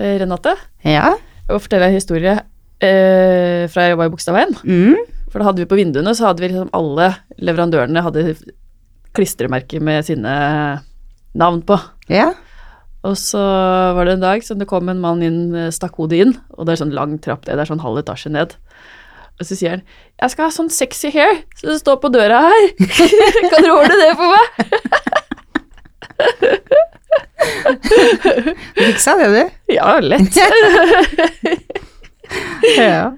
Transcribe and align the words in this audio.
Eh, 0.00 0.16
Renate, 0.22 0.54
Ja. 0.86 1.12
må 1.50 1.58
fortelle 1.60 1.90
en 1.90 1.96
historie 1.98 2.32
eh, 2.80 3.66
fra 3.68 3.88
jeg 3.88 3.98
var 3.98 4.08
i 4.08 4.12
Bogstadveien. 4.12 4.54
Mm. 4.64 4.96
For 5.30 5.38
da 5.38 5.50
hadde 5.50 5.62
vi 5.62 5.68
på 5.70 5.76
vinduene, 5.78 6.14
så 6.16 6.30
hadde 6.30 6.40
vi 6.42 6.48
liksom 6.50 6.70
alle 6.74 7.10
leverandørene 7.38 8.02
hadde 8.02 8.34
klistremerker 9.14 9.82
med 9.84 10.06
sine 10.06 10.32
navn 11.36 11.60
på. 11.66 11.76
Ja. 12.10 12.30
Og 13.06 13.16
så 13.16 13.40
var 13.96 14.04
det 14.06 14.16
en 14.16 14.24
dag 14.24 14.42
som 14.44 14.58
det 14.60 14.68
kom 14.70 14.88
en 14.90 15.00
mann 15.02 15.22
inn, 15.24 15.42
stakk 15.72 15.94
hodet 16.00 16.24
inn, 16.24 16.34
og 16.56 16.66
det 16.66 16.74
er 16.74 16.82
sånn 16.82 16.96
lang 16.96 17.18
trapp 17.22 17.44
det, 17.46 17.56
det 17.56 17.64
er 17.64 17.70
sånn 17.70 17.84
halv 17.84 18.00
etasje 18.02 18.32
ned. 18.32 18.56
Og 19.40 19.46
så 19.48 19.56
sier 19.56 19.70
han 19.70 19.82
'Jeg 20.20 20.30
skal 20.30 20.44
ha 20.44 20.50
sånn 20.52 20.68
sexy 20.68 21.10
hair, 21.10 21.42
så 21.56 21.66
det 21.72 21.80
står 21.80 21.96
på 22.00 22.12
døra 22.12 22.40
her'. 22.44 22.72
kan 23.50 23.62
dere 23.64 23.76
ordne 23.76 23.96
det 23.96 24.16
for 24.16 24.28
meg? 24.36 24.46
Du 28.74 28.84
fiksa 28.84 29.16
det, 29.16 29.28
du. 29.28 29.74
Ja, 29.74 30.00
lett. 30.00 30.36
Ja. 32.76 33.16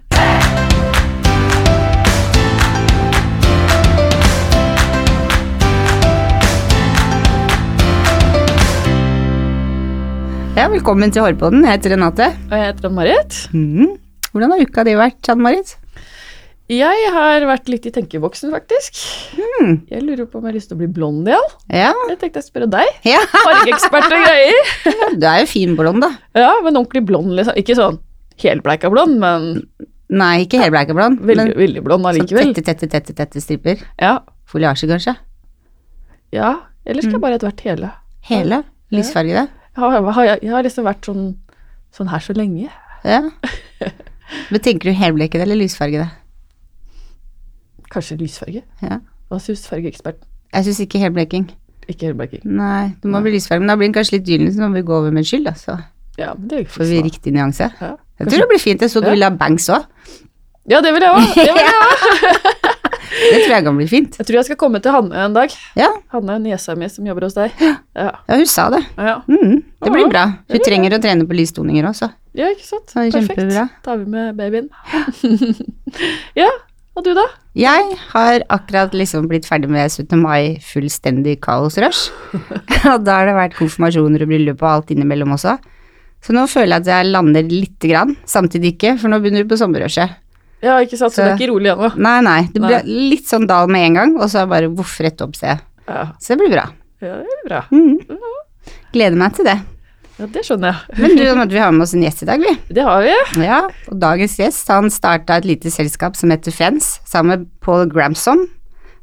Ja, 10.56 10.68
velkommen 10.68 11.12
til 11.12 11.24
Hårpodden. 11.24 11.64
Jeg 11.64 11.78
heter 11.78 11.94
Renate. 11.96 12.27
Og 12.50 12.56
jeg 12.56 12.66
heter 12.70 12.88
Ann-Marit. 12.88 13.38
Mm. 13.52 13.94
Hvordan 14.32 14.52
har 14.54 14.64
uka 14.64 14.84
di 14.88 14.96
vært, 14.96 15.20
Ann-Marit? 15.32 15.74
Jeg 16.72 17.08
har 17.12 17.44
vært 17.48 17.66
litt 17.68 17.84
i 17.88 17.92
tenkeboksen, 17.92 18.52
faktisk. 18.54 18.96
Mm. 19.36 19.72
Jeg 19.90 20.02
lurer 20.06 20.26
på 20.30 20.38
om 20.38 20.44
jeg 20.46 20.52
har 20.52 20.56
lyst 20.56 20.70
til 20.70 20.76
å 20.78 20.80
bli 20.80 20.88
blond 20.94 21.26
igjen. 21.28 21.48
Ja. 21.74 21.90
Jeg 22.08 22.18
tenkte 22.22 22.40
jeg 22.40 22.46
spørre 22.48 22.68
deg. 22.72 22.88
ja. 23.08 23.18
Fargeekspert 23.32 24.06
og 24.08 24.22
greier. 24.24 24.70
Du 25.20 25.27
er 25.28 25.42
jo 25.42 25.48
fin 25.50 25.74
blond, 25.78 26.00
da. 26.04 26.12
Ja, 26.38 26.52
men 26.64 26.78
ordentlig 26.80 27.02
blond, 27.10 27.34
liksom. 27.36 27.58
Ikke 27.60 27.77
sånn 27.78 27.98
helbleika 28.42 28.88
blond, 28.90 29.18
men 29.22 29.50
Nei, 30.12 30.42
ikke 30.44 30.58
helbleika 30.60 30.92
blond, 30.97 31.20
veldig, 31.24 31.44
men 31.52 31.56
veldig 31.56 31.82
blond 31.86 32.02
sånn 32.05 32.10
allikevel. 32.10 32.50
tette, 32.56 32.75
tette, 32.77 32.88
tette, 32.92 33.14
tette 33.16 33.41
striper. 33.41 33.80
Ja. 34.00 34.19
Foliasje, 34.50 34.88
kanskje. 34.91 35.14
ja. 36.36 36.54
Eller 36.84 37.00
skal 37.04 37.12
jeg 37.12 37.20
Mm. 37.20 37.22
bare 37.22 37.34
etter 37.38 37.48
hvert 37.48 37.60
hele. 37.64 37.91
Hele. 38.28 38.62
Lysfargede. 38.92 39.44
Jeg 39.48 39.80
har, 39.84 40.10
har, 40.12 40.25
jeg 40.42 40.50
har 40.50 40.62
liksom 40.66 40.84
vært 40.84 41.06
sånn, 41.06 41.36
sånn 41.94 42.08
her 42.10 42.19
så 42.19 42.34
lenge. 42.36 42.69
Ja. 43.04 43.20
Men 44.50 44.60
tenker 44.60 44.91
du 44.91 44.97
helblekede 44.98 45.42
eller 45.47 45.56
lysfargede? 45.60 46.08
Kanskje 47.92 48.16
lysfarge. 48.20 48.62
Ja. 48.82 48.98
Hva 49.30 49.38
syns 49.40 49.66
fargeeksperten? 49.68 50.24
Jeg 50.52 50.64
syns 50.68 50.80
ikke 50.84 51.00
helbleking. 51.02 51.46
Ikke 51.88 52.08
helbleking. 52.10 52.42
Nei, 52.44 52.94
det 53.02 53.10
må 53.10 53.20
bli 53.24 53.32
lysfarge, 53.36 53.60
men 53.64 53.68
da 53.72 53.76
blir 53.76 53.88
den 53.90 53.96
kanskje 53.96 54.18
litt 54.18 54.28
gyllen, 54.28 54.52
så 54.54 54.64
må 54.64 54.72
vi 54.78 54.82
gå 54.86 54.94
over 54.96 55.12
med 55.12 55.24
skyld, 55.28 55.44
da. 55.50 55.54
Så 55.58 55.78
Ja, 56.20 56.34
men 56.36 56.48
det 56.48 56.64
ikke 56.66 56.74
får 56.78 56.88
vi 56.90 57.02
riktig 57.08 57.32
nyanse. 57.32 57.70
Ja. 57.80 57.94
Jeg 58.20 58.28
tror 58.28 58.42
det 58.44 58.48
blir 58.52 58.60
fint. 58.60 58.80
Jeg 58.84 58.90
så 58.92 59.00
du 59.00 59.06
Ja. 59.08 59.12
ville 59.16 59.24
ha 59.24 59.30
bangs 59.36 59.68
òg. 59.72 59.84
ja, 60.68 60.80
det 60.80 60.92
vil 60.92 61.02
jeg 61.02 61.10
òg. 61.10 61.34
Det. 61.34 62.68
Det 63.12 63.42
tror 63.44 63.52
jeg 63.54 63.64
kan 63.64 63.76
bli 63.76 63.86
fint. 63.86 64.14
jeg 64.18 64.26
tror 64.26 64.36
jeg 64.38 64.44
skal 64.46 64.56
komme 64.56 64.80
til 64.82 64.90
Hanne 64.94 65.12
en 65.26 65.34
dag. 65.34 65.52
Ja, 65.76 65.88
Hanne, 66.14 66.38
niesa 66.40 66.74
mi 66.74 66.88
som 66.88 67.04
jobber 67.06 67.26
hos 67.26 67.34
deg. 67.36 67.52
Ja. 67.60 67.74
ja 67.94 68.36
hun 68.38 68.46
sa 68.46 68.70
det. 68.72 68.80
Ja, 68.96 69.18
Mm, 69.28 69.62
det 69.84 69.92
blir 69.92 70.08
bra. 70.08 70.24
Hun 70.48 70.60
trenger 70.64 70.96
å 70.96 71.00
trene 71.02 71.26
på 71.28 71.36
lystoninger 71.36 71.84
også. 71.90 72.08
ja 72.34 72.48
ikke 72.54 72.64
sant? 72.64 72.88
Er 72.96 73.10
Perfekt. 73.10 73.36
kjempebra. 73.36 73.68
tar 73.84 73.96
vi 73.98 74.06
med 74.06 74.36
babyen. 74.36 74.70
ja, 76.42 76.48
og 76.96 77.04
du 77.06 77.12
da? 77.16 77.24
Jeg 77.56 77.96
har 78.12 78.42
akkurat 78.52 78.92
liksom 78.96 79.26
blitt 79.30 79.46
ferdig 79.48 79.68
med 79.72 79.90
17. 79.90 80.16
mai 80.20 80.58
fullstendig 80.64 81.38
kaosrush. 81.44 82.10
og 82.92 83.04
da 83.04 83.18
har 83.20 83.26
det 83.30 83.36
vært 83.36 83.56
konfirmasjoner 83.58 84.24
og 84.24 84.28
bryllup 84.32 84.62
og 84.64 84.70
alt 84.70 84.92
innimellom 84.94 85.32
også. 85.36 85.56
Så 86.22 86.34
nå 86.36 86.44
føler 86.46 86.76
jeg 86.76 86.84
at 86.84 86.90
jeg 86.92 87.10
lander 87.10 87.48
lite 87.50 87.88
grann, 87.90 88.12
samtidig 88.28 88.74
ikke, 88.76 88.94
for 89.00 89.10
nå 89.10 89.18
begynner 89.22 89.42
du 89.42 89.50
på 89.50 89.58
sommerrushet. 89.58 90.18
Ja, 90.62 90.76
ikke 90.84 90.94
sant, 91.00 91.10
så 91.12 91.16
Så- 91.16 91.24
det 91.24 91.32
er 91.32 91.38
ikke 91.40 91.50
rolig 91.50 91.72
ennå. 91.72 91.88
Nei, 91.98 92.20
nei, 92.22 92.40
det 92.52 92.60
blir 92.62 92.78
Nei. 92.84 93.08
litt 93.10 93.26
sånn 93.26 93.48
dal 93.50 93.66
med 93.66 93.82
en 93.88 93.94
gang, 93.98 94.12
og 94.20 94.28
så 94.30 94.42
er 94.44 94.47
bare 94.52 94.69
voff 94.70 95.00
rett 95.02 95.20
opp, 95.20 95.34
ser 95.34 95.48
jeg. 95.56 95.60
Ja, 95.88 96.04
Så 96.20 96.36
det 96.36 96.38
blir 96.38 96.52
bra. 96.54 96.69
ja, 97.02 97.16
det 97.16 97.26
blir 97.26 97.48
bra. 97.48 97.62
Mm. 97.72 98.19
Gleder 98.92 99.16
meg 99.19 99.34
til 99.34 99.44
det. 99.44 99.58
Ja, 100.22 100.28
det 100.31 100.44
skjønner 100.47 100.71
jeg. 100.71 101.00
Men 101.03 101.16
du, 101.19 101.22
vi 101.50 101.59
har 101.59 101.72
med 101.75 101.83
oss 101.83 101.93
en 101.97 102.03
gjest 102.05 102.21
i 102.22 102.27
dag, 102.28 102.38
vi. 102.38 102.53
Det 102.71 102.83
har 102.87 103.03
vi. 103.03 103.15
Ja, 103.43 103.56
og 103.91 103.97
dagens 103.99 104.37
gjest, 104.38 104.69
han 104.71 104.87
starta 104.94 105.41
et 105.41 105.49
lite 105.49 105.72
selskap 105.75 106.15
som 106.15 106.31
heter 106.31 106.55
Fens, 106.55 106.93
sammen 107.10 107.33
med 107.33 107.49
Paul 107.65 107.88
Gramson. 107.91 108.44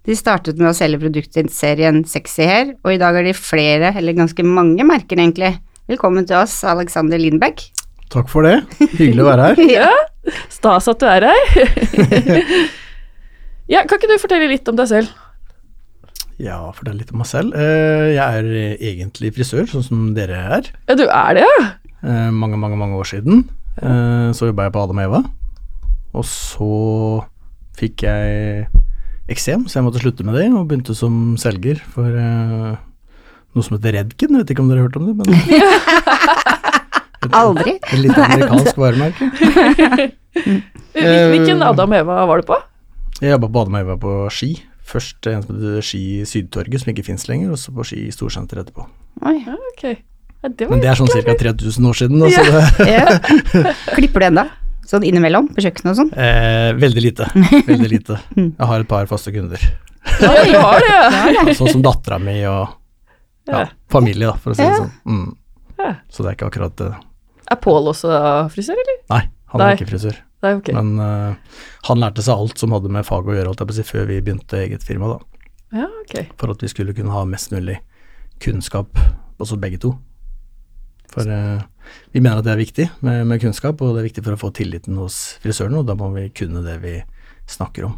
De 0.07 0.15
startet 0.15 0.61
med 0.61 0.69
å 0.69 0.77
selge 0.77 1.01
produktserien 1.01 2.05
Sexy 2.07 2.47
Hair, 2.47 2.71
og 2.87 2.95
i 2.95 3.01
dag 3.01 3.19
har 3.19 3.27
de 3.27 3.35
flere, 3.35 3.91
eller 3.99 4.15
ganske 4.15 4.47
mange 4.47 4.87
merker 4.87 5.19
egentlig. 5.19 5.57
Velkommen 5.91 6.23
til 6.29 6.39
oss, 6.39 6.61
Alexander 6.63 7.19
Lindbekk. 7.19 7.65
Takk 8.15 8.31
for 8.31 8.47
det. 8.47 8.61
Hyggelig 8.95 9.25
å 9.25 9.31
være 9.33 9.49
her. 9.49 9.63
Ja, 9.75 10.39
stas 10.47 10.87
at 10.87 11.03
du 11.03 11.09
er 11.09 11.27
her. 11.33 11.73
ja, 13.75 13.83
kan 13.83 13.99
ikke 13.99 14.07
du 14.07 14.21
fortelle 14.23 14.47
litt 14.55 14.71
om 14.71 14.79
deg 14.79 14.87
selv? 14.87 15.11
Ja, 16.39 16.59
fortell 16.71 16.95
litt 17.01 17.09
om 17.11 17.19
meg 17.19 17.27
selv. 17.27 17.51
Eh, 17.55 18.13
Jeg 18.15 18.39
er 18.39 18.45
egentlig 18.79 19.33
frisør, 19.35 19.65
sånn 19.67 19.83
som 19.83 20.05
dere 20.15 20.37
er. 20.59 20.69
Ja, 20.87 20.95
du 20.95 21.03
er 21.05 21.33
det, 21.35 21.43
ja? 21.43 21.65
Eh, 22.03 22.29
Mange, 22.31 22.55
mange 22.57 22.77
mange 22.79 22.95
år 22.95 23.07
siden. 23.11 23.43
Eh, 23.81 24.31
Så 24.33 24.47
jobba 24.47 24.63
jeg 24.69 24.73
på 24.75 24.83
Adam 24.83 24.97
og 25.01 25.03
Eva. 25.09 25.23
Og 26.13 26.23
så 26.25 26.69
fikk 27.77 28.03
jeg 28.07 28.67
eksem, 29.29 29.67
så 29.69 29.77
jeg 29.79 29.85
måtte 29.85 29.99
slutte 30.01 30.23
med 30.25 30.35
det, 30.39 30.47
og 30.53 30.67
begynte 30.67 30.95
som 30.97 31.35
selger 31.37 31.77
for 31.93 32.07
noe 32.09 33.63
som 33.65 33.75
heter 33.77 33.93
Redken. 33.99 34.33
Jeg 34.33 34.41
vet 34.45 34.51
ikke 34.55 34.63
om 34.63 34.69
dere 34.71 34.79
har 34.81 34.87
hørt 34.89 34.97
om 34.97 35.05
det, 35.05 35.15
men 35.19 35.27
Aldri. 37.35 37.75
et 37.83 37.99
lite 37.99 38.23
amerikansk 38.25 38.77
varemerke. 38.79 39.27
Hvilken 41.33 41.61
Adam 41.67 41.91
og 41.93 41.99
Eva 41.99 42.23
var 42.29 42.41
du 42.41 42.47
på? 42.49 42.57
Jeg 43.21 43.33
jobba 43.35 43.49
på 43.51 43.61
Adam 43.61 43.75
og 43.75 43.81
Eva 43.83 43.95
på 44.01 44.13
Ski. 44.33 44.51
Først 44.89 45.27
en 45.29 45.43
som 45.45 45.55
heter 45.59 45.83
Ski 45.85 46.03
Sydtorget, 46.25 46.81
som 46.81 46.91
ikke 46.93 47.05
fins 47.05 47.27
lenger, 47.29 47.51
og 47.53 47.59
så 47.61 47.73
på 47.75 47.83
Ski 47.85 48.07
Storsenter 48.15 48.63
etterpå. 48.63 48.87
Oi. 49.29 49.35
Ja, 49.45 49.53
ok. 49.73 49.83
Ja, 50.39 50.49
det 50.49 50.65
var 50.65 50.71
Men 50.71 50.81
det 50.81 50.89
er 50.89 50.97
sånn 50.97 51.11
ca. 51.11 51.35
3000 51.35 51.89
år 51.89 51.97
siden. 51.99 52.19
da, 52.23 52.29
Så 52.31 52.43
det, 52.47 52.87
Ja. 52.89 53.73
Klipper 53.93 54.23
du 54.23 54.25
ennå? 54.31 54.45
Sånn 54.89 55.03
innimellom, 55.05 55.49
på 55.53 55.61
kjøkkenet 55.61 55.91
og 55.91 55.97
sånn? 55.99 56.11
eh, 56.17 56.71
veldig 56.79 57.01
lite. 57.03 57.27
Veldig 57.67 57.89
lite. 57.91 58.15
Jeg 58.35 58.67
har 58.71 58.79
et 58.81 58.87
par 58.89 59.05
faste 59.11 59.29
kunder. 59.35 59.59
Ja, 60.23 60.31
du 60.47 60.55
har 60.57 60.79
det, 60.81 60.95
ja. 60.95 61.53
Sånn 61.53 61.69
som 61.75 61.83
dattera 61.85 62.17
mi 62.23 62.39
og 62.49 62.71
ja, 63.45 63.59
Ja. 63.59 63.65
familie, 63.91 64.25
da, 64.31 64.33
for 64.41 64.51
å 64.51 64.55
si 64.57 64.63
det 64.63 64.71
Ja. 64.71 64.79
sånn. 64.79 64.91
Mm. 65.05 65.35
Så 66.09 66.23
det 66.23 66.31
er 66.31 66.35
ikke 66.39 66.49
akkurat 66.49 66.75
det. 66.81 66.89
Er 67.51 67.55
Pål 67.61 67.91
også 67.93 68.09
frisør, 68.53 68.79
eller? 68.81 68.97
Nei, 69.13 69.21
han 69.53 69.61
Nei. 69.61 69.69
er 69.71 69.77
ikke 69.77 69.89
frisør. 69.91 70.17
Nei, 70.43 70.53
okay. 70.55 70.75
Men 70.75 70.99
uh, 71.01 71.63
han 71.89 71.99
lærte 71.99 72.23
seg 72.23 72.39
alt 72.39 72.61
som 72.61 72.71
hadde 72.75 72.91
med 72.93 73.07
faget 73.07 73.33
å 73.33 73.37
gjøre, 73.37 73.51
alt 73.51 73.63
jeg 73.63 73.69
på 73.69 73.75
å 73.75 73.79
si, 73.79 73.87
før 73.87 74.05
vi 74.07 74.21
begynte 74.23 74.61
eget 74.61 74.85
firma, 74.87 75.15
da. 75.15 75.47
Ja, 75.81 75.87
okay. 76.03 76.29
For 76.39 76.53
at 76.53 76.63
vi 76.63 76.71
skulle 76.71 76.95
kunne 76.97 77.13
ha 77.13 77.25
mest 77.27 77.51
mulig 77.53 77.79
kunnskap, 78.43 78.95
også 79.39 79.59
begge 79.59 79.81
to. 79.83 79.93
For 81.11 81.27
uh, 81.27 81.59
vi 82.13 82.21
mener 82.21 82.39
at 82.39 82.47
det 82.47 82.53
er 82.53 82.61
viktig 82.61 82.87
med, 83.05 83.25
med 83.27 83.41
kunnskap, 83.43 83.81
og 83.83 83.95
det 83.95 84.03
er 84.03 84.09
viktig 84.11 84.23
for 84.25 84.37
å 84.37 84.43
få 84.47 84.53
tilliten 84.55 84.99
hos 85.01 85.19
frisørene, 85.43 85.81
og 85.81 85.89
da 85.89 85.97
må 85.99 86.11
vi 86.15 86.29
kunne 86.31 86.63
det 86.63 86.77
vi 86.85 86.95
snakker 87.49 87.89
om. 87.89 87.97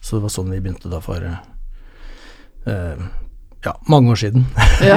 Så 0.00 0.16
det 0.16 0.24
var 0.24 0.32
sånn 0.32 0.52
vi 0.52 0.60
begynte 0.62 0.90
da 0.92 1.00
for 1.04 1.24
eh, 1.24 3.02
ja, 3.64 3.74
mange 3.92 4.10
år 4.14 4.20
siden. 4.22 4.46
Ja. 4.80 4.96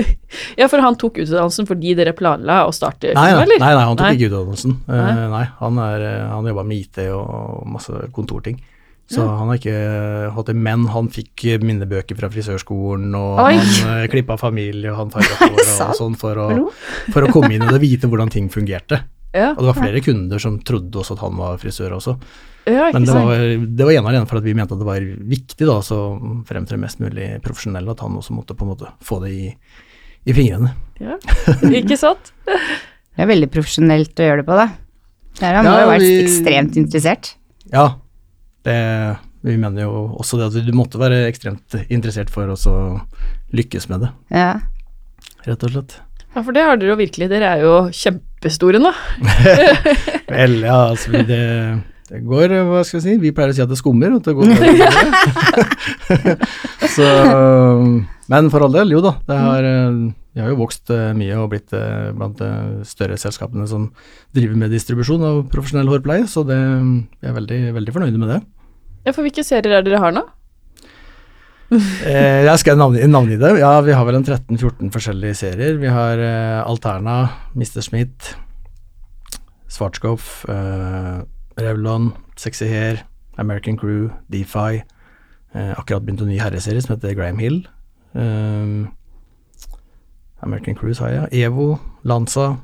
ja, 0.60 0.66
for 0.72 0.80
han 0.80 0.96
tok 0.96 1.18
utdannelsen 1.20 1.66
fordi 1.68 1.92
dere 1.98 2.14
planla 2.16 2.62
å 2.64 2.72
starte 2.72 3.10
Nei, 3.12 3.26
nei, 3.34 3.42
eller? 3.44 3.60
nei, 3.60 3.72
nei 3.76 3.84
han 3.84 3.98
tok 3.98 4.06
Nei. 4.06 4.14
ikke 4.16 4.30
utdannelsen. 4.30 4.76
Uh, 4.88 5.24
Nei. 5.34 5.42
han, 5.58 5.80
er, 5.84 6.04
eh, 6.08 6.22
han 6.32 6.48
jobba 6.48 6.64
med 6.64 6.80
IT 6.86 7.02
og 7.12 7.66
masse 7.68 8.06
kontorting. 8.16 8.56
Så 9.10 9.20
Ja. 9.20 9.36
han 9.40 9.48
har 9.50 9.58
ikke 9.58 9.76
hatt 10.36 10.46
det, 10.46 10.54
men 10.56 10.86
han 10.94 11.08
fikk 11.10 11.44
minnebøker 11.66 12.16
fra 12.16 12.28
frisørskolen, 12.30 13.10
og 13.18 13.40
Oi. 13.42 13.56
han 13.58 13.88
uh, 13.90 14.04
klippa 14.08 14.36
familie, 14.38 14.92
og 14.92 15.00
han 15.02 15.10
farga 15.10 15.36
hår 15.50 15.88
og 15.90 15.96
sånn 15.98 16.14
for 16.20 16.38
å, 16.38 16.46
for 17.10 17.26
å 17.26 17.32
komme 17.34 17.56
inn 17.58 17.66
og 17.66 17.80
vite 17.82 18.06
hvordan 18.08 18.30
ting 18.32 18.46
fungerte. 18.54 19.02
Ja, 19.34 19.50
Og 19.52 19.60
det 19.62 19.68
var 19.74 19.82
flere 19.82 20.00
kunder 20.02 20.40
som 20.42 20.56
trodde 20.66 21.02
også 21.02 21.14
at 21.18 21.20
han 21.26 21.36
var 21.38 21.58
frisør 21.60 21.98
også. 22.00 22.16
Ja 22.68 22.88
ikke 22.90 22.98
Men 22.98 23.06
det 23.08 23.14
var, 23.14 23.44
det 23.80 23.86
var 23.88 23.92
ene 23.96 24.10
alene 24.12 24.28
for 24.28 24.40
at 24.40 24.44
vi 24.44 24.54
mente 24.54 24.74
at 24.76 24.80
det 24.82 24.88
var 24.88 25.06
viktig 25.30 25.66
da, 25.68 25.78
så 25.86 25.98
fremtre 26.48 26.76
mest 26.80 27.00
mulig 27.00 27.30
profesjonell, 27.44 27.88
at 27.92 28.00
han 28.04 28.18
også 28.20 28.34
måtte 28.36 28.56
på 28.58 28.66
en 28.66 28.72
måte 28.74 28.90
få 29.04 29.20
det 29.24 29.30
i, 29.32 29.48
i 30.28 30.36
fingrene. 30.36 30.74
Ja. 31.00 31.16
Ikke 31.70 31.96
sant? 32.00 32.32
Det 33.20 33.24
er 33.26 33.28
veldig 33.34 33.48
profesjonelt 33.52 34.20
å 34.22 34.26
gjøre 34.28 34.40
det 34.40 34.46
på, 34.48 34.54
da. 34.56 34.68
Der 35.40 35.50
har 35.50 35.56
han 35.58 35.66
Ja, 35.68 35.80
jo 35.82 35.88
vært 35.90 36.04
vi- 36.06 36.20
ekstremt 36.22 36.76
interessert. 36.80 37.32
Ja, 37.72 37.82
det, 38.64 38.76
vi 39.44 39.56
mener 39.60 39.82
jo 39.84 39.90
også 40.22 40.38
det 40.40 40.46
at 40.48 40.64
du 40.64 40.70
måtte 40.78 41.00
være 41.02 41.18
ekstremt 41.28 41.74
interessert 41.90 42.30
for 42.32 42.48
å 42.54 42.76
lykkes 43.52 43.88
med 43.90 44.06
det, 44.06 44.12
Ja. 44.32 44.54
rett 45.44 45.66
og 45.66 45.74
slett. 45.74 45.98
Ja, 46.30 46.44
for 46.46 46.54
det 46.54 46.62
har 46.64 46.78
dere 46.78 46.92
jo 46.94 46.96
virkelig. 47.00 47.28
Dere 47.28 47.48
er 47.58 47.62
jo 47.66 47.74
kjempestore 47.90 48.78
nå. 48.80 48.92
Vel, 50.30 50.60
ja, 50.62 50.76
altså 50.94 51.10
det, 51.26 51.40
det 52.10 52.20
går, 52.26 52.52
hva 52.66 52.80
skal 52.86 52.98
vi 52.98 53.04
si, 53.04 53.18
vi 53.22 53.30
pleier 53.34 53.52
å 53.52 53.56
si 53.56 53.62
at 53.62 53.70
det 53.70 53.78
skummer, 53.78 54.10
og 54.10 54.18
at 54.18 54.26
det 54.26 54.34
går 54.34 54.48
bedre. 54.58 56.36
Så, 56.96 57.06
men 58.32 58.50
for 58.50 58.66
all 58.66 58.74
del, 58.74 58.96
jo 58.96 59.02
da, 59.04 59.12
det 59.28 59.36
har, 59.38 59.68
Vi 60.34 60.42
har 60.42 60.50
jo 60.50 60.58
vokst 60.58 60.90
eh, 60.94 61.12
mye 61.14 61.36
og 61.38 61.52
blitt 61.52 61.74
eh, 61.76 62.10
blant 62.16 62.38
de 62.38 62.82
større 62.88 63.18
selskapene 63.20 63.66
som 63.70 63.88
driver 64.34 64.58
med 64.58 64.74
distribusjon 64.74 65.22
av 65.26 65.40
profesjonell 65.52 65.90
hårpleie, 65.90 66.26
så 66.30 66.42
det, 66.46 66.58
vi 66.58 67.30
er 67.30 67.38
veldig, 67.38 67.60
veldig 67.78 67.94
fornøyde 67.94 68.18
med 68.18 68.34
det. 68.34 68.40
Ja, 69.06 69.14
for 69.14 69.24
hvilke 69.24 69.46
serier 69.46 69.78
er 69.78 69.86
det 69.86 69.92
dere 69.92 70.02
har 70.02 70.14
nå? 70.18 70.26
Eh, 72.10 72.42
jeg 72.42 72.58
skal 72.58 72.78
navngi, 72.80 73.04
navngi 73.06 73.36
det. 73.38 73.52
Ja, 73.60 73.76
vi 73.86 73.94
har 73.94 74.06
vel 74.08 74.18
en 74.18 74.24
13-14 74.26 74.90
forskjellige 74.90 75.36
serier. 75.38 75.76
Vi 75.78 75.90
har 75.94 76.18
eh, 76.18 76.58
Alterna, 76.66 77.20
Mr. 77.54 77.78
Smith, 77.86 78.32
Svartskopf, 79.70 80.48
eh, 80.50 81.20
Revlon, 81.60 82.12
Sexy 82.36 82.66
Hair, 82.68 83.04
American 83.38 83.76
Crew, 83.76 84.10
Defi. 84.32 84.82
Eh, 85.54 85.72
akkurat 85.78 86.04
begynt 86.04 86.22
en 86.22 86.30
ny 86.30 86.38
herreserie 86.40 86.82
som 86.82 86.94
heter 86.94 87.14
Graham 87.18 87.38
Hill. 87.38 87.62
Um, 88.14 88.90
American 90.42 90.74
Crew, 90.74 90.92
sa 90.94 91.10
jeg. 91.10 91.28
Evo, 91.32 91.78
Lanza. 92.02 92.54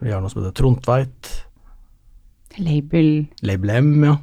Vi 0.00 0.10
har 0.10 0.22
noe 0.22 0.32
som 0.32 0.42
heter 0.42 0.56
Trontveit. 0.56 1.34
Label 2.58 3.28
Label 3.42 3.70
M, 3.70 3.92
ja. 4.04 4.16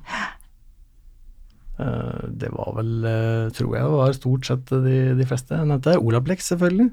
Eh, 1.76 2.28
det 2.32 2.48
var 2.54 2.70
vel, 2.78 2.92
eh, 3.04 3.50
tror 3.56 3.74
jeg, 3.76 3.88
var 3.92 4.14
stort 4.16 4.48
sett 4.48 4.70
de, 4.72 4.94
de 5.20 5.26
fleste 5.28 5.58
jeg 5.58 5.68
nevnte. 5.68 5.98
Olaplex, 6.00 6.48
selvfølgelig. 6.54 6.90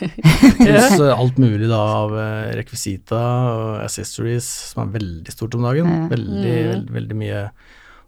Pluss 0.58 0.96
eh, 0.98 1.12
alt 1.14 1.38
mulig 1.38 1.68
da 1.70 1.78
av 2.00 2.14
rekvisita 2.58 3.20
og 3.52 3.68
accessories, 3.84 4.48
som 4.72 4.82
er 4.86 4.96
veldig 4.98 5.34
stort 5.34 5.54
om 5.58 5.66
dagen. 5.68 5.92
Veldig, 6.10 6.34
Mm. 6.56 6.72
veldig, 6.72 6.94
veldig 6.96 7.18
mye 7.22 7.44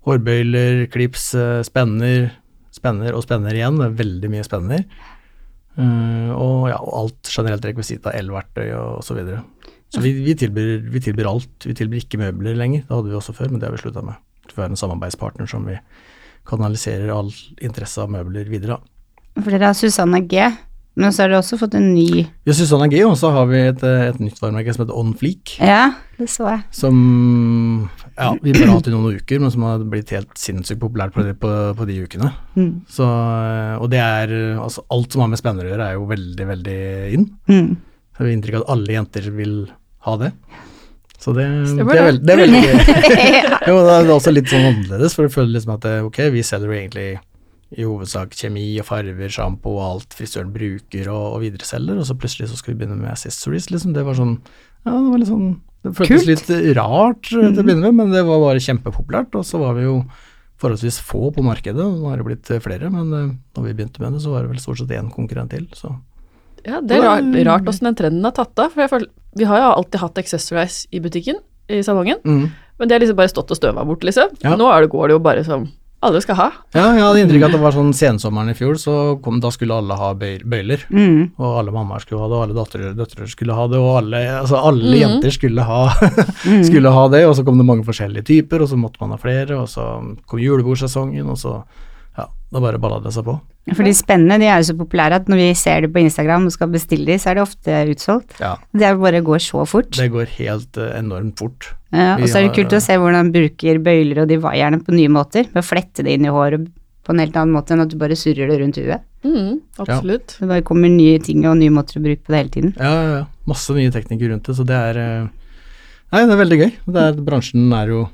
hårbøyler, 0.08 0.86
klips, 0.90 1.30
spenner, 1.68 2.30
spenner 2.74 3.14
og 3.14 3.22
spenner 3.26 3.54
igjen. 3.54 3.78
Det 3.78 3.86
er 3.90 3.96
veldig 4.02 4.30
mye 4.34 4.46
spenner. 4.46 4.84
Og, 5.78 6.64
ja, 6.72 6.78
og 6.82 6.94
alt 7.04 7.30
generelt 7.30 7.62
rekvisita, 7.68 8.10
elverktøy 8.18 8.72
og 8.74 9.04
så 9.06 9.14
videre. 9.14 9.44
Så 9.94 10.02
vi, 10.04 10.10
vi, 10.24 10.34
tilbyr, 10.36 10.82
vi 10.90 11.00
tilbyr 11.04 11.28
alt. 11.30 11.66
Vi 11.68 11.76
tilbyr 11.78 12.02
ikke 12.02 12.18
møbler 12.20 12.58
lenger. 12.58 12.82
Det 12.88 12.92
hadde 12.96 13.12
vi 13.12 13.18
også 13.20 13.34
før, 13.36 13.52
men 13.52 13.60
det 13.62 13.68
har 13.68 13.76
vi 13.76 13.82
slutta 13.84 14.02
med. 14.04 14.18
Vi 14.58 14.64
være 14.64 14.74
en 14.74 14.80
samarbeidspartner 14.80 15.46
som 15.50 15.66
vi 15.70 15.78
kanaliserer 16.48 17.12
all 17.14 17.30
interesse 17.62 18.00
av 18.02 18.10
møbler 18.10 18.48
videre. 18.50 18.78
av. 18.80 19.42
For 19.44 19.52
dere 19.54 19.68
har 19.70 19.76
Susanna 19.78 20.18
G, 20.26 20.40
men 20.98 21.12
så 21.14 21.22
har 21.22 21.28
dere 21.30 21.38
også 21.44 21.58
fått 21.60 21.76
en 21.78 21.92
ny 21.94 22.24
har 22.48 22.56
Susanna 22.58 22.88
G, 22.90 23.04
og 23.06 23.14
så 23.20 23.30
har 23.30 23.46
vi 23.46 23.60
et, 23.68 23.82
eh, 23.86 24.08
et 24.08 24.18
nytt 24.18 24.40
varemerke 24.42 24.72
som 24.74 24.82
heter 24.84 24.96
On 24.98 25.12
Fleek. 25.14 25.58
Ja, 25.62 25.92
det 26.18 26.26
så 26.32 26.48
jeg. 26.50 26.64
Som 26.74 27.90
ja, 28.16 28.32
vi 28.42 28.52
bare 28.56 28.66
har 28.66 28.80
hatt 28.80 28.88
i 28.90 28.94
noen 28.96 29.14
uker, 29.20 29.38
men 29.44 29.52
som 29.54 29.62
har 29.62 29.84
blitt 29.86 30.10
helt 30.10 30.34
sinnssykt 30.40 30.80
populært 30.82 31.14
på, 31.14 31.22
de- 31.22 31.36
på, 31.38 31.52
på 31.78 31.86
de 31.86 32.00
ukene. 32.02 32.32
Mm. 32.56 32.72
Så, 32.90 33.04
eh, 33.06 33.76
og 33.78 33.90
det 33.92 34.00
er 34.02 34.34
altså 34.58 34.82
Alt 34.90 35.12
som 35.14 35.22
har 35.22 35.28
med 35.30 35.38
spenner 35.38 35.68
å 35.68 35.70
gjøre, 35.70 35.86
er 35.92 36.00
jo 36.00 36.08
veldig, 36.10 36.48
veldig 36.48 36.80
inn. 37.14 37.28
Mm. 37.46 37.76
Så 38.16 38.18
har 38.24 38.26
vi 38.26 38.34
inntrykk 38.34 38.58
av 38.58 38.64
at 38.66 38.74
alle 38.74 38.96
jenter 38.98 39.30
vil 39.36 39.54
ha 40.08 40.16
det. 40.16 40.32
Så 41.18 41.32
det, 41.34 41.44
det, 41.74 41.82
er, 41.82 42.04
veld, 42.06 42.20
det 42.22 42.34
er 42.34 42.40
veldig 42.44 42.60
Jo, 43.68 43.78
det 43.82 43.94
er 43.96 44.10
også 44.14 44.32
litt 44.32 44.50
sånn 44.52 44.68
annerledes, 44.68 45.16
for 45.16 45.26
jeg 45.26 45.34
føler 45.34 45.56
liksom 45.56 45.72
at 45.74 45.88
eh, 45.90 46.04
ok, 46.06 46.20
vi 46.34 46.44
selger 46.46 46.70
jo 46.70 46.76
egentlig 46.78 47.08
i 47.68 47.84
hovedsak 47.84 48.32
kjemi 48.38 48.64
og 48.80 48.86
farver, 48.88 49.32
sjampo 49.32 49.74
og 49.74 49.82
alt 49.84 50.14
frisøren 50.16 50.52
bruker 50.54 51.10
og, 51.12 51.24
og 51.34 51.42
videreselger, 51.42 51.98
og 52.00 52.06
så 52.08 52.16
plutselig 52.16 52.48
så 52.48 52.56
skal 52.60 52.72
vi 52.72 52.78
begynne 52.80 52.96
med 53.00 53.10
accessories, 53.12 53.68
liksom. 53.74 53.92
Det 53.96 54.06
var 54.06 54.16
sånn 54.16 54.38
Ja, 54.86 54.94
det 54.94 55.10
var 55.10 55.20
litt 55.20 55.28
sånn 55.32 55.50
Det 55.84 55.92
føltes 55.98 56.24
Kult. 56.24 56.30
litt 56.30 56.78
rart 56.78 57.32
eh, 57.34 57.50
til 57.50 57.60
å 57.60 57.66
begynne 57.66 57.90
med, 57.90 57.98
men 57.98 58.14
det 58.14 58.24
var 58.30 58.40
bare 58.46 58.62
kjempepopulært, 58.64 59.34
og 59.36 59.44
så 59.50 59.60
var 59.60 59.76
vi 59.76 59.84
jo 59.88 59.98
forholdsvis 60.58 61.02
få 61.06 61.28
på 61.34 61.44
markedet, 61.46 61.82
nå 61.82 62.08
har 62.08 62.22
det 62.22 62.30
blitt 62.30 62.54
eh, 62.54 62.62
flere, 62.62 62.88
men 62.94 63.10
da 63.12 63.26
når 63.58 63.68
vi 63.68 63.76
begynte 63.82 64.06
med 64.06 64.16
det, 64.16 64.22
så 64.24 64.32
var 64.32 64.46
det 64.46 64.54
vel 64.54 64.62
stort 64.62 64.80
sett 64.80 64.94
én 64.96 65.10
konkurrent 65.12 65.52
til, 65.54 65.66
så 65.74 65.92
Ja, 66.62 66.80
det 66.80 66.96
er 67.02 67.04
rart, 67.10 67.28
rart 67.50 67.68
åssen 67.74 67.90
den 67.90 67.98
trenden 67.98 68.26
har 68.26 68.34
tatt 68.38 68.58
av. 68.58 68.72
For 68.72 68.82
jeg 68.82 68.90
føler, 68.90 69.10
vi 69.36 69.48
har 69.48 69.60
jo 69.60 69.72
alltid 69.74 70.00
hatt 70.00 70.18
Accessorize 70.22 70.86
i 70.90 71.00
butikken, 71.04 71.42
i 71.68 71.82
salongen, 71.84 72.22
mm. 72.24 72.46
men 72.78 72.88
det 72.88 72.96
har 72.96 73.04
liksom 73.04 73.18
bare 73.18 73.32
stått 73.32 73.52
og 73.52 73.58
støva 73.58 73.84
bort, 73.84 74.06
liksom. 74.06 74.32
Ja. 74.44 74.56
Nå 74.56 74.70
er 74.72 74.86
det, 74.86 74.92
går 74.94 75.08
det 75.10 75.18
jo 75.18 75.24
bare 75.24 75.44
som 75.44 75.68
alle 75.98 76.20
skal 76.22 76.36
ha. 76.38 76.46
Ja, 76.76 76.84
jeg 76.94 77.02
hadde 77.02 77.22
inntrykk 77.24 77.42
av 77.42 77.48
at 77.48 77.54
det 77.56 77.62
var 77.64 77.74
sånn 77.74 77.90
sensommeren 77.96 78.52
i 78.52 78.54
fjor, 78.54 78.76
så 78.78 78.92
kom, 79.22 79.40
da 79.42 79.50
skulle 79.50 79.80
alle 79.80 79.96
ha 79.98 80.12
bøyler. 80.14 80.84
Mm. 80.94 81.34
Og 81.34 81.56
alle 81.58 81.74
mammaer 81.74 82.04
skulle 82.04 82.22
ha 82.22 82.28
det, 82.30 82.36
og 82.38 82.44
alle 82.44 82.56
døtre, 82.56 82.92
døtre 82.98 83.26
skulle 83.30 83.56
ha 83.58 83.64
det, 83.70 83.80
og 83.82 83.96
alle, 84.04 84.20
altså 84.44 84.60
alle 84.62 84.92
mm. 84.92 84.98
jenter 85.00 85.34
skulle 85.34 85.66
ha, 85.66 85.82
Mm. 86.48 86.62
skulle 86.64 86.90
ha 86.94 87.02
det, 87.10 87.24
og 87.26 87.34
så 87.34 87.42
kom 87.44 87.58
det 87.58 87.66
mange 87.66 87.84
forskjellige 87.84 88.28
typer, 88.30 88.62
og 88.62 88.70
så 88.70 88.78
måtte 88.78 89.02
man 89.02 89.10
ha 89.16 89.18
flere, 89.20 89.58
og 89.58 89.66
så 89.68 89.88
kom 90.30 90.40
julebordsesongen, 90.40 91.26
og 91.28 91.38
så 91.40 91.56
ja, 92.18 92.26
da 92.52 92.60
bare 92.64 92.80
balla 92.82 92.98
det 93.04 93.12
seg 93.14 93.26
på. 93.28 93.36
For 93.76 93.84
de 93.84 93.92
spennende 93.92 94.38
de 94.40 94.46
er 94.48 94.62
jo 94.62 94.70
så 94.70 94.74
populære 94.78 95.18
at 95.20 95.26
når 95.28 95.36
vi 95.42 95.48
ser 95.60 95.82
det 95.84 95.90
på 95.92 96.00
Instagram 96.00 96.46
og 96.48 96.54
skal 96.54 96.70
bestille 96.72 97.04
de, 97.04 97.18
så 97.20 97.30
er 97.30 97.36
det 97.36 97.42
ofte 97.44 97.80
utsolgt. 97.92 98.38
Ja, 98.40 98.54
Det 98.72 98.92
bare 99.02 99.20
går 99.26 99.42
så 99.44 99.66
fort. 99.68 99.90
det 99.98 100.08
går 100.14 100.30
helt 100.38 100.78
eh, 100.80 100.94
enormt 100.98 101.36
fort. 101.38 101.74
Ja, 101.92 102.14
og 102.16 102.24
så 102.28 102.40
er 102.40 102.48
det 102.48 102.54
kult 102.56 102.72
å 102.72 102.80
se 102.80 102.96
hvordan 102.96 103.28
man 103.28 103.32
bruker 103.34 103.78
bøyler 103.84 104.22
og 104.24 104.28
de 104.32 104.40
vaierne 104.40 104.80
på 104.84 104.96
nye 104.96 105.12
måter. 105.12 105.46
Med 105.52 105.60
å 105.62 105.68
flette 105.68 106.04
det 106.04 106.16
inn 106.16 106.24
i 106.24 106.32
håret 106.32 106.64
på 107.04 107.12
en 107.14 107.20
helt 107.22 107.36
annen 107.40 107.54
måte 107.56 107.72
enn 107.76 107.84
at 107.84 107.92
du 107.92 107.96
bare 108.00 108.16
surrer 108.16 108.48
det 108.50 108.58
rundt 108.60 108.76
huet. 108.80 109.04
Mm, 109.24 109.60
absolutt. 109.84 110.36
Det 110.40 110.48
bare 110.48 110.64
kommer 110.64 110.88
nye 110.92 111.18
ting 111.24 111.44
og 111.48 111.56
nye 111.60 111.72
måter 111.72 112.00
å 112.00 112.04
bruke 112.04 112.24
på 112.24 112.32
det 112.32 112.40
hele 112.42 112.52
tiden. 112.56 112.74
Ja, 112.80 112.90
ja, 112.92 113.08
ja. 113.18 113.22
Masse 113.48 113.76
nye 113.76 113.92
teknikker 113.92 114.32
rundt 114.32 114.48
det, 114.48 114.56
så 114.56 114.64
det 114.68 114.76
er 114.76 115.00
eh, 115.04 115.28
Nei, 116.08 116.22
det 116.24 116.32
er 116.32 116.40
veldig 116.40 116.56
gøy. 116.62 116.70
Det 116.88 117.00
er, 117.04 117.16
bransjen 117.20 117.72
er 117.76 117.90
jo 117.92 118.04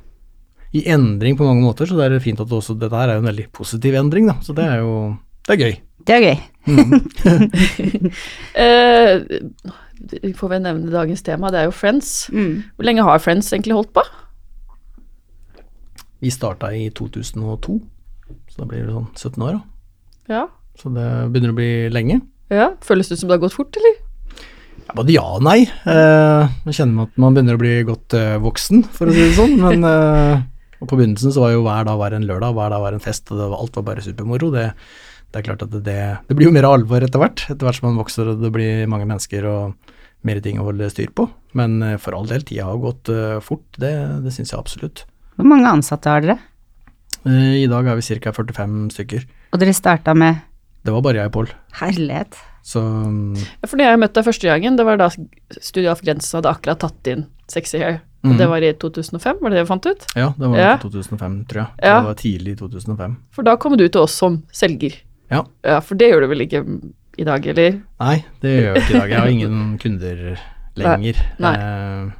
i 0.74 0.82
endring 0.90 1.36
på 1.38 1.46
mange 1.46 1.62
måter, 1.62 1.86
så 1.86 1.96
det 1.98 2.08
er 2.08 2.22
fint 2.22 2.40
at 2.42 2.50
også 2.50 2.74
Dette 2.78 2.98
her 2.98 3.12
er 3.12 3.18
jo 3.18 3.24
en 3.24 3.30
veldig 3.30 3.46
positiv 3.54 3.94
endring, 3.98 4.26
da, 4.30 4.38
så 4.42 4.56
det 4.56 4.66
er 4.66 4.82
jo 4.82 4.94
Det 5.46 5.54
er 5.54 5.60
gøy. 5.60 5.74
Det 6.04 6.14
er 6.14 6.24
gøy. 6.24 6.38
Mm. 6.64 6.92
uh, 8.64 9.14
vi 10.24 10.32
får 10.36 10.50
vel 10.50 10.64
nevne 10.64 10.92
dagens 10.92 11.22
tema, 11.24 11.52
det 11.52 11.62
er 11.62 11.68
jo 11.68 11.76
Friends. 11.76 12.26
Hvor 12.32 12.88
lenge 12.88 13.06
har 13.06 13.22
Friends 13.22 13.52
egentlig 13.52 13.76
holdt 13.76 13.92
på? 13.96 14.04
Vi 16.24 16.32
starta 16.32 16.72
i 16.72 16.88
2002, 16.96 17.78
så 18.48 18.62
da 18.62 18.68
blir 18.68 18.86
det 18.86 18.96
sånn 18.96 19.10
17 19.12 19.44
år, 19.44 19.58
da. 19.58 20.34
Ja. 20.34 20.46
Så 20.80 20.90
det 20.90 21.06
begynner 21.30 21.52
å 21.52 21.58
bli 21.58 21.70
lenge. 21.92 22.20
ja. 22.50 22.72
Føles 22.82 23.10
det 23.12 23.20
som 23.20 23.28
det 23.28 23.36
har 23.36 23.44
gått 23.44 23.56
fort, 23.56 23.76
eller? 23.78 24.00
Ja, 24.84 24.96
både 24.96 25.14
ja 25.14 25.24
og 25.36 25.44
nei. 25.44 25.62
Eh, 25.64 26.54
jeg 26.68 26.76
kjenner 26.78 26.96
meg 26.96 27.12
at 27.12 27.20
man 27.22 27.36
begynner 27.36 27.56
å 27.56 27.62
bli 27.62 27.74
godt 27.88 28.16
eh, 28.18 28.34
voksen, 28.42 28.84
for 28.92 29.08
å 29.08 29.14
si 29.14 29.22
det 29.22 29.36
sånn. 29.36 29.54
Men 29.60 29.86
eh, 29.88 30.42
og 30.84 30.90
på 30.90 30.98
begynnelsen 31.00 31.32
så 31.34 31.40
var 31.42 31.54
jo 31.54 31.64
hver 31.64 31.88
dag 31.88 31.96
var 32.00 32.14
en 32.16 32.26
lørdag, 32.28 32.54
hver 32.56 32.70
dag 32.76 32.84
var 32.84 32.94
en 32.96 33.02
fest, 33.02 33.26
og 33.32 33.40
det 33.40 33.48
var, 33.50 33.58
alt 33.64 33.76
var 33.80 33.86
bare 33.88 34.04
supermoro. 34.04 34.50
Det, 34.54 34.66
det 35.32 35.40
er 35.40 35.46
klart 35.48 35.64
at 35.66 35.72
det, 35.74 35.98
det 36.28 36.36
blir 36.38 36.50
jo 36.50 36.54
mer 36.54 36.68
alvor 36.68 37.02
etter 37.06 37.22
hvert, 37.22 37.46
etter 37.48 37.64
hvert 37.66 37.80
som 37.80 37.88
man 37.88 37.98
vokser 38.02 38.28
og 38.30 38.42
det 38.44 38.52
blir 38.54 38.84
mange 38.92 39.08
mennesker 39.08 39.48
og 39.50 39.92
mer 40.24 40.38
ting 40.44 40.60
å 40.60 40.68
holde 40.68 40.86
styr 40.92 41.10
på. 41.16 41.26
Men 41.58 41.80
eh, 41.84 41.96
for 42.00 42.16
all 42.16 42.28
del, 42.30 42.44
tida 42.46 42.68
har 42.70 42.78
gått 42.80 43.10
eh, 43.12 43.40
fort, 43.44 43.64
det, 43.80 43.92
det 44.24 44.32
syns 44.36 44.52
jeg 44.54 44.60
absolutt. 44.60 45.02
Hvor 45.36 45.48
mange 45.50 45.68
ansatte 45.72 46.08
har 46.12 46.24
dere? 46.24 46.38
Eh, 47.24 47.64
I 47.64 47.68
dag 47.72 47.86
er 47.88 47.98
vi 48.00 48.18
ca. 48.22 48.32
45 48.36 48.78
stykker. 48.94 49.26
Og 49.52 49.60
dere 49.62 49.74
starta 49.76 50.14
med 50.16 50.40
Det 50.84 50.92
var 50.92 51.04
bare 51.04 51.22
jeg, 51.24 51.32
Pål. 51.34 51.48
herlighet. 51.80 52.36
Så 52.64 52.80
Ja, 52.80 53.68
For 53.68 53.76
da 53.76 53.90
jeg 53.90 54.00
møtte 54.00 54.20
deg 54.20 54.26
første 54.30 54.48
gangen, 54.48 54.76
det 54.80 54.86
var 54.88 54.96
da 55.00 55.10
Studio 55.60 55.90
Alf 55.92 56.00
Grensen 56.04 56.38
hadde 56.40 56.52
akkurat 56.54 56.80
tatt 56.80 57.10
inn 57.12 57.26
Sexy 57.52 57.80
Hair. 57.82 57.98
Mhm. 58.32 58.38
det 58.38 58.46
var 58.48 58.62
i 58.62 58.72
2005, 58.72 59.36
var 59.40 59.50
det 59.50 59.56
det 59.58 59.64
vi 59.64 59.68
fant 59.68 59.86
ut? 59.86 60.06
ja, 60.16 60.32
det 60.38 60.48
var 60.48 60.58
Ja. 60.58 60.76
2005, 60.78 61.44
tror 61.48 61.60
jeg. 61.62 61.68
Ja. 61.82 62.00
Det 62.00 62.06
var 62.06 62.14
tidlig 62.14 62.52
i 62.52 62.56
2005. 62.56 63.16
For 63.30 63.42
da 63.42 63.56
kom 63.56 63.76
du 63.76 63.88
til 63.88 64.00
oss 64.00 64.12
som 64.12 64.42
selger. 64.52 64.94
Ja. 65.30 65.44
Ja, 65.64 65.80
For 65.80 65.94
det 65.94 66.10
gjør 66.12 66.20
du 66.20 66.26
vel 66.28 66.40
ikke 66.46 66.64
i 67.18 67.24
dag, 67.24 67.46
eller? 67.46 67.80
Nei, 68.00 68.24
det 68.40 68.50
gjør 68.62 68.74
jeg 68.74 68.82
ikke 68.82 68.94
i 68.96 68.98
dag. 69.00 69.10
Jeg 69.10 69.18
har 69.20 69.28
ingen 69.28 69.78
kunder 69.78 70.38
lenger. 70.76 71.14
Nei. 71.38 71.54
Eh, 71.54 72.10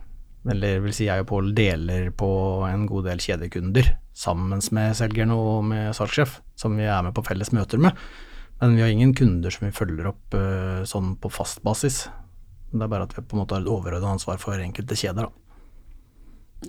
eller 0.50 0.80
vil 0.80 0.92
si 0.92 1.06
jeg 1.06 1.20
og 1.20 1.26
Pål 1.26 1.54
deler 1.54 2.10
på 2.10 2.28
en 2.68 2.86
god 2.86 3.04
del 3.04 3.18
kjedekunder 3.18 3.94
sammen 4.14 4.60
med 4.72 4.94
selgerne 4.94 5.32
og 5.32 5.64
med 5.64 5.94
salgssjef, 5.96 6.40
som 6.54 6.76
vi 6.76 6.84
er 6.84 7.02
med 7.02 7.14
på 7.14 7.24
felles 7.24 7.50
møter 7.52 7.78
med. 7.80 7.92
Men 8.60 8.76
vi 8.76 8.82
har 8.82 8.88
ingen 8.92 9.14
kunder 9.14 9.50
som 9.50 9.66
vi 9.66 9.72
følger 9.72 10.06
opp 10.12 10.34
eh, 10.34 10.84
sånn 10.84 11.16
på 11.20 11.30
fast 11.32 11.62
basis. 11.64 12.08
Det 12.72 12.82
er 12.82 12.88
bare 12.88 13.02
at 13.08 13.14
vi 13.16 13.22
på 13.22 13.36
en 13.36 13.42
måte 13.44 13.54
har 13.56 13.62
et 13.62 13.68
overordnet 13.70 14.04
ansvar 14.14 14.38
for 14.38 14.52
enkelte 14.58 14.94
kjeder, 14.94 15.26
da. 15.26 15.28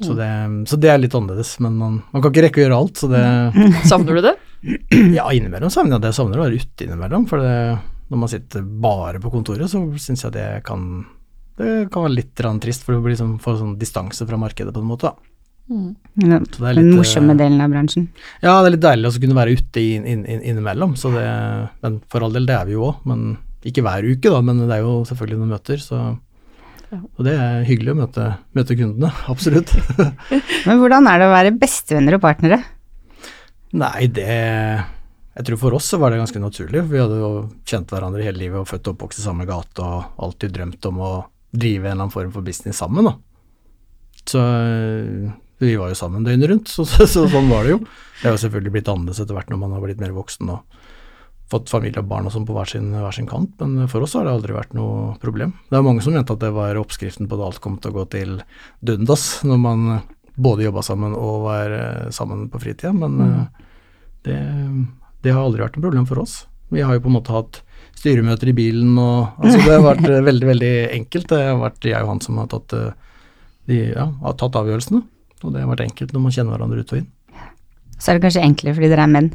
Så 0.03 0.15
det, 0.17 0.29
så 0.69 0.79
det 0.81 0.91
er 0.91 0.99
litt 0.99 1.15
annerledes, 1.15 1.55
men 1.63 1.77
man, 1.79 1.99
man 2.11 2.23
kan 2.23 2.33
ikke 2.33 2.45
rekke 2.47 2.61
å 2.61 2.65
gjøre 2.65 2.79
alt. 2.83 3.01
Så 3.01 3.09
det, 3.11 3.23
Savner 3.91 4.19
du 4.19 4.25
det? 4.25 4.35
ja, 5.13 5.27
innimellom 5.31 5.69
savner 5.69 5.97
jeg 5.97 6.05
det. 6.05 6.11
Jeg 6.13 6.19
savner 6.19 6.41
å 6.41 6.45
være 6.47 6.61
ute 6.63 6.87
innimellom. 6.87 7.27
For 7.29 7.43
det, 7.43 7.53
når 8.09 8.21
man 8.23 8.31
sitter 8.31 8.65
bare 8.85 9.21
på 9.21 9.31
kontoret, 9.33 9.69
så 9.71 9.81
syns 10.01 10.25
jeg 10.25 10.35
det 10.35 10.49
kan 10.67 11.05
Det 11.55 11.87
kan 11.93 12.03
være 12.07 12.17
litt 12.17 12.33
trist, 12.35 12.83
for 12.83 12.95
du 12.95 13.05
blir 13.05 13.15
liksom, 13.15 13.37
får 13.39 13.61
sånn 13.61 13.77
distanse 13.79 14.27
fra 14.27 14.39
markedet 14.41 14.73
på 14.75 14.83
en 14.83 14.89
måte. 14.89 15.11
Da. 15.11 15.31
Mm. 15.65 15.95
Så 16.51 16.61
det 16.61 16.67
er 16.69 16.75
litt, 16.77 16.89
den 16.91 16.99
morsomme 16.99 17.33
eh, 17.33 17.39
delen 17.39 17.63
av 17.63 17.71
bransjen. 17.73 18.09
Ja, 18.43 18.59
det 18.59 18.67
er 18.67 18.75
litt 18.75 18.83
deilig 18.85 19.09
å 19.09 19.21
kunne 19.23 19.37
være 19.39 19.55
ute 19.57 19.81
inn, 19.81 20.05
inn, 20.05 20.25
inn, 20.29 20.43
innimellom. 20.51 20.93
Så 20.99 21.13
det, 21.15 21.25
men 21.81 21.99
for 22.11 22.25
all 22.25 22.35
del, 22.35 22.45
det 22.49 22.57
er 22.57 22.67
vi 22.69 22.75
jo 22.75 22.89
òg. 22.91 23.05
Men 23.09 23.37
ikke 23.65 23.85
hver 23.85 24.05
uke, 24.05 24.29
da. 24.29 24.43
Men 24.45 24.61
det 24.65 24.75
er 24.75 24.83
jo 24.85 24.99
selvfølgelig 25.09 25.41
noen 25.41 25.55
møter, 25.55 25.81
så 25.81 26.01
Ja. 26.01 26.13
Og 27.03 27.25
det 27.27 27.35
er 27.39 27.67
hyggelig 27.67 27.93
å 27.93 27.99
møte, 27.99 28.25
møte 28.57 28.77
kundene, 28.79 29.11
absolutt. 29.33 29.73
Men 30.67 30.81
hvordan 30.81 31.09
er 31.11 31.21
det 31.21 31.29
å 31.29 31.35
være 31.35 31.53
bestevenner 31.59 32.17
og 32.17 32.23
partnere? 32.25 32.61
Nei, 33.75 34.07
det 34.07 34.25
Jeg 35.35 35.47
tror 35.49 35.59
for 35.59 35.75
oss 35.75 35.89
så 35.91 35.99
var 35.99 36.13
det 36.13 36.21
ganske 36.21 36.39
naturlig. 36.39 36.85
Vi 36.87 37.01
hadde 37.01 37.19
jo 37.19 37.31
kjent 37.67 37.91
hverandre 37.91 38.23
hele 38.23 38.39
livet 38.39 38.61
og 38.61 38.69
født 38.69 38.87
og 38.87 38.95
oppvokst 38.95 39.19
i 39.19 39.25
samme 39.25 39.47
gate 39.49 39.83
og 39.83 40.21
alltid 40.23 40.53
drømt 40.55 40.87
om 40.91 41.01
å 41.03 41.13
drive 41.55 41.83
en 41.83 41.91
eller 41.91 42.05
annen 42.05 42.13
form 42.13 42.31
for 42.31 42.45
business 42.45 42.79
sammen, 42.79 43.09
da. 43.09 43.15
Så 44.25 44.39
øh, 44.41 45.33
vi 45.61 45.75
var 45.79 45.91
jo 45.91 45.97
sammen 45.99 46.23
døgnet 46.25 46.49
rundt, 46.51 46.71
så, 46.73 46.85
så, 46.87 47.07
så 47.07 47.25
sånn 47.31 47.51
var 47.51 47.67
det 47.67 47.75
jo. 47.75 47.81
Det 48.21 48.29
har 48.29 48.37
jo 48.37 48.43
selvfølgelig 48.45 48.75
blitt 48.77 48.91
annerledes 48.91 49.21
etter 49.23 49.37
hvert 49.37 49.51
når 49.51 49.61
man 49.61 49.75
har 49.75 49.83
blitt 49.83 50.01
mer 50.01 50.15
voksen 50.15 50.51
og 50.55 50.81
fått 51.51 51.69
familie 51.69 52.01
og 52.01 52.09
barn 52.09 52.25
og 52.25 52.33
sånn 52.33 52.47
på 52.47 52.55
hver 52.55 52.69
sin, 52.69 52.89
hver 52.95 53.13
sin 53.13 53.29
kant, 53.29 53.53
men 53.61 53.89
for 53.91 54.05
oss 54.05 54.15
har 54.17 54.25
det 54.25 54.33
aldri 54.33 54.55
vært 54.55 54.73
noe 54.77 55.13
problem. 55.21 55.53
Det 55.69 55.77
er 55.77 55.85
mange 55.85 56.01
som 56.01 56.15
mente 56.15 56.33
at 56.33 56.41
det 56.41 56.51
var 56.55 56.79
oppskriften 56.81 57.29
på 57.29 57.37
at 57.37 57.45
alt 57.47 57.61
kom 57.63 57.77
til 57.81 57.93
å 57.93 57.99
gå 57.99 58.05
til 58.15 58.39
dundas 58.81 59.27
når 59.45 59.61
man 59.61 59.85
både 60.35 60.65
jobba 60.65 60.83
sammen 60.83 61.13
og 61.15 61.45
var 61.45 61.75
eh, 61.75 62.09
sammen 62.15 62.49
på 62.51 62.59
fritida, 62.63 62.91
men 62.95 63.21
mm. 63.21 63.45
det, 64.27 64.39
det 65.23 65.35
har 65.35 65.45
aldri 65.45 65.63
vært 65.63 65.77
noe 65.77 65.87
problem 65.87 66.09
for 66.09 66.25
oss. 66.25 66.43
Vi 66.73 66.83
har 66.83 66.97
jo 66.97 67.05
på 67.05 67.11
en 67.11 67.17
måte 67.19 67.35
hatt 67.35 67.61
styremøter 67.95 68.51
i 68.51 68.55
bilen 68.57 68.97
og 68.99 69.37
altså 69.39 69.61
Det 69.61 69.71
har 69.71 69.85
vært 69.85 70.09
eh, 70.09 70.23
veldig, 70.29 70.47
veldig 70.51 70.73
enkelt. 70.99 71.29
Det 71.31 71.41
har 71.41 71.61
vært 71.61 71.89
jeg 71.91 72.01
og 72.01 72.15
han 72.15 72.23
som 72.25 72.41
har 72.41 72.49
tatt, 72.51 72.75
eh, 72.75 73.21
de, 73.69 73.81
ja, 73.93 74.09
har 74.25 74.37
tatt 74.41 74.59
avgjørelsene. 74.59 75.03
Og 75.45 75.53
det 75.53 75.61
har 75.61 75.71
vært 75.71 75.85
enkelt 75.85 76.13
når 76.15 76.25
man 76.25 76.35
kjenner 76.35 76.55
hverandre 76.55 76.81
ut 76.81 76.93
og 76.95 77.01
inn. 77.03 77.09
Så 77.95 78.11
er 78.11 78.17
det 78.17 78.25
kanskje 78.25 78.43
enklere 78.43 78.75
fordi 78.75 78.91
dere 78.91 79.05
er 79.05 79.13
menn. 79.13 79.31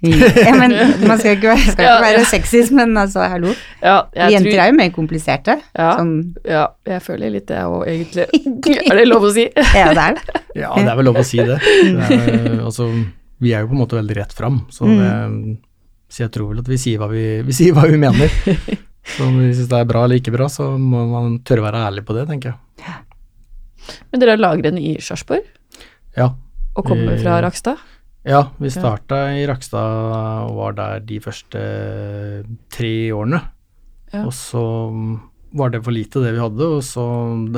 Ja, 0.46 0.52
men 0.56 0.72
man 1.04 1.18
skal 1.20 1.34
ikke 1.36 1.50
være, 1.50 1.60
skal 1.60 1.72
ikke 1.74 1.84
Ja, 1.86 1.96
være 2.00 2.20
ja. 2.22 2.26
sexist, 2.30 2.72
men 2.72 2.94
altså, 2.96 3.20
hallo. 3.28 3.50
Ja, 3.82 3.98
jeg 4.16 4.32
Jenter 4.36 4.50
tror, 4.54 4.60
er 4.64 4.70
jo 4.70 4.76
mer 4.78 4.92
kompliserte. 4.94 5.56
Ja. 5.76 5.90
Sånn, 5.98 6.12
ja, 6.48 6.62
jeg 6.88 7.02
føler 7.04 7.34
litt 7.34 7.48
det 7.50 7.58
òg, 7.68 7.82
egentlig. 7.90 8.26
Er 8.90 9.00
det 9.02 9.06
lov 9.10 9.26
å 9.28 9.32
si? 9.34 9.44
ja, 9.80 9.90
det 9.96 10.04
er 10.06 10.16
det. 10.20 10.42
Ja, 10.62 10.70
det 10.78 10.86
er 10.88 10.96
vel 11.02 11.08
lov 11.10 11.20
å 11.20 11.26
si 11.26 11.40
det. 11.44 11.58
det 11.60 12.16
er, 12.16 12.46
altså, 12.64 12.88
vi 13.44 13.52
er 13.56 13.64
jo 13.66 13.70
på 13.72 13.76
en 13.76 13.82
måte 13.82 13.98
veldig 14.00 14.16
rett 14.22 14.32
fram, 14.36 14.62
så, 14.72 14.88
det, 14.88 15.12
så 16.12 16.24
jeg 16.24 16.32
tror 16.34 16.50
vel 16.54 16.64
at 16.64 16.72
vi 16.72 16.80
sier 16.80 17.00
hva 17.00 17.10
vi, 17.12 17.24
vi, 17.46 17.54
sier 17.60 17.76
hva 17.76 17.84
vi 17.88 18.00
mener. 18.00 18.32
Så 19.10 19.24
om 19.28 19.36
vi 19.40 19.52
syns 19.56 19.68
det 19.70 19.78
er 19.80 19.88
bra 19.88 20.02
eller 20.06 20.20
ikke 20.20 20.32
bra, 20.34 20.48
så 20.52 20.66
må 20.80 21.04
man 21.12 21.38
tørre 21.44 21.62
å 21.64 21.68
være 21.68 21.84
ærlig 21.88 22.04
på 22.08 22.16
det, 22.16 22.26
tenker 22.28 22.52
jeg. 22.52 22.98
Men 24.12 24.20
dere 24.22 24.34
har 24.36 24.42
lagrene 24.42 24.80
i 24.80 24.90
Sarpsborg 25.02 25.44
Ja, 26.18 26.26
og 26.76 26.84
kommer 26.86 27.14
Eh, 27.16 27.22
fra 27.22 27.38
Rakstad? 27.42 27.80
Ja 28.28 28.42
vi 28.60 28.70
starta 28.72 29.22
i 29.36 29.46
Rakstad 29.48 30.46
og 30.50 30.58
var 30.58 30.76
der 30.78 31.04
de 31.08 31.20
første 31.24 31.64
tre 32.72 32.94
årene. 33.16 33.40
Ja. 34.10 34.24
Og 34.26 34.34
så 34.34 34.62
var 35.56 35.72
det 35.72 35.82
for 35.86 35.94
lite 35.94 36.22
det 36.22 36.34
vi 36.36 36.42
hadde, 36.42 36.68
og 36.76 36.82
så 36.86 37.04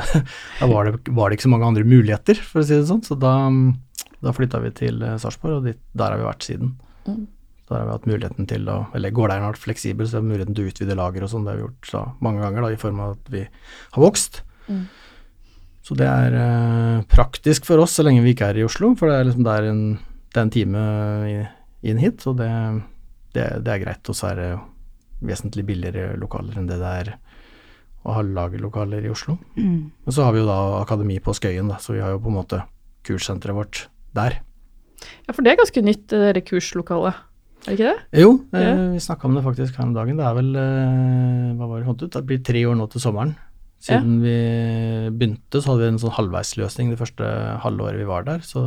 da 0.60 0.68
var 0.70 0.88
det, 0.88 1.12
var 1.12 1.28
det 1.28 1.38
ikke 1.38 1.48
så 1.48 1.52
mange 1.52 1.68
andre 1.68 1.84
muligheter, 1.88 2.40
for 2.40 2.62
å 2.62 2.66
si 2.66 2.76
det 2.76 2.88
sånn. 2.88 3.04
Så 3.04 3.18
da, 3.20 3.34
da 4.24 4.34
flytta 4.36 4.62
vi 4.64 4.72
til 4.76 5.02
eh, 5.04 5.18
Sarpsborg, 5.20 5.60
og 5.60 5.68
dit, 5.68 5.80
der 5.96 6.14
har 6.14 6.20
vi 6.20 6.28
vært 6.28 6.48
siden. 6.48 6.74
Mm. 7.08 7.26
Der 7.68 7.78
har 7.78 7.88
vi 7.88 7.94
hatt 7.96 8.08
muligheten 8.10 8.48
til 8.50 8.66
å 8.68 8.74
Eller 8.96 9.14
gårdeieren 9.14 9.46
har 9.46 9.54
vært 9.54 9.64
fleksibel, 9.64 10.06
så 10.06 10.18
vi 10.18 10.20
har 10.20 10.30
muligheten 10.30 10.56
til 10.56 10.66
å 10.66 10.72
utvide 10.72 10.96
lager 10.98 11.26
og 11.26 11.32
sånn. 11.32 11.46
Det 11.46 11.54
har 11.54 11.60
vi 11.60 11.66
gjort 11.66 11.92
da, 11.92 12.02
mange 12.24 12.44
ganger, 12.44 12.66
da, 12.66 12.72
i 12.72 12.80
form 12.80 13.02
av 13.04 13.14
at 13.16 13.32
vi 13.32 13.44
har 13.44 14.04
vokst. 14.04 14.42
Mm. 14.68 14.84
Så 15.82 15.98
det 15.98 16.06
er 16.06 16.38
eh, 16.38 17.04
praktisk 17.10 17.66
for 17.66 17.82
oss 17.82 17.98
så 17.98 18.06
lenge 18.06 18.22
vi 18.24 18.36
ikke 18.36 18.52
er 18.52 18.60
i 18.60 18.66
Oslo, 18.66 18.92
for 18.98 19.10
det 19.10 19.18
er 19.18 19.28
liksom 19.28 19.46
det 19.46 19.54
er 19.58 19.68
en, 19.72 19.84
det 20.32 20.40
er 20.40 20.46
en 20.46 20.52
time 20.54 20.82
inn 21.82 21.98
hit, 22.00 22.24
og 22.30 22.38
det, 22.38 22.50
det, 23.36 23.46
det 23.66 23.72
er 23.74 23.82
greit. 23.84 24.08
Og 24.08 24.16
så 24.16 24.30
er 24.32 24.38
det 24.40 24.50
vesentlig 25.22 25.64
billigere 25.68 26.16
lokaler 26.18 26.58
enn 26.58 26.68
det 26.70 26.80
det 26.82 26.92
er 27.02 27.10
å 28.02 28.16
ha 28.16 28.22
lagerlokaler 28.26 29.04
i 29.06 29.10
Oslo. 29.12 29.36
Mm. 29.54 29.90
Men 30.04 30.14
så 30.14 30.24
har 30.26 30.34
vi 30.34 30.40
jo 30.42 30.48
da 30.48 30.56
akademi 30.80 31.20
på 31.22 31.34
Skøyen, 31.38 31.68
da, 31.70 31.76
så 31.78 31.94
vi 31.94 32.00
har 32.02 32.10
jo 32.16 32.22
på 32.24 32.32
en 32.32 32.38
måte 32.40 32.62
kurssenteret 33.06 33.54
vårt 33.54 33.84
der. 34.16 34.40
Ja, 35.28 35.34
for 35.34 35.42
det 35.46 35.52
er 35.52 35.60
ganske 35.60 35.84
nytt, 35.86 36.08
det 36.10 36.18
der 36.34 36.42
kurslokalet. 36.46 37.20
Er 37.62 37.70
det 37.70 37.76
ikke 37.78 37.92
det? 37.92 38.22
Jo, 38.24 38.32
det, 38.50 38.62
Ja. 38.64 38.74
vi 38.90 38.98
snakka 39.04 39.28
om 39.28 39.36
det 39.38 39.44
faktisk 39.44 39.76
her 39.78 39.86
om 39.86 39.94
dagen. 39.94 40.18
Det 40.18 40.26
er 40.26 40.34
vel 40.34 40.50
eh, 40.58 41.52
Hva 41.58 41.68
var 41.70 41.78
det 41.78 41.86
håndt 41.86 42.02
ut? 42.02 42.10
Det 42.16 42.24
blir 42.26 42.42
tre 42.42 42.64
år 42.66 42.74
nå 42.74 42.88
til 42.90 43.04
sommeren. 43.04 43.36
Siden 43.82 44.18
vi 44.22 44.34
begynte, 45.14 45.58
så 45.62 45.70
hadde 45.72 45.82
vi 45.82 45.90
en 45.92 46.02
sånn 46.02 46.14
halvveisløsning 46.14 46.90
det 46.90 46.98
første 46.98 47.26
halvåret 47.62 47.98
vi 47.98 48.06
var 48.06 48.26
der. 48.26 48.42
Så 48.46 48.62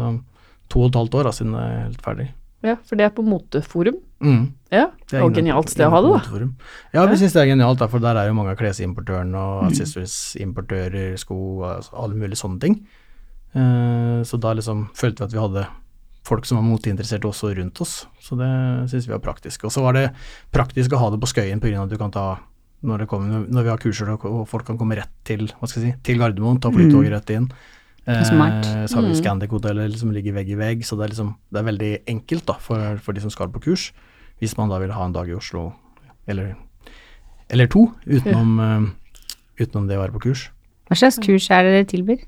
to 0.70 0.82
og 0.82 0.90
et 0.92 1.00
halvt 1.00 1.16
år 1.20 1.24
da, 1.24 1.32
siden 1.32 1.52
det 1.54 1.62
er 1.62 1.84
helt 1.86 2.02
ferdig. 2.02 2.28
Ja, 2.66 2.76
for 2.82 2.96
det 2.98 3.06
er 3.06 3.12
på 3.14 3.22
Moteforum. 3.24 3.98
Mm. 4.26 4.46
Ja, 4.72 4.88
Det 5.06 5.20
er 5.20 5.24
og 5.24 5.34
genialt 5.38 5.70
sted 5.70 5.86
å 5.86 5.92
ha 5.92 6.02
det, 6.02 6.12
da. 6.32 6.48
Ja, 6.96 7.06
vi 7.06 7.12
Ja. 7.14 7.18
syns 7.22 7.34
det 7.34 7.42
er 7.44 7.52
genialt, 7.54 7.90
for 7.92 8.00
der 8.00 8.16
er 8.18 8.28
jo 8.28 8.34
mange 8.34 8.52
av 8.52 8.58
klesimportørene 8.58 9.36
og 9.38 9.64
Mm. 9.64 9.70
accessories-importører, 9.70 11.18
sko, 11.20 11.62
og 11.62 11.90
alle 11.94 12.16
mulige 12.16 12.40
sånne 12.42 12.60
ting. 12.60 12.80
Eh, 13.56 14.24
så 14.24 14.40
da 14.40 14.54
liksom 14.54 14.90
følte 14.94 15.20
vi 15.20 15.26
at 15.26 15.32
vi 15.34 15.40
hadde 15.40 15.68
folk 16.26 16.46
som 16.46 16.58
var 16.58 16.66
moteinteresserte 16.66 17.30
også 17.30 17.56
rundt 17.56 17.80
oss, 17.82 18.08
så 18.20 18.36
det 18.36 18.90
syns 18.90 19.06
vi 19.08 19.14
var 19.14 19.20
praktisk. 19.20 19.64
Og 19.66 19.72
så 19.72 19.82
var 19.86 19.94
det 19.94 20.12
praktisk 20.52 20.90
å 20.92 20.98
ha 20.98 21.10
det 21.12 21.20
på 21.22 21.30
Skøyen 21.30 21.62
pga. 21.62 21.84
at 21.84 21.90
du 21.90 21.98
kan 21.98 22.12
ta 22.12 22.40
når, 22.84 23.00
det 23.00 23.08
kommer, 23.08 23.48
når 23.48 23.64
vi 23.64 23.70
har 23.70 23.78
kurser 23.78 24.10
og 24.14 24.26
og 24.26 24.48
folk 24.48 24.66
kan 24.66 24.78
komme 24.78 24.96
rett 24.96 25.10
til 25.24 25.48
hva 25.48 25.68
skal 25.68 25.84
jeg 25.84 25.94
si, 25.94 26.00
til 26.04 26.18
Gardermoen, 26.20 26.60
ta 26.60 26.70
flytoget 26.70 27.12
rett 27.12 27.30
inn. 27.30 27.52
Eh, 28.08 28.24
Så 28.24 28.36
har 28.38 29.02
vi 29.02 29.14
Mm. 29.14 29.18
Scandic-hotellet 29.22 29.98
som 29.98 30.12
ligger 30.12 30.34
vegg 30.34 30.50
i 30.50 30.56
vegg, 30.60 30.84
så 30.86 30.96
det 30.98 31.06
er, 31.06 31.14
liksom, 31.16 31.36
det 31.52 31.60
er 31.60 31.64
veldig 31.72 31.92
enkelt 32.08 32.46
da, 32.46 32.54
for, 32.60 32.98
for 33.02 33.14
de 33.14 33.22
som 33.22 33.30
skal 33.34 33.50
på 33.50 33.62
kurs. 33.64 33.92
Hvis 34.40 34.58
man 34.58 34.70
da 34.70 34.78
vil 34.80 34.92
ha 34.92 35.06
en 35.06 35.14
dag 35.16 35.28
i 35.30 35.34
Oslo, 35.34 35.74
eller, 36.28 36.56
eller 37.50 37.68
to, 37.68 37.88
utenom, 38.06 38.60
eh, 38.60 39.64
utenom 39.64 39.88
det 39.88 39.98
å 39.98 40.04
være 40.04 40.14
på 40.14 40.22
kurs. 40.30 40.50
Hva 40.90 40.96
slags 41.00 41.18
kurs 41.24 41.50
er 41.50 41.64
det 41.66 41.72
dere 41.74 41.90
tilbyr? 41.90 42.26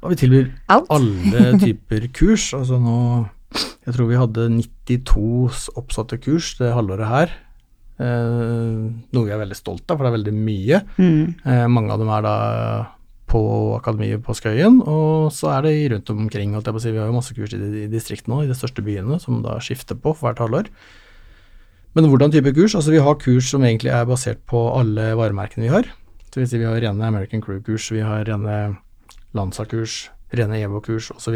Da, 0.00 0.08
vi 0.08 0.16
tilbyr 0.16 0.48
Alt? 0.72 0.86
alle 0.90 1.52
typer 1.64 2.08
kurs. 2.16 2.48
Altså 2.56 2.78
nå 2.80 3.28
Jeg 3.86 3.94
tror 3.94 4.08
vi 4.08 4.16
hadde 4.18 4.48
92 4.88 5.68
oppsatte 5.76 6.18
kurs 6.22 6.54
det 6.58 6.72
halvåret 6.74 7.06
her. 7.10 7.30
Eh, 8.00 8.90
noe 9.12 9.26
vi 9.26 9.30
er 9.34 9.38
veldig 9.42 9.56
stolt 9.58 9.84
av, 9.90 9.98
for 9.98 10.06
det 10.06 10.10
er 10.12 10.16
veldig 10.18 10.34
mye. 10.34 10.80
Mm. 10.98 11.34
Eh, 11.44 11.66
mange 11.68 11.92
av 11.92 11.98
dem 12.02 12.08
er 12.14 12.22
da 12.26 12.34
på 13.30 13.40
Akademiet 13.76 14.24
på 14.26 14.34
Skøyen, 14.34 14.80
og 14.82 15.30
så 15.34 15.52
er 15.54 15.66
det 15.66 15.92
rundt 15.92 16.10
omkring. 16.10 16.52
jeg 16.52 16.80
si. 16.82 16.90
Vi 16.90 16.98
har 16.98 17.06
jo 17.06 17.14
masse 17.14 17.34
kurs 17.36 17.54
i, 17.54 17.86
distriktene 17.90 18.34
nå, 18.34 18.42
i 18.44 18.50
de 18.50 18.56
største 18.58 18.82
byene, 18.82 19.20
som 19.22 19.42
da 19.44 19.58
skifter 19.62 19.94
på 19.94 20.14
for 20.16 20.30
hvert 20.30 20.42
halvår. 20.42 20.70
Men 21.94 22.06
hvordan 22.06 22.30
type 22.30 22.52
kurs? 22.54 22.74
Altså 22.74 22.90
Vi 22.90 23.02
har 23.02 23.18
kurs 23.18 23.50
som 23.50 23.62
egentlig 23.62 23.90
er 23.90 24.06
basert 24.06 24.42
på 24.46 24.58
alle 24.78 25.14
varemerkene 25.18 25.66
vi 25.66 25.74
har. 25.74 25.90
Så 26.30 26.40
vil 26.40 26.60
Vi 26.60 26.64
har 26.64 26.80
rene 26.80 27.06
American 27.06 27.42
Crew-kurs, 27.42 27.90
vi 27.90 28.00
har 28.00 28.24
rene 28.24 28.78
Lanza-kurs, 29.34 30.10
rene 30.32 30.62
Evo-kurs 30.62 31.10
osv. 31.10 31.34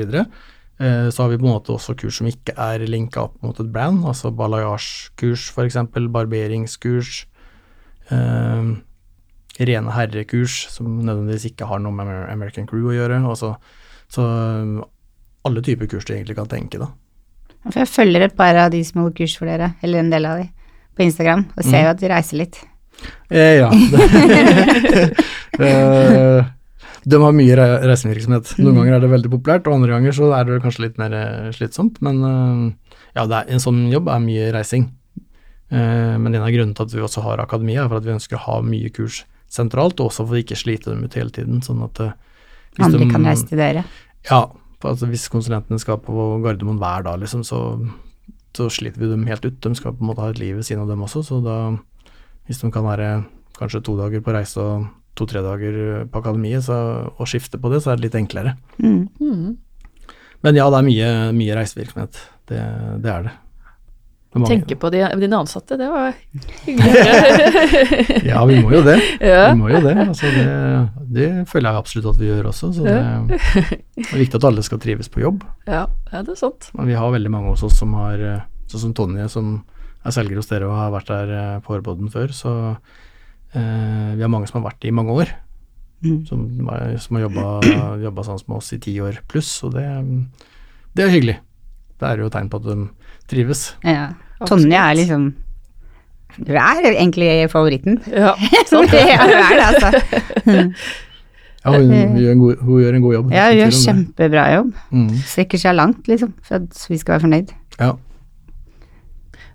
Eh, 0.79 1.11
Så 1.11 1.23
har 1.23 1.29
vi 1.29 1.39
på 1.39 1.47
en 1.47 1.55
måte 1.55 1.75
også 1.75 1.97
kurs 1.97 2.19
som 2.19 2.27
ikke 2.27 2.55
er 2.57 2.87
linka 2.87 3.23
opp 3.23 3.43
mot 3.43 3.59
et 3.59 3.73
brand, 3.73 4.05
altså 4.05 4.31
balayage-kurs 4.31 5.51
f.eks., 5.51 5.77
barberingskurs. 6.11 7.27
Eh, 8.11 8.75
rene 9.59 9.93
herrekurs 9.95 10.57
som 10.73 10.99
nødvendigvis 11.07 11.49
ikke 11.53 11.69
har 11.71 11.79
noe 11.83 11.95
med 11.95 12.11
American 12.33 12.67
Crew 12.67 12.89
å 12.91 12.97
gjøre. 12.97 13.21
Altså, 13.23 13.55
så 14.11 14.25
um, 14.27 14.81
alle 15.47 15.63
typer 15.63 15.87
kurs 15.91 16.07
du 16.09 16.15
egentlig 16.17 16.37
kan 16.39 16.51
tenke, 16.51 16.81
da. 16.83 16.91
For 17.71 17.81
jeg 17.81 17.89
følger 17.93 18.27
et 18.27 18.37
par 18.37 18.57
av 18.61 18.73
de 18.75 18.83
som 18.85 19.01
holder 19.03 19.17
kurs 19.23 19.37
for 19.39 19.49
dere, 19.49 19.73
eller 19.85 20.03
en 20.03 20.11
del 20.13 20.27
av 20.29 20.41
de, 20.43 20.49
på 20.97 21.07
Instagram, 21.07 21.47
og 21.55 21.63
ser 21.65 21.79
Mm. 21.79 21.85
jo 21.85 21.93
at 21.95 22.01
de 22.03 22.11
reiser 22.13 22.41
litt. 22.43 22.59
Eh, 23.31 23.55
ja. 23.63 23.71
Eh, 25.55 26.45
de 27.07 27.19
har 27.21 27.35
mye 27.37 27.55
re 27.55 27.67
reisevirksomhet. 27.87 28.57
Noen 28.59 28.79
ganger 28.81 28.97
er 28.97 29.03
det 29.05 29.11
veldig 29.13 29.31
populært, 29.37 29.69
og 29.69 29.77
andre 29.77 29.93
ganger 29.93 30.15
så 30.17 30.31
er 30.35 30.49
det 30.49 30.57
kanskje 30.65 30.87
litt 30.87 30.97
mer 30.99 31.13
eh, 31.15 31.51
slitsomt. 31.55 32.01
Men 32.03 32.17
eh, 32.27 32.97
ja, 33.15 33.27
det 33.31 33.37
er, 33.39 33.51
en 33.55 33.63
sånn 33.63 33.85
jobb 33.93 34.09
er 34.11 34.23
mye 34.25 34.49
reising. 34.57 34.89
Eh, 35.71 36.15
men 36.19 36.33
en 36.35 36.43
av 36.43 36.51
grunnene 36.51 36.75
til 36.75 36.89
at 36.89 36.97
vi 36.97 37.05
også 37.05 37.23
har 37.27 37.43
akademia, 37.45 37.85
er 37.85 37.93
for 37.93 38.01
at 38.01 38.09
vi 38.09 38.17
ønsker 38.17 38.41
å 38.41 38.45
ha 38.49 38.57
mye 38.67 38.91
kurs 38.95 39.21
sentralt, 39.55 40.01
også 40.03 40.25
for 40.27 40.35
å 40.37 40.43
ikke 40.43 40.59
slite 40.59 40.91
dem 40.91 41.05
ut 41.07 41.15
hele 41.19 41.31
tiden. 41.35 41.61
Sånn 41.65 41.83
at 41.87 42.01
eh, 42.03 42.13
hvis 42.77 42.89
Andre 42.89 43.05
de- 43.05 43.11
kan 43.15 43.29
reise 43.29 43.47
til 43.49 43.61
dere. 43.61 43.85
Ja, 44.31 44.41
for 44.83 44.91
altså 44.95 45.07
hvis 45.11 45.29
konsulentene 45.33 45.79
skal 45.81 46.01
på 46.03 46.27
Gardermoen 46.45 46.81
hver 46.83 47.05
dag, 47.07 47.21
liksom, 47.23 47.45
så, 47.47 47.61
så 48.57 48.67
sliter 48.73 49.01
vi 49.05 49.13
dem 49.13 49.27
helt 49.31 49.47
ut. 49.47 49.61
De 49.65 49.73
skal 49.79 49.95
på 49.95 50.03
en 50.05 50.11
måte 50.11 50.25
ha 50.25 50.33
et 50.35 50.41
liv 50.43 50.57
ved 50.59 50.67
siden 50.67 50.83
av 50.85 50.91
dem 50.91 51.05
også, 51.07 51.23
så 51.31 51.41
da 51.45 51.59
Hvis 52.45 52.59
de 52.61 52.69
kan 52.75 52.85
være 52.85 53.25
kanskje 53.57 53.81
to 53.87 53.95
dager 53.97 54.21
på 54.21 54.33
reise 54.35 54.61
og 54.61 54.83
to-tre 55.17 55.41
dager 55.41 56.05
på 56.13 56.21
akademiet, 56.21 56.61
så, 56.67 56.75
og 57.17 57.29
skifte 57.31 57.57
på 57.57 57.71
det, 57.73 57.79
så 57.81 57.93
er 57.93 57.97
det 57.97 58.09
litt 58.11 58.19
enklere. 58.19 58.57
Mm. 58.83 59.07
Mm. 59.23 59.55
Men 60.45 60.59
ja, 60.59 60.67
det 60.69 60.77
er 60.83 60.85
mye, 60.91 61.09
mye 61.33 61.55
reisevirksomhet. 61.57 62.19
Det, 62.51 62.61
det 63.01 63.09
er 63.15 63.23
det. 63.29 63.33
Tenke 64.35 64.75
på 64.81 64.91
de, 64.91 65.03
dine 65.21 65.39
ansatte, 65.39 65.77
det 65.79 65.87
var 65.91 66.17
hyggelig. 66.65 68.23
Ja, 68.31 68.41
vi 68.49 68.57
må 68.65 68.73
jo 68.75 68.81
det. 68.83 68.97
ja. 69.23 69.53
Vi 69.53 69.61
må 69.61 69.69
jo 69.71 69.83
det. 69.85 69.95
Altså 70.09 70.31
det, 70.35 70.47
det 71.15 71.29
føler 71.51 71.71
jeg 71.71 71.85
absolutt 71.85 72.09
at 72.11 72.19
vi 72.19 72.31
gjør 72.33 72.49
også. 72.51 72.73
Så 72.75 72.87
det, 72.87 72.97
det 74.01 74.09
er 74.09 74.25
viktig 74.25 74.41
at 74.41 74.49
alle 74.51 74.65
skal 74.67 74.83
trives 74.83 75.13
på 75.13 75.23
jobb. 75.23 75.45
ja, 75.71 75.85
ja, 76.11 76.25
det 76.25 76.35
er 76.35 76.41
sant. 76.41 76.73
Men 76.75 76.91
vi 76.91 76.99
har 76.99 77.15
veldig 77.15 77.31
mange 77.31 77.55
hos 77.55 77.63
oss 77.67 77.79
som 77.79 77.95
har 78.01 78.27
Sånn 78.65 78.81
som 78.81 78.93
Tonje, 78.97 79.27
som 79.29 79.59
er 80.05 80.15
selger 80.17 80.39
hos 80.41 80.49
dere 80.51 80.69
og 80.69 80.77
har 80.77 80.93
vært 80.95 81.11
der 81.13 81.33
eh, 81.37 81.57
på 81.65 81.75
Årboden 81.77 82.11
før. 82.13 82.33
Så 82.35 82.51
eh, 83.55 84.11
vi 84.17 84.25
har 84.25 84.33
mange 84.33 84.49
som 84.51 84.61
har 84.61 84.71
vært 84.71 84.83
det 84.83 84.91
i 84.91 84.97
mange 84.97 85.15
år. 85.15 85.33
Mm. 86.05 86.25
Som, 86.29 86.45
som 87.01 87.19
har 87.19 87.27
jobba, 87.27 87.47
jobba 88.09 88.27
sammen 88.27 88.49
med 88.51 88.59
oss 88.59 88.73
i 88.77 88.81
ti 88.83 88.97
år 89.05 89.21
pluss. 89.31 89.53
Og 89.69 89.77
det, 89.77 89.87
det 90.97 91.07
er 91.07 91.15
hyggelig. 91.15 91.39
Det 92.01 92.11
er 92.11 92.25
jo 92.25 92.33
tegn 92.33 92.51
på 92.53 92.61
at 92.61 92.69
de 92.69 92.79
trives. 93.31 93.67
Ja. 93.87 94.13
Tonje 94.47 94.77
er 94.81 94.95
liksom 94.99 95.27
Du 96.37 96.53
er 96.53 96.87
egentlig 96.91 97.51
favoritten. 97.53 98.01
Ja, 98.11 98.35
ja, 98.41 98.63
du 98.71 99.35
er 99.39 99.55
det, 99.55 99.67
altså. 99.69 99.91
Ja, 101.65 101.73
hun, 101.79 101.89
hun, 101.89 102.17
gjør 102.21 102.33
en 102.35 102.41
god, 102.43 102.57
hun 102.61 102.81
gjør 102.83 102.97
en 102.99 103.05
god 103.07 103.15
jobb. 103.15 103.31
Ja, 103.33 103.45
hun 103.49 103.57
gjør 103.57 103.71
kjempebra 103.79 104.43
jobb. 104.53 104.73
Mm. 104.93 105.07
Strekker 105.25 105.63
seg 105.63 105.77
langt, 105.79 106.11
liksom, 106.11 106.35
for 106.45 106.59
at 106.59 106.83
vi 106.91 106.99
skal 107.01 107.15
være 107.15 107.25
fornøyd. 107.25 107.55
Ja. 107.79 107.95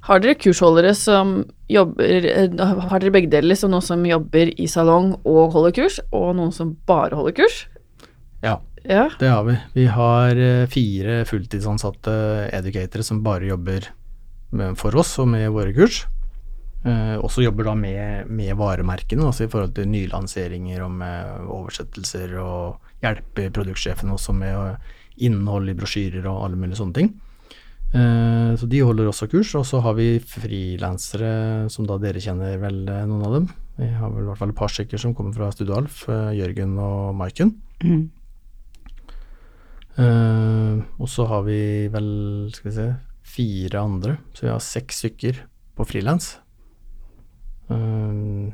Har 0.10 0.24
dere 0.24 0.34
kursholdere 0.42 0.96
som 0.98 1.36
jobber 1.70 2.26
eh, 2.26 2.48
Har 2.90 3.04
dere 3.04 3.14
begge 3.14 3.30
deler, 3.30 3.52
liksom 3.52 3.70
noen 3.70 3.86
som 3.86 4.02
jobber 4.10 4.50
i 4.58 4.66
salong 4.72 5.12
og 5.22 5.54
holder 5.54 5.76
kurs, 5.78 6.00
og 6.10 6.32
noen 6.40 6.56
som 6.56 6.74
bare 6.90 7.20
holder 7.20 7.36
kurs? 7.44 7.60
ja, 8.42 8.56
Ja. 8.88 9.10
det 9.20 9.30
har 9.30 9.44
vi. 9.44 9.58
Vi 9.76 9.86
har 9.92 10.40
eh, 10.40 10.66
fire 10.72 11.26
fulltidsansatte 11.30 12.50
educatere 12.58 13.04
som 13.06 13.22
bare 13.22 13.52
jobber 13.52 13.86
for 14.80 14.96
oss 14.98 15.18
og 15.22 15.30
med 15.30 15.50
våre 15.54 15.74
kurs. 15.76 16.04
Eh, 16.88 17.18
også 17.20 17.44
jobber 17.44 17.68
da 17.68 17.74
med, 17.76 18.30
med 18.32 18.56
varemerkene, 18.56 19.26
altså 19.28 19.44
i 19.46 19.50
forhold 19.52 19.74
til 19.76 19.90
nylanseringer 19.92 20.86
og 20.86 20.94
med 21.02 21.48
oversettelser, 21.52 22.38
og 22.40 23.02
hjelper 23.04 23.52
produktsjefen 23.56 24.14
også 24.16 24.36
med 24.38 24.56
eh, 24.56 24.94
innhold 25.28 25.68
i 25.72 25.76
brosjyrer 25.76 26.30
og 26.32 26.46
alle 26.46 26.60
mulige 26.60 26.80
sånne 26.80 26.96
ting. 26.96 27.10
Eh, 27.90 28.54
så 28.56 28.70
de 28.72 28.84
holder 28.86 29.10
også 29.12 29.28
kurs, 29.28 29.52
og 29.60 29.66
så 29.68 29.82
har 29.84 29.98
vi 30.00 30.14
frilansere, 30.24 31.34
som 31.74 31.90
da 31.90 32.00
dere 32.00 32.24
kjenner 32.24 32.56
vel 32.64 32.86
noen 32.88 33.28
av 33.28 33.36
dem. 33.36 33.52
Vi 33.80 33.92
har 34.00 34.16
vel 34.16 34.24
i 34.24 34.30
hvert 34.30 34.40
fall 34.40 34.56
et 34.56 34.62
par 34.62 34.72
stykker 34.72 35.04
som 35.04 35.16
kommer 35.18 35.36
fra 35.36 35.52
Studio 35.52 35.76
Alf, 35.80 36.06
Jørgen 36.36 36.80
og 36.84 37.12
Maiken. 37.20 37.54
Mm. 37.84 38.08
Og 40.00 41.08
så 41.12 41.26
har 41.28 41.44
vi 41.44 41.62
vel, 41.92 42.10
skal 42.56 42.70
vi 42.70 42.76
se, 42.76 42.88
fire 43.30 43.82
andre, 43.82 44.18
så 44.34 44.48
vi 44.48 44.54
har 44.54 44.64
seks 44.64 45.04
stykker 45.04 45.44
på 45.78 45.86
frilans. 45.88 46.34
Um, 47.70 48.50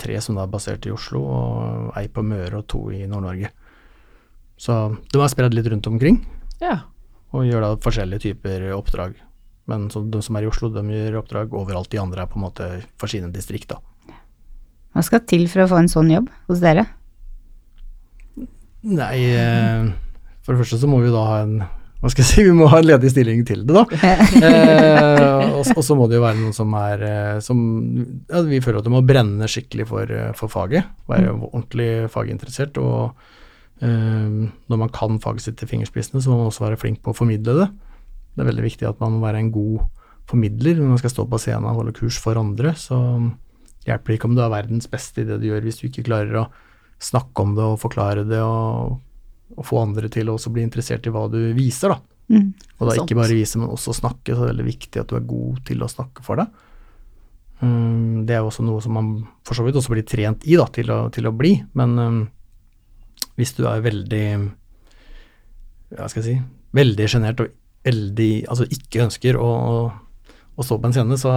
tre 0.00 0.20
som 0.22 0.38
da 0.38 0.46
er 0.46 0.52
basert 0.52 0.86
i 0.86 0.92
Oslo, 0.94 1.22
og 1.26 1.98
ei 1.98 2.06
på 2.12 2.24
Møre 2.24 2.62
og 2.62 2.68
to 2.70 2.84
i 2.94 3.02
Nord-Norge. 3.10 3.50
Så 4.60 4.76
de 5.10 5.20
er 5.20 5.32
spredd 5.32 5.56
litt 5.56 5.68
rundt 5.72 5.88
omkring, 5.90 6.20
ja. 6.60 6.82
og 7.32 7.48
gjør 7.48 7.64
da 7.64 7.74
forskjellige 7.82 8.28
typer 8.28 8.70
oppdrag. 8.76 9.18
Men 9.70 9.88
så 9.92 10.02
de 10.02 10.20
som 10.24 10.36
er 10.36 10.46
i 10.46 10.50
Oslo, 10.50 10.70
de 10.72 10.82
gjør 10.82 11.20
oppdrag 11.22 11.54
overalt. 11.56 11.90
De 11.92 12.00
andre 12.02 12.24
er 12.24 12.30
på 12.30 12.40
en 12.40 12.46
måte 12.48 12.68
for 13.00 13.12
sine 13.12 13.30
distrikt, 13.32 13.70
da. 13.72 13.80
Hva 14.90 15.04
skal 15.06 15.22
til 15.30 15.46
for 15.50 15.62
å 15.62 15.68
få 15.70 15.78
en 15.78 15.90
sånn 15.90 16.10
jobb 16.10 16.30
hos 16.48 16.62
dere? 16.62 16.88
Nei, 18.80 19.16
eh, 19.28 19.90
for 20.42 20.54
det 20.54 20.62
første 20.62 20.80
så 20.80 20.88
må 20.90 20.98
vi 21.04 21.12
da 21.12 21.22
ha 21.28 21.36
en 21.44 21.60
Hva 22.00 22.08
skal 22.08 22.24
jeg 22.24 22.28
si, 22.30 22.42
vi 22.46 22.52
må 22.56 22.64
ha 22.72 22.78
en 22.80 22.86
ledig 22.88 23.10
stilling 23.12 23.42
til 23.44 23.66
det, 23.68 23.76
da. 23.76 23.82
eh, 24.48 25.50
og, 25.58 25.66
og 25.74 25.82
så 25.84 25.96
må 25.98 26.06
det 26.08 26.16
jo 26.16 26.22
være 26.24 26.38
noen 26.38 26.54
som 26.56 26.72
er 26.78 27.02
eh, 27.04 27.40
som 27.44 27.58
ja, 28.24 28.40
Vi 28.48 28.62
føler 28.64 28.80
at 28.80 28.86
det 28.86 28.94
må 28.94 29.02
brenne 29.04 29.48
skikkelig 29.50 29.84
for, 29.90 30.14
eh, 30.16 30.30
for 30.38 30.52
faget. 30.52 30.88
Være 31.10 31.34
ordentlig 31.36 31.90
faginteressert. 32.12 32.80
Og 32.80 33.12
eh, 33.84 34.32
når 34.32 34.80
man 34.80 34.92
kan 34.96 35.20
faget 35.20 35.44
sitt 35.44 35.58
til 35.60 35.68
fingerspissene, 35.74 36.24
så 36.24 36.32
må 36.32 36.40
man 36.40 36.48
også 36.48 36.64
være 36.64 36.80
flink 36.80 37.02
på 37.04 37.12
å 37.12 37.18
formidle 37.20 37.58
det. 37.60 37.68
Det 38.32 38.46
er 38.46 38.48
veldig 38.48 38.64
viktig 38.64 38.88
at 38.88 39.04
man 39.04 39.18
må 39.18 39.26
være 39.26 39.44
en 39.44 39.52
god 39.52 39.84
formidler 40.30 40.80
når 40.80 40.94
man 40.94 41.02
skal 41.02 41.12
stå 41.12 41.28
på 41.28 41.42
scenen 41.42 41.68
og 41.68 41.82
holde 41.82 41.96
kurs 42.00 42.16
for 42.22 42.40
andre. 42.40 42.72
Så 42.80 42.96
hjelper 43.84 44.08
det 44.08 44.16
ikke 44.16 44.32
om 44.32 44.40
du 44.40 44.44
er 44.46 44.56
verdens 44.56 44.88
beste 44.88 45.20
i 45.20 45.28
det 45.28 45.36
du 45.42 45.50
gjør, 45.50 45.68
hvis 45.68 45.82
du 45.82 45.90
ikke 45.90 46.08
klarer 46.08 46.46
å 46.46 46.48
snakke 47.00 47.44
om 47.44 47.52
det 47.56 47.64
og 47.64 47.80
forklare 47.80 48.24
det 48.28 48.40
og, 48.40 49.00
og 49.56 49.66
få 49.66 49.82
andre 49.82 50.10
til 50.12 50.30
å 50.30 50.36
også 50.38 50.52
bli 50.54 50.64
interessert 50.66 51.06
i 51.06 51.12
hva 51.14 51.26
du 51.32 51.38
viser, 51.56 51.94
da. 51.94 52.00
Mm. 52.30 52.50
Og 52.78 52.86
da 52.86 52.96
ikke 53.00 53.18
bare 53.18 53.34
vise, 53.34 53.58
men 53.58 53.72
også 53.72 53.94
snakke. 53.96 54.34
Så 54.34 54.44
det 54.44 54.46
er 54.46 54.52
veldig 54.52 54.68
viktig 54.68 55.02
at 55.02 55.10
du 55.10 55.16
er 55.18 55.26
god 55.26 55.62
til 55.66 55.82
å 55.82 55.90
snakke 55.90 56.24
for 56.26 56.40
deg. 56.40 56.66
Um, 57.60 58.22
det 58.24 58.36
er 58.36 58.40
jo 58.40 58.48
også 58.48 58.64
noe 58.64 58.80
som 58.80 58.94
man 58.96 59.08
for 59.44 59.58
så 59.58 59.64
vidt 59.66 59.76
også 59.76 59.92
blir 59.92 60.06
trent 60.08 60.46
i, 60.48 60.54
da, 60.56 60.64
til 60.72 60.92
å, 60.94 61.02
til 61.12 61.28
å 61.28 61.34
bli. 61.36 61.56
Men 61.76 61.96
um, 61.98 62.20
hvis 63.40 63.52
du 63.58 63.66
er 63.68 63.82
veldig 63.84 64.26
Hva 65.96 66.06
skal 66.10 66.22
jeg 66.22 66.26
si 66.26 66.38
Veldig 66.76 67.08
sjenert 67.10 67.42
og 67.42 67.50
veldig 67.84 68.30
Altså 68.50 68.66
ikke 68.72 69.04
ønsker 69.06 69.38
å, 69.40 69.50
å 69.90 70.64
stå 70.66 70.78
på 70.80 70.88
en 70.88 70.94
scene, 70.94 71.18
så 71.20 71.32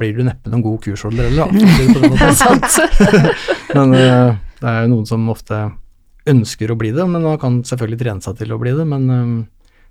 blir 0.00 0.16
du 0.16 0.24
neppe 0.26 0.52
noen 0.52 0.64
god 0.64 0.82
kursholder 0.84 1.30
heller, 1.30 1.48
da. 1.48 2.26
å. 2.52 3.26
Men 3.76 3.94
eh, 3.96 4.36
det 4.60 4.72
er 4.72 4.84
jo 4.84 4.90
noen 4.92 5.08
som 5.08 5.24
ofte 5.32 5.62
ønsker 6.30 6.72
å 6.72 6.78
bli 6.78 6.92
det, 6.94 7.04
men 7.08 7.24
man 7.24 7.38
kan 7.42 7.60
selvfølgelig 7.66 8.00
trene 8.02 8.24
seg 8.24 8.40
til 8.40 8.54
å 8.54 8.58
bli 8.60 8.72
det. 8.76 8.86
Men 8.88 9.06
eh, 9.12 9.28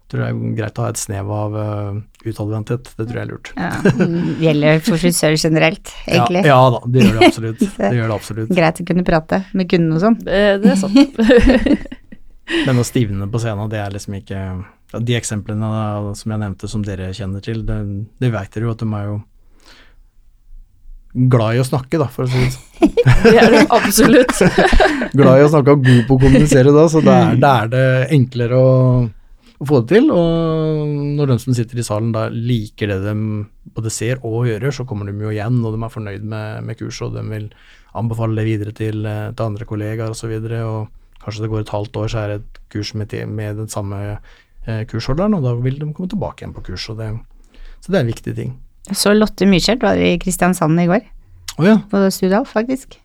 jeg 0.06 0.14
tror 0.14 0.22
det 0.22 0.28
er 0.28 0.58
greit 0.60 0.78
å 0.78 0.84
ha 0.86 0.90
et 0.94 1.00
snev 1.02 1.30
av 1.34 1.56
uh, 1.58 1.96
utadvendthet, 2.30 2.92
det 2.94 3.06
tror 3.10 3.18
jeg 3.18 3.24
er 3.24 3.30
lurt. 3.32 3.50
Ja, 3.58 3.70
det 3.82 4.36
gjelder 4.44 4.84
for 4.86 5.02
frisører 5.02 5.40
generelt, 5.42 5.94
egentlig. 6.06 6.44
Ja, 6.46 6.60
ja 6.60 6.74
da, 6.76 6.82
det 6.86 7.08
gjør 7.08 7.16
det 7.18 7.30
absolutt. 7.32 7.64
Det 7.80 7.90
gjør 7.98 8.12
det 8.12 8.18
absolutt. 8.20 8.52
Greit 8.60 8.82
å 8.84 8.86
kunne 8.92 9.06
prate 9.08 9.40
med 9.58 9.70
kundene 9.72 9.98
og 9.98 10.04
sånn. 10.04 10.20
Det, 10.22 10.44
det 10.62 10.76
er 10.76 10.82
sant. 10.84 11.18
Men 12.68 12.78
å 12.78 12.86
stivne 12.86 13.26
på 13.34 13.42
scenen, 13.42 13.72
det 13.72 13.82
er 13.82 13.96
liksom 13.96 14.20
ikke 14.20 14.38
ja, 14.38 15.00
De 15.02 15.16
eksemplene 15.18 15.70
som 16.20 16.36
jeg 16.36 16.44
nevnte, 16.44 16.70
som 16.70 16.86
dere 16.86 17.10
kjenner 17.18 17.42
til, 17.42 17.66
det, 17.66 17.80
det 18.22 18.30
vet 18.36 18.54
dere 18.54 18.70
jo 18.70 18.76
at 18.76 18.86
de 18.86 18.92
er 18.94 19.10
jo 19.10 19.18
glad 21.16 21.56
i 21.56 21.62
å 21.64 21.66
snakke, 21.68 22.00
da, 22.02 22.08
for 22.12 22.26
å 22.26 22.32
si 22.32 22.42
det 22.44 22.54
sånn. 22.56 22.64
Det 23.26 23.36
er 23.40 23.54
det 23.54 23.62
absolutt. 23.74 24.34
glad 25.18 25.40
i 25.40 25.46
å 25.46 25.52
snakke 25.52 25.76
og 25.76 25.86
god 25.86 26.02
på 26.08 26.18
å 26.18 26.22
kommunisere 26.26 26.74
da, 26.76 26.88
så 26.92 27.02
da 27.06 27.16
er, 27.30 27.38
da 27.42 27.52
er 27.64 27.70
det 27.72 27.86
enklere 28.16 28.58
å, 28.60 28.74
å 29.62 29.68
få 29.70 29.82
det 29.82 29.96
til. 29.96 30.10
Og 30.14 30.92
når 31.16 31.32
de 31.32 31.38
som 31.42 31.56
sitter 31.58 31.82
i 31.82 31.86
salen 31.86 32.12
da 32.16 32.28
liker 32.34 32.92
det 32.92 33.00
de 33.06 33.16
både 33.78 33.94
ser 33.94 34.22
og 34.26 34.50
hører, 34.50 34.74
så 34.76 34.86
kommer 34.90 35.10
de 35.10 35.16
jo 35.24 35.34
igjen, 35.34 35.62
og 35.64 35.78
de 35.78 35.82
er 35.86 35.94
fornøyd 35.94 36.28
med, 36.34 36.66
med 36.68 36.80
kurset, 36.82 37.08
og 37.08 37.18
de 37.18 37.26
vil 37.32 37.48
anbefale 37.96 38.38
det 38.42 38.48
videre 38.50 38.76
til, 38.76 39.06
eh, 39.08 39.32
til 39.32 39.48
andre 39.48 39.70
kollegaer 39.70 40.14
osv. 40.14 40.36
Og, 40.36 40.50
så 40.52 40.66
og 40.66 41.24
kanskje 41.24 41.46
det 41.46 41.54
går 41.54 41.64
et 41.64 41.76
halvt 41.78 42.02
år, 42.02 42.12
så 42.12 42.22
er 42.22 42.34
det 42.34 42.42
et 42.42 42.62
kurs 42.76 42.94
med, 42.98 43.16
med 43.32 43.64
den 43.64 43.72
samme 43.72 44.02
eh, 44.12 44.84
kursholderen, 44.90 45.38
og 45.38 45.48
da 45.48 45.56
vil 45.64 45.80
de 45.80 45.94
komme 45.94 46.12
tilbake 46.12 46.44
igjen 46.44 46.58
på 46.58 46.66
kurs. 46.70 46.90
Og 46.92 47.00
det, 47.00 47.14
så 47.80 47.92
det 47.92 48.02
er 48.02 48.06
en 48.06 48.14
viktig 48.14 48.36
ting. 48.38 48.56
Jeg 48.86 49.00
så 49.00 49.14
Lotte 49.16 49.48
Myrskjelt 49.50 49.82
var 49.86 49.98
i 49.98 50.16
Kristiansand 50.22 50.78
i 50.84 50.88
går, 50.90 51.08
Å 51.58 51.66
ja. 51.66 51.80
på 51.90 52.04
Studio 52.14 52.42
Alf, 52.42 52.52
faktisk. 52.54 53.00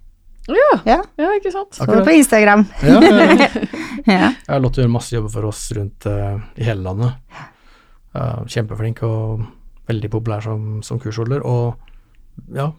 Ja, 0.50 0.68
Ja, 0.88 0.98
ja, 1.20 1.30
ikke 1.36 1.52
sant. 1.54 1.74
så 1.76 1.84
Akkurat. 1.84 2.04
på 2.08 2.16
Instagram. 2.16 2.64
Ja, 2.82 2.98
ja, 4.10 4.18
ja. 4.48 4.58
Lotte 4.58 4.82
gjør 4.82 4.92
masse 4.92 5.14
jobber 5.14 5.32
for 5.32 5.48
oss 5.50 5.62
rundt 5.76 6.06
uh, 6.10 6.40
i 6.58 6.66
hele 6.66 6.82
landet. 6.84 7.16
Uh, 8.16 8.42
kjempeflink 8.50 9.02
og 9.06 9.44
veldig 9.90 10.10
populær 10.12 10.44
som, 10.44 10.80
som 10.86 11.00
kursholder. 11.02 11.44
Og 11.46 11.76
ja, 12.56 12.70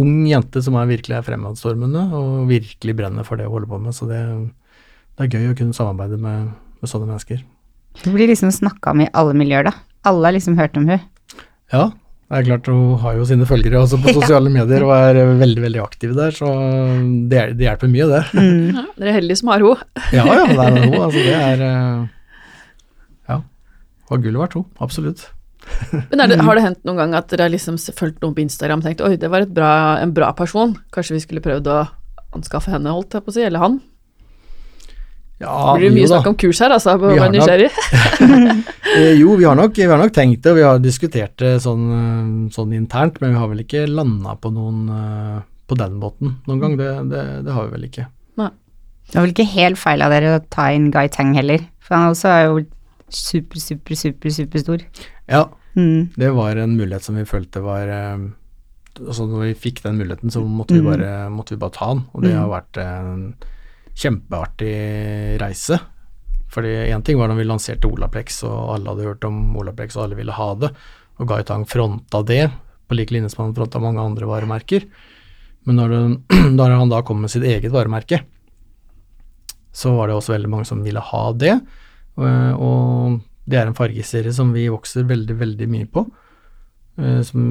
ung 0.00 0.14
jente 0.28 0.62
som 0.64 0.78
er 0.80 0.90
virkelig 0.90 1.18
er 1.18 1.26
fremadstormende 1.26 2.06
og 2.16 2.46
virkelig 2.50 2.96
brenner 2.98 3.26
for 3.26 3.40
det 3.40 3.48
å 3.48 3.54
holde 3.54 3.70
på 3.70 3.80
med. 3.82 3.96
Så 3.96 4.08
det, 4.10 4.22
det 5.18 5.26
er 5.26 5.34
gøy 5.34 5.52
å 5.52 5.58
kunne 5.58 5.76
samarbeide 5.76 6.18
med, 6.20 6.54
med 6.80 6.90
sånne 6.90 7.10
mennesker. 7.10 7.44
Du 8.02 8.08
blir 8.14 8.30
liksom 8.30 8.50
snakka 8.54 8.94
om 8.94 9.04
i 9.04 9.10
alle 9.14 9.36
miljøer, 9.38 9.68
da. 9.68 9.76
Alle 10.08 10.30
har 10.30 10.36
liksom 10.36 10.56
hørt 10.58 10.74
om 10.80 10.88
hun. 10.90 11.04
Ja, 11.72 11.90
det 12.24 12.38
er 12.40 12.46
klart 12.48 12.68
hun 12.72 12.96
har 13.02 13.16
jo 13.18 13.26
sine 13.28 13.46
følgere 13.48 13.82
også 13.84 13.98
på 14.02 14.14
sosiale 14.18 14.50
medier 14.52 14.84
og 14.86 14.94
er 14.96 15.20
veldig, 15.40 15.62
veldig 15.66 15.82
aktiv 15.84 16.14
der, 16.16 16.34
så 16.34 16.48
det, 17.30 17.44
det 17.58 17.66
hjelper 17.68 17.90
mye, 17.92 18.08
det. 18.10 18.22
Mm. 18.32 18.66
Ja, 18.78 18.84
dere 18.96 19.12
er 19.12 19.18
heldige 19.18 19.40
som 19.42 19.52
har 19.52 19.64
henne. 19.64 19.84
Ja, 20.16 20.24
ja, 20.24 20.44
det 20.48 20.66
er 20.66 20.78
hun, 20.80 20.98
altså 21.04 21.20
det 21.20 21.38
er 21.52 21.64
eh, 21.68 22.04
Ja. 23.30 23.38
Har 24.10 24.22
gullet 24.24 24.42
vært 24.46 24.58
hun, 24.58 24.68
absolutt. 24.84 25.26
Men 26.10 26.20
er 26.20 26.28
det, 26.32 26.40
har 26.44 26.58
det 26.58 26.64
hendt 26.64 26.82
noen 26.84 27.00
gang 27.00 27.14
at 27.16 27.30
dere 27.32 27.46
har 27.46 27.52
liksom 27.52 27.78
fulgt 27.96 28.20
noen 28.24 28.34
på 28.36 28.44
Instagram 28.44 28.82
og 28.82 28.88
tenkt 28.88 29.04
oi, 29.04 29.14
det 29.20 29.30
var 29.32 29.46
et 29.46 29.52
bra, 29.54 29.72
en 30.00 30.12
bra 30.16 30.32
person, 30.36 30.74
kanskje 30.92 31.16
vi 31.16 31.24
skulle 31.24 31.44
prøvd 31.44 31.70
å 31.72 31.82
anskaffe 32.36 32.72
henne, 32.74 32.92
holdt 32.92 33.16
jeg 33.16 33.24
på 33.24 33.32
å 33.32 33.36
si, 33.36 33.44
eller 33.46 33.62
han? 33.62 33.78
Ja, 35.44 35.74
Blir 35.76 35.90
det 35.90 35.94
mye 35.94 36.04
jo 36.06 36.08
da. 36.08 36.16
snakk 36.16 36.26
om 36.32 36.36
kurs 36.40 36.60
her, 36.64 36.72
altså, 36.74 36.94
på 37.00 37.12
Vi 37.12 37.28
nysgjerrig? 37.38 37.70
Eh, 38.94 39.14
jo, 39.18 39.32
vi 39.36 39.44
har, 39.48 39.56
nok, 39.58 39.72
vi 39.74 39.86
har 39.90 39.98
nok 39.98 40.12
tenkt 40.14 40.42
det, 40.44 40.52
og 40.52 40.56
vi 40.58 40.62
har 40.62 40.78
diskutert 40.78 41.32
det 41.40 41.54
sånn, 41.64 41.84
eh, 41.90 42.50
sånn 42.54 42.74
internt, 42.76 43.16
men 43.20 43.32
vi 43.32 43.38
har 43.40 43.48
vel 43.50 43.62
ikke 43.64 43.86
landa 43.90 44.36
på 44.38 44.52
noen 44.54 44.84
eh, 44.94 45.40
på 45.66 45.78
den 45.80 45.96
måten 45.98 46.36
noen 46.46 46.60
gang. 46.62 46.76
Det, 46.78 46.90
det, 47.10 47.22
det 47.46 47.56
har 47.56 47.66
vi 47.66 47.74
vel 47.78 47.88
ikke. 47.88 48.04
Det 48.38 49.18
var 49.18 49.24
vel 49.26 49.32
ikke 49.34 49.48
helt 49.52 49.76
feil 49.76 50.00
av 50.00 50.12
dere 50.14 50.30
å 50.38 50.44
ta 50.48 50.68
inn 50.72 50.86
Guy 50.94 51.08
Tang 51.12 51.34
heller, 51.36 51.60
for 51.84 51.96
han 51.98 52.14
også 52.14 52.30
er 52.30 52.44
jo 52.46 52.62
super, 53.12 53.60
super, 53.60 53.98
super, 54.00 54.32
superstor. 54.40 54.86
Ja, 55.28 55.46
Mm. 55.74 56.12
det 56.14 56.28
var 56.36 56.54
en 56.62 56.76
mulighet 56.78 57.02
som 57.02 57.16
vi 57.18 57.24
følte 57.26 57.58
var 57.60 57.88
altså 57.90 59.24
Når 59.26 59.40
vi 59.42 59.54
fikk 59.58 59.80
den 59.82 59.96
muligheten, 59.98 60.30
så 60.30 60.38
måtte 60.46 60.76
vi 60.76 60.80
Mm. 60.84 60.86
bare, 60.86 61.08
måtte 61.34 61.50
vi 61.50 61.58
bare 61.58 61.74
ta 61.74 61.88
den, 61.90 62.04
og 62.14 62.22
det 62.22 62.30
Mm. 62.30 62.38
har 62.38 62.48
vært 62.62 62.78
en 62.78 63.34
kjempeartig 63.94 64.74
reise. 65.42 65.78
Fordi 66.54 66.70
én 66.90 67.02
ting 67.02 67.18
var 67.18 67.30
da 67.30 67.38
vi 67.38 67.46
lanserte 67.46 67.88
Olaplex, 67.90 68.42
og 68.46 68.76
alle 68.76 68.92
hadde 68.92 69.08
hørt 69.08 69.26
om 69.26 69.56
Olaplex, 69.58 69.96
og 69.96 70.06
alle 70.06 70.18
ville 70.18 70.36
ha 70.36 70.50
det, 70.58 70.70
og 71.18 71.30
Guy 71.30 71.42
Tang 71.46 71.66
fronta 71.66 72.22
det, 72.26 72.46
på 72.86 72.98
lik 72.98 73.14
linje 73.14 73.32
som 73.32 73.46
han 73.46 73.56
fronta 73.56 73.80
mange 73.82 74.02
andre 74.02 74.28
varemerker. 74.28 74.86
Men 75.64 75.80
når, 75.80 75.94
det, 75.94 76.02
når, 76.58 76.76
han 76.78 76.92
da 76.92 77.02
kom 77.06 77.22
med 77.24 77.32
sitt 77.32 77.46
eget 77.48 77.72
varemerke, 77.74 78.22
så 79.74 79.94
var 79.96 80.08
det 80.08 80.18
også 80.18 80.36
veldig 80.36 80.50
mange 80.52 80.68
som 80.68 80.84
ville 80.84 81.02
ha 81.02 81.24
det. 81.34 81.56
Og 82.14 83.16
det 83.50 83.58
er 83.58 83.66
en 83.66 83.76
fargeserie 83.76 84.32
som 84.34 84.52
vi 84.54 84.68
vokser 84.70 85.08
veldig, 85.08 85.34
veldig 85.40 85.68
mye 85.72 85.88
på. 85.90 86.04
Eh, 87.00 87.20
som, 87.26 87.42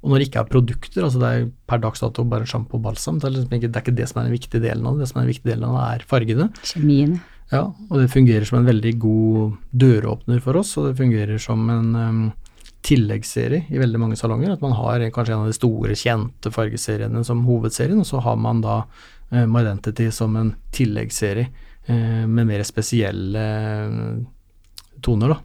og 0.00 0.08
når 0.08 0.20
det 0.20 0.28
ikke 0.30 0.40
er 0.40 0.48
produkter, 0.48 1.04
altså 1.04 1.20
det 1.20 1.30
er 1.30 1.48
per 1.68 1.80
dags 1.82 2.00
dato 2.00 2.24
bare 2.28 2.48
sjampo 2.48 2.78
og 2.78 2.84
balsam, 2.86 3.18
det 3.20 3.28
er, 3.28 3.34
liksom 3.34 3.56
ikke, 3.58 3.68
det 3.68 3.76
er 3.76 3.84
ikke 3.84 3.98
det 3.98 4.06
som 4.08 4.20
er 4.20 4.28
den 4.30 4.36
viktige 4.38 4.62
delen 4.64 4.86
av 4.88 4.96
det. 4.96 5.04
Det 5.04 5.10
som 5.10 5.18
er 5.20 5.26
den 5.26 5.32
viktige 5.34 5.52
delen 5.52 5.66
av 5.68 5.74
det, 5.76 5.82
er 5.90 6.06
fargene. 6.08 6.46
Kjemien. 6.70 7.18
Ja, 7.50 7.64
og 7.68 7.96
det 7.98 8.12
fungerer 8.12 8.46
som 8.48 8.60
en 8.60 8.68
veldig 8.70 8.92
god 9.02 9.58
døråpner 9.82 10.40
for 10.44 10.60
oss, 10.60 10.72
og 10.78 10.88
det 10.88 11.00
fungerer 11.02 11.42
som 11.42 11.66
en 11.72 11.90
um, 11.98 12.22
tilleggsserie 12.86 13.66
i 13.68 13.80
veldig 13.82 14.00
mange 14.00 14.16
salonger. 14.16 14.54
At 14.54 14.64
man 14.64 14.72
har 14.78 15.04
kanskje 15.12 15.34
en 15.36 15.44
av 15.44 15.50
de 15.50 15.58
store, 15.58 15.98
kjente 15.98 16.54
fargeseriene 16.54 17.24
som 17.26 17.44
hovedserien, 17.48 18.00
og 18.00 18.08
så 18.08 18.22
har 18.24 18.38
man 18.40 18.62
da 18.64 18.78
uh, 18.86 19.44
Mydentity 19.50 20.08
som 20.14 20.38
en 20.40 20.54
tilleggsserie 20.72 21.50
uh, 21.90 22.24
med 22.24 22.48
mer 22.54 22.64
spesielle 22.64 23.44
uh, 23.90 24.16
toner, 25.04 25.34
da. 25.34 25.42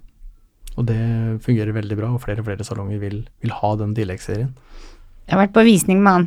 Og 0.76 0.88
det 0.90 1.00
fungerer 1.46 1.76
veldig 1.76 1.98
bra, 2.00 2.12
og 2.16 2.24
flere 2.24 2.44
og 2.44 2.50
flere 2.50 2.66
salonger 2.68 3.00
vil, 3.00 3.22
vil 3.44 3.54
ha 3.56 3.76
den 3.80 3.94
tilleggsserien. 3.96 4.50
Jeg 5.26 5.34
har 5.34 5.46
vært 5.46 5.56
på 5.56 5.64
visning 5.66 6.02
med 6.04 6.12
han 6.12 6.26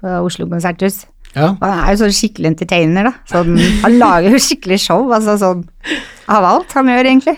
på 0.00 0.14
Oslo 0.24 0.46
konserthus. 0.48 1.04
Ja, 1.34 1.52
Og 1.52 1.62
han 1.62 1.84
er 1.84 1.92
jo 1.94 2.00
sånn 2.00 2.16
skikkelig 2.16 2.48
entertainer, 2.54 3.06
da. 3.06 3.12
Sånn, 3.30 3.52
han 3.84 4.00
lager 4.00 4.34
jo 4.34 4.40
skikkelig 4.42 4.80
show, 4.82 5.04
altså 5.14 5.36
sånn 5.38 5.60
av 6.30 6.46
alt 6.48 6.72
han 6.74 6.90
gjør, 6.90 7.06
egentlig. 7.12 7.36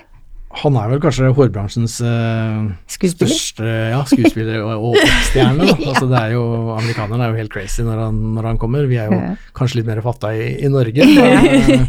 han 0.62 0.77
er 0.77 0.88
vel 0.92 1.01
kanskje 1.01 1.33
hårbransjens 1.37 1.98
eh, 2.05 2.70
Skuespiller. 2.92 3.33
største 3.33 3.68
ja, 3.92 4.01
skuespiller 4.09 4.62
og, 4.62 4.87
og 4.92 4.96
popstjerne. 5.01 5.66
ja. 5.70 5.77
altså, 5.90 6.09
det 6.09 6.18
er 6.22 6.35
jo, 6.37 6.42
amerikanerne 6.79 7.27
er 7.27 7.35
jo 7.35 7.40
helt 7.42 7.53
crazy 7.53 7.85
når 7.85 8.03
han, 8.07 8.18
når 8.38 8.48
han 8.53 8.62
kommer. 8.62 8.88
Vi 8.88 9.01
er 9.01 9.12
jo 9.12 9.20
kanskje 9.57 9.81
litt 9.81 9.90
mer 9.90 10.03
fatta 10.05 10.33
i, 10.37 10.51
i 10.62 10.72
Norge. 10.72 11.09
Men, 11.09 11.46
eh, 11.51 11.87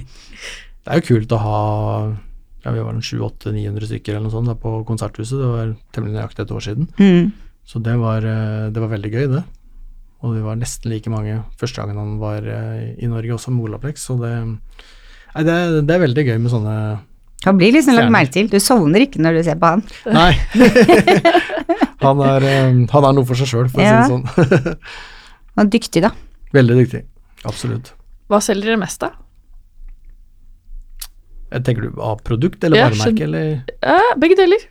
det 0.83 0.91
er 0.91 0.99
jo 0.99 1.07
kult 1.13 1.35
å 1.35 1.41
ha 1.43 1.59
ja, 2.63 2.71
vi 2.71 2.79
var 2.83 2.93
en 2.95 3.03
700-900 3.03 3.89
stykker 3.89 4.15
eller 4.15 4.29
noe 4.29 4.33
sånt 4.33 4.47
da, 4.51 4.55
på 4.59 4.71
Konserthuset. 4.87 5.35
Det 5.41 5.49
var 5.51 5.73
temmelig 5.95 6.15
nøyaktig 6.15 6.45
et 6.45 6.53
år 6.55 6.63
siden. 6.63 6.87
Mm. 6.99 7.31
Så 7.67 7.79
det 7.83 7.95
var, 7.99 8.23
eh, 8.27 8.69
det 8.71 8.81
var 8.83 8.91
veldig 8.91 9.11
gøy, 9.13 9.25
det. 9.33 9.43
Og 10.23 10.35
det 10.37 10.43
var 10.45 10.55
nesten 10.55 10.91
like 10.93 11.11
mange 11.11 11.41
første 11.59 11.81
gangen 11.81 11.99
han 11.99 12.13
var 12.21 12.45
eh, 12.47 12.93
i 13.03 13.09
Norge 13.11 13.35
også, 13.35 13.51
med 13.51 13.67
Olaplex. 13.67 14.05
Så 14.07 14.15
det, 14.21 14.31
nei, 14.47 15.43
det, 15.47 15.57
det 15.87 15.95
er 15.97 16.03
veldig 16.05 16.25
gøy 16.29 16.37
med 16.39 16.53
sånne 16.53 16.75
Han 17.43 17.57
blir 17.59 17.75
liksom 17.75 17.97
lagt 17.99 18.13
merke 18.15 18.31
til. 18.37 18.47
Du 18.51 18.55
sovner 18.63 19.03
ikke 19.03 19.19
når 19.23 19.39
du 19.39 19.43
ser 19.49 19.59
på 19.59 19.73
han. 19.73 19.83
Nei. 20.15 20.31
han, 22.05 22.23
er, 22.29 22.47
eh, 22.47 22.77
han 22.95 23.09
er 23.09 23.17
noe 23.17 23.27
for 23.27 23.39
seg 23.39 23.51
sjøl, 23.51 23.67
for 23.71 23.83
Ja. 23.83 23.97
å 23.99 24.07
si 24.07 24.13
det 24.13 24.13
sånn. 24.15 24.79
Han 25.53 25.67
er 25.67 25.73
dyktig, 25.75 26.01
da. 26.01 26.09
Veldig 26.55 26.75
dyktig. 26.79 27.03
Absolutt. 27.45 27.91
Hva 28.31 28.39
selger 28.41 28.71
dere 28.71 28.79
mest 28.81 29.03
av? 29.05 29.19
Jeg 31.53 31.65
Tenker 31.67 31.85
du 31.85 31.99
av 32.01 32.21
produkt 32.25 32.63
eller 32.65 32.81
Ja, 32.81 32.87
varemerke, 32.89 33.27
eller? 33.27 33.75
Ja, 33.79 34.13
begge 34.19 34.39
deler. 34.39 34.69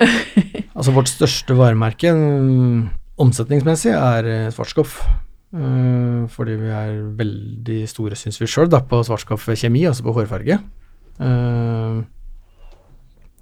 Altså 0.70 0.94
vårt 0.96 1.10
største 1.10 1.52
varemerke 1.58 2.12
mm, 2.16 2.86
omsetningsmessig 3.20 3.90
er 3.92 4.28
Svartskoff. 4.54 4.94
Schwarzkopf. 4.96 5.26
Eh, 5.50 6.28
fordi 6.30 6.54
vi 6.60 6.70
er 6.70 7.00
veldig 7.18 7.80
store, 7.90 8.18
syns 8.18 8.38
vi 8.38 8.48
sjøl, 8.50 8.70
på 8.70 9.02
Svartskoff 9.06 9.48
kjemi, 9.50 9.82
altså 9.88 10.06
på 10.06 10.14
hårfarge. 10.14 10.60
Eh, 11.20 12.00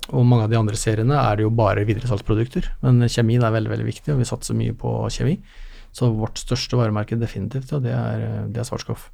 og 0.09 0.25
mange 0.25 0.47
av 0.47 0.53
de 0.53 0.57
andre 0.57 0.79
seriene 0.81 1.19
er 1.21 1.37
det 1.37 1.45
jo 1.45 1.53
bare 1.53 1.85
videresalgsprodukter. 1.89 2.71
Men 2.85 3.05
kjemien 3.13 3.45
er 3.45 3.53
veldig 3.53 3.75
veldig 3.75 3.89
viktig, 3.91 4.15
og 4.15 4.23
vi 4.23 4.29
satser 4.29 4.57
mye 4.57 4.77
på 4.77 4.95
kjemi. 5.13 5.37
Så 5.93 6.09
vårt 6.17 6.41
største 6.41 6.79
varemerke 6.81 7.19
definitivt, 7.21 7.73
og 7.77 7.85
det 7.85 7.93
er, 7.93 8.25
eh, 8.25 8.47
det 8.49 8.63
er 8.63 8.69
Schwarzkopf. 8.69 9.11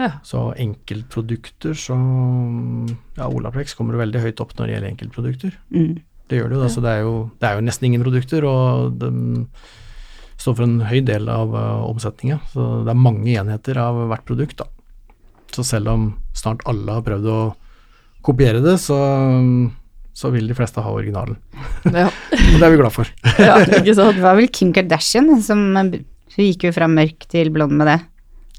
Ja. 0.00 0.10
Så 0.26 0.48
enkeltprodukter 0.58 1.76
så 1.78 1.94
Ja, 3.14 3.28
Olaplex 3.28 3.76
kommer 3.78 4.00
veldig 4.00 4.24
høyt 4.24 4.42
opp 4.42 4.56
når 4.58 4.66
det 4.66 4.74
gjelder 4.74 4.90
enkeltprodukter. 4.90 5.56
Mm. 5.74 5.94
Det 6.30 6.38
gjør 6.40 6.50
det 6.50 6.56
jo. 6.56 6.62
da, 6.64 6.68
så 6.72 6.82
det 6.82 6.92
er 6.92 7.02
jo, 7.04 7.14
det 7.40 7.48
er 7.48 7.58
jo 7.58 7.66
nesten 7.66 7.88
ingen 7.90 8.02
produkter, 8.02 8.46
og 8.48 8.94
den 8.98 9.18
står 10.40 10.56
for 10.56 10.66
en 10.66 10.78
høy 10.88 11.02
del 11.06 11.28
av 11.30 11.52
uh, 11.54 11.84
omsetninga. 11.86 12.40
Så 12.52 12.64
det 12.86 12.94
er 12.94 13.04
mange 13.06 13.36
enheter 13.36 13.78
av 13.80 14.00
hvert 14.10 14.24
produkt, 14.26 14.62
da. 14.62 14.68
Så 15.54 15.62
selv 15.68 15.92
om 15.92 16.08
snart 16.34 16.64
alle 16.66 16.96
har 16.96 17.04
prøvd 17.06 17.28
å 17.30 17.38
kopiere 18.24 18.62
det, 18.64 18.78
så, 18.82 18.96
så 20.16 20.32
vil 20.34 20.48
de 20.50 20.56
fleste 20.56 20.82
ha 20.82 20.94
originalen. 20.96 21.36
Ja. 21.92 22.08
Og 22.54 22.56
det 22.56 22.64
er 22.66 22.72
vi 22.72 22.80
glad 22.80 22.96
for. 22.96 23.12
ja, 23.38 23.60
ikke 23.62 23.94
sant. 24.00 24.16
Det 24.18 24.24
var 24.24 24.40
vel 24.40 24.50
Kim 24.50 24.72
Kardashian 24.74 25.30
som 25.44 25.62
Hun 25.76 26.48
gikk 26.48 26.66
jo 26.66 26.74
fra 26.74 26.88
mørk 26.90 27.28
til 27.30 27.52
blond 27.54 27.76
med 27.78 27.92
det. 27.92 28.00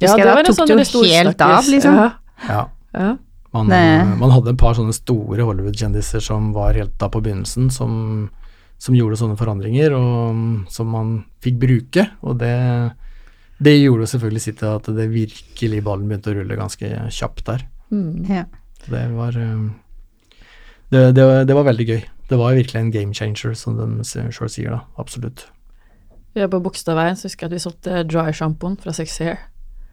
Ja, 0.01 0.15
det 0.17 0.25
var 0.25 0.39
en 0.41 0.45
tok 0.49 0.55
sånn 0.58 0.67
det 0.67 0.86
jo 0.91 1.03
helt 1.08 1.41
av, 1.41 1.67
liksom. 1.71 1.95
Ja. 1.95 2.10
Ja. 2.93 3.17
Man, 3.55 3.69
man 4.19 4.31
hadde 4.36 4.51
et 4.51 4.58
par 4.60 4.73
sånne 4.75 4.91
store 4.93 5.45
Hollywood-kjendiser 5.47 6.19
som 6.19 6.49
var 6.53 6.73
helt 6.75 6.97
da 6.99 7.08
på 7.08 7.21
begynnelsen, 7.23 7.69
som, 7.71 8.29
som 8.77 8.95
gjorde 8.97 9.15
sånne 9.21 9.38
forandringer, 9.39 9.93
og 9.95 10.65
som 10.73 10.89
man 10.91 11.13
fikk 11.45 11.62
bruke. 11.62 12.03
Og 12.27 12.36
det, 12.41 12.51
det 13.63 13.77
gjorde 13.79 14.03
jo 14.03 14.12
selvfølgelig 14.12 14.43
sitt 14.43 14.60
til 14.60 14.73
at 14.75 14.89
det 14.97 15.08
virkelig 15.13 15.79
ballen 15.88 16.10
begynte 16.12 16.34
å 16.34 16.38
rulle 16.41 16.60
ganske 16.60 16.91
kjapt 17.15 17.45
der. 17.47 17.63
Mm. 17.95 18.25
Ja. 18.27 18.43
Det 18.89 19.05
var, 19.15 19.39
eh, 19.39 19.63
det, 20.91 21.05
det, 21.15 21.23
var- 21.23 21.45
det 21.47 21.55
var 21.55 21.63
veldig 21.71 21.88
gøy. 21.93 22.03
Det 22.27 22.38
var 22.41 22.53
virkelig 22.58 22.79
en 22.81 22.91
game 22.91 23.13
changer, 23.13 23.53
som 23.55 23.77
de 23.79 24.03
sjøl 24.03 24.49
sier, 24.51 24.71
da. 24.75 24.81
Absolutt. 24.99 25.45
Vi 26.36 26.41
er 26.43 26.49
på 26.51 26.60
Bogstadveien, 26.60 27.15
så 27.15 27.29
husker 27.29 27.45
jeg 27.47 27.53
at 27.53 27.55
vi 27.55 27.63
solgte 27.63 28.03
dry 28.10 28.31
sjampoen 28.36 28.75
fra 28.81 28.91
Sexy 28.91 29.23
Hair. 29.29 29.39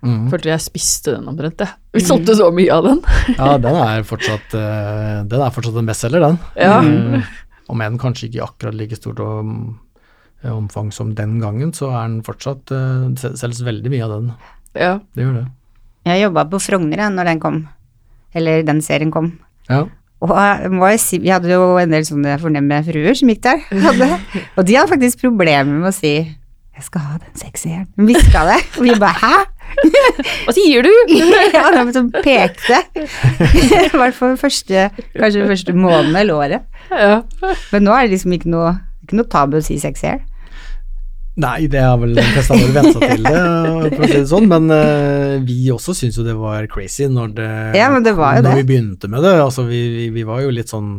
Mhm. 0.03 0.27
Følte 0.33 0.51
jeg 0.51 0.63
spiste 0.65 1.13
den 1.15 1.29
omtrent, 1.31 1.63
jeg. 1.63 1.71
Vi 1.95 2.03
solgte 2.03 2.35
så 2.35 2.49
mye 2.55 2.75
av 2.75 2.89
den. 2.89 3.01
Ja, 3.39 3.55
den 3.63 3.77
er 3.79 4.03
fortsatt, 4.07 4.57
uh, 4.59 5.23
den 5.31 5.45
er 5.45 5.55
fortsatt 5.55 5.79
en 5.79 5.87
bestselger, 5.87 6.25
den. 6.27 6.39
Ja. 6.59 6.81
Eh, 6.83 7.31
Om 7.71 7.85
enn 7.87 8.01
kanskje 8.03 8.27
ikke 8.29 8.43
akkurat 8.49 8.75
like 8.75 8.99
stort 8.99 9.23
om, 9.23 9.79
eh, 10.43 10.51
omfang 10.51 10.91
som 10.93 11.15
den 11.15 11.39
gangen, 11.41 11.71
så 11.77 11.93
er 11.95 12.09
den 12.11 12.19
fortsatt 12.27 12.75
uh, 12.75 13.15
selges 13.15 13.63
veldig 13.63 13.95
mye 13.95 14.09
av 14.09 14.17
den. 14.17 14.33
ja. 14.75 14.93
Det 15.15 15.23
gjør 15.27 15.39
det. 15.39 15.47
Jeg 16.11 16.25
jobba 16.25 16.49
på 16.51 16.59
Frogner 16.59 16.99
jeg, 16.99 17.15
når 17.15 17.31
den 17.31 17.41
kom. 17.41 17.59
Eller 18.35 18.65
den 18.67 18.83
serien 18.83 19.13
kom. 19.15 19.37
Ja. 19.71 19.85
Og 20.23 20.31
jeg 20.35 20.71
jeg 20.71 21.01
si, 21.03 21.19
vi 21.23 21.31
hadde 21.31 21.51
jo 21.51 21.77
en 21.79 21.91
del 21.95 22.05
sånne 22.07 22.37
fornemme 22.43 22.83
fruer 22.87 23.15
som 23.19 23.31
gikk 23.31 23.43
der. 23.47 23.63
Hadde. 23.87 24.09
Og 24.57 24.67
de 24.67 24.77
hadde 24.79 24.91
faktisk 24.91 25.23
problemer 25.23 25.71
med 25.79 25.91
å 25.91 25.95
si 25.95 26.15
'jeg 26.73 26.85
skal 26.87 27.01
ha 27.03 27.19
den 27.19 27.35
sexy 27.37 27.69
hair'. 27.69 27.87
Hun 27.97 28.07
hviska 28.07 28.43
det. 28.49 28.61
Og 28.79 28.83
vi 28.83 28.95
bare 28.99 29.15
'hæ?' 29.15 29.47
Hva 30.47 30.55
sier 30.55 30.85
du? 30.87 30.91
ja, 31.55 31.65
de 31.77 31.95
som 31.95 32.11
pekte. 32.15 32.83
I 32.95 33.89
hvert 33.93 34.17
fall 34.17 34.37
første, 34.41 34.89
kanskje 35.17 35.49
første 35.49 35.77
måneden 35.77 36.19
eller 36.19 36.35
året. 36.37 36.69
Ja. 36.91 37.23
Men 37.73 37.87
nå 37.87 37.95
er 37.97 38.07
det 38.07 38.17
liksom 38.19 38.37
ikke 38.37 38.53
noe, 38.53 38.77
ikke 39.07 39.19
noe 39.21 39.33
tabu 39.33 39.59
å 39.59 39.65
si 39.65 39.79
sex 39.83 40.05
hair. 40.07 40.21
Nei, 41.41 41.65
det 41.73 41.81
er 41.81 41.95
vel 41.97 42.11
de 42.13 42.23
fleste 42.35 42.53
av 42.53 42.61
vel 42.61 42.75
vent 42.77 42.99
til 43.01 43.23
det, 43.25 43.39
for 43.95 44.03
å 44.05 44.09
si 44.11 44.17
det 44.19 44.27
sånn, 44.29 44.49
men 44.51 44.67
uh, 44.69 45.39
vi 45.41 45.63
også 45.73 45.95
syns 45.97 46.19
jo 46.21 46.27
det 46.27 46.35
var 46.37 46.67
crazy 46.69 47.07
når 47.09 47.31
det 47.39 47.53
Ja, 47.79 47.87
men 47.95 48.05
det 48.05 48.13
var 48.19 48.37
jo 48.37 48.43
Når 48.45 48.51
det. 48.51 48.59
vi 48.61 48.67
begynte 48.69 49.09
med 49.09 49.25
det. 49.25 49.33
Altså, 49.41 49.65
vi, 49.65 49.81
vi, 49.95 50.11
vi 50.13 50.27
var 50.29 50.43
jo 50.45 50.51
litt 50.53 50.69
sånn 50.69 50.91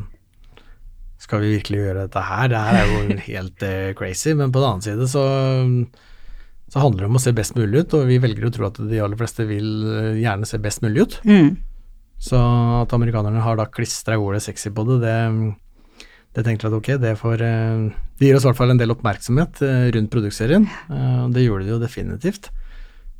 Skal 1.21 1.43
vi 1.43 1.53
virkelig 1.59 1.83
gjøre 1.83 2.07
dette 2.07 2.23
her? 2.25 2.49
Det 2.49 2.63
her 2.65 2.79
er 2.79 2.89
jo 2.89 3.19
helt 3.27 3.67
uh, 3.67 3.91
crazy. 3.99 4.33
Men 4.33 4.49
på 4.49 4.63
den 4.63 4.71
annen 4.71 4.87
side 4.87 5.11
så 5.11 5.27
så 6.73 6.81
handler 6.81 7.05
det 7.05 7.11
om 7.11 7.19
å 7.19 7.21
se 7.21 7.31
best 7.37 7.53
mulig 7.53 7.83
ut, 7.83 7.93
og 7.93 8.07
vi 8.09 8.15
velger 8.17 8.47
å 8.47 8.53
tro 8.53 8.65
at 8.65 8.79
de 8.89 8.97
aller 8.97 9.19
fleste 9.19 9.45
vil 9.45 9.67
eh, 9.91 10.15
gjerne 10.23 10.47
se 10.49 10.57
best 10.61 10.81
mulig 10.81 11.05
ut. 11.05 11.19
Mm. 11.29 11.51
Så 12.23 12.39
at 12.79 12.95
amerikanerne 12.97 13.43
har 13.45 13.59
da 13.59 13.67
klistra 13.69 14.17
ordet 14.17 14.41
sexy 14.41 14.71
på 14.73 14.87
det, 14.87 14.97
det, 15.03 15.13
det 16.33 16.47
tenkte 16.47 16.65
jeg 16.65 16.73
at 16.73 16.79
ok, 16.79 16.89
det 17.03 17.13
får 17.19 17.45
eh, 17.45 17.85
Det 18.17 18.25
gir 18.25 18.39
oss 18.39 18.47
i 18.47 18.49
hvert 18.49 18.61
fall 18.63 18.73
en 18.73 18.81
del 18.81 18.95
oppmerksomhet 18.95 19.61
eh, 19.67 19.85
rundt 19.93 20.13
produktserien, 20.17 20.65
eh, 20.89 21.21
og 21.27 21.37
det 21.37 21.45
gjorde 21.45 21.69
det 21.69 21.75
jo 21.75 21.79
definitivt. 21.83 22.49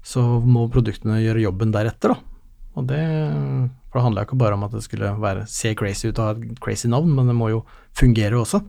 Så 0.03 0.25
må 0.41 0.65
produktene 0.73 1.21
gjøre 1.21 1.45
jobben 1.45 1.77
deretter, 1.77 2.15
da. 2.15 2.53
Og 2.73 2.89
det 2.89 3.03
For 3.91 3.99
det 3.99 4.07
handla 4.07 4.25
ikke 4.25 4.41
bare 4.41 4.57
om 4.57 4.65
at 4.65 4.73
det 4.73 4.81
skulle 4.81 5.13
være, 5.21 5.45
se 5.45 5.75
crazy 5.77 6.09
ut 6.09 6.17
og 6.17 6.25
ha 6.25 6.33
et 6.33 6.61
crazy 6.63 6.89
navn, 6.89 7.13
men 7.13 7.29
det 7.29 7.37
må 7.37 7.53
jo 7.53 7.61
fungere 7.93 8.41
også. 8.41 8.65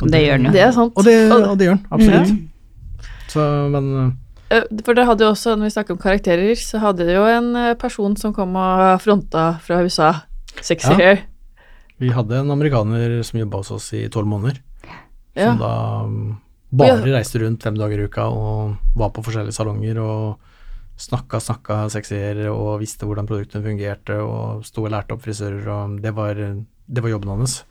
Og 0.00 0.08
Det 0.08 0.24
gjør 0.24 0.40
den 0.40 0.48
jo. 0.48 0.52
Det 0.56 0.62
er 0.64 0.72
sant. 0.72 0.94
Og 0.96 1.04
det, 1.04 1.18
og 1.36 1.58
det 1.58 1.68
gjør 1.68 1.76
den, 1.76 1.84
absolutt. 1.92 2.32
Mm. 2.32 2.46
Så, 3.28 3.44
men 3.72 3.92
eh, 4.06 4.10
Eh, 4.48 4.64
For 4.84 4.96
det 4.96 5.04
hadde 5.08 5.26
jo 5.26 5.32
også, 5.34 5.56
når 5.56 5.68
vi 5.68 5.74
snakker 5.74 5.94
om 5.94 6.00
karakterer, 6.00 6.54
så 6.56 6.80
hadde 6.80 7.04
det 7.08 7.16
jo 7.18 7.24
en 7.28 7.50
eh, 7.56 7.74
person 7.80 8.14
som 8.16 8.32
kom 8.36 8.56
og 8.56 9.00
fronta 9.04 9.50
fra 9.64 9.82
USA. 9.84 10.12
Sexy 10.60 10.88
Ja. 10.92 10.96
hair. 10.96 11.18
vi 11.98 12.08
hadde 12.14 12.38
en 12.38 12.50
amerikaner 12.50 13.22
som 13.26 13.40
jobba 13.40 13.58
hos 13.58 13.70
oss 13.74 13.92
i 13.92 14.08
tolv 14.08 14.26
måneder. 14.26 14.60
Ja. 15.36 15.52
som 15.52 15.58
da 15.58 16.02
mm, 16.06 16.36
bare 16.72 17.12
reiste 17.12 17.38
rundt 17.38 17.62
fem 17.62 17.74
dager 17.74 18.00
i 18.00 18.06
uka 18.08 18.24
og 18.26 18.76
var 18.96 19.10
på 19.10 19.22
forskjellige 19.22 19.54
salonger 19.54 19.98
og 20.02 20.38
snakka, 20.98 21.38
snakka 21.38 21.88
sexyer 21.90 22.48
og 22.50 22.80
visste 22.80 23.06
hvordan 23.06 23.26
produktene 23.28 23.62
fungerte 23.62 24.16
og 24.18 24.64
sto 24.66 24.82
og 24.82 24.90
lærte 24.90 25.14
opp 25.14 25.22
frisører 25.22 25.68
og 25.68 26.00
det 26.02 26.10
var, 26.16 26.34
det 26.34 27.02
var 27.04 27.10
jobben 27.10 27.28
hans. 27.36 27.62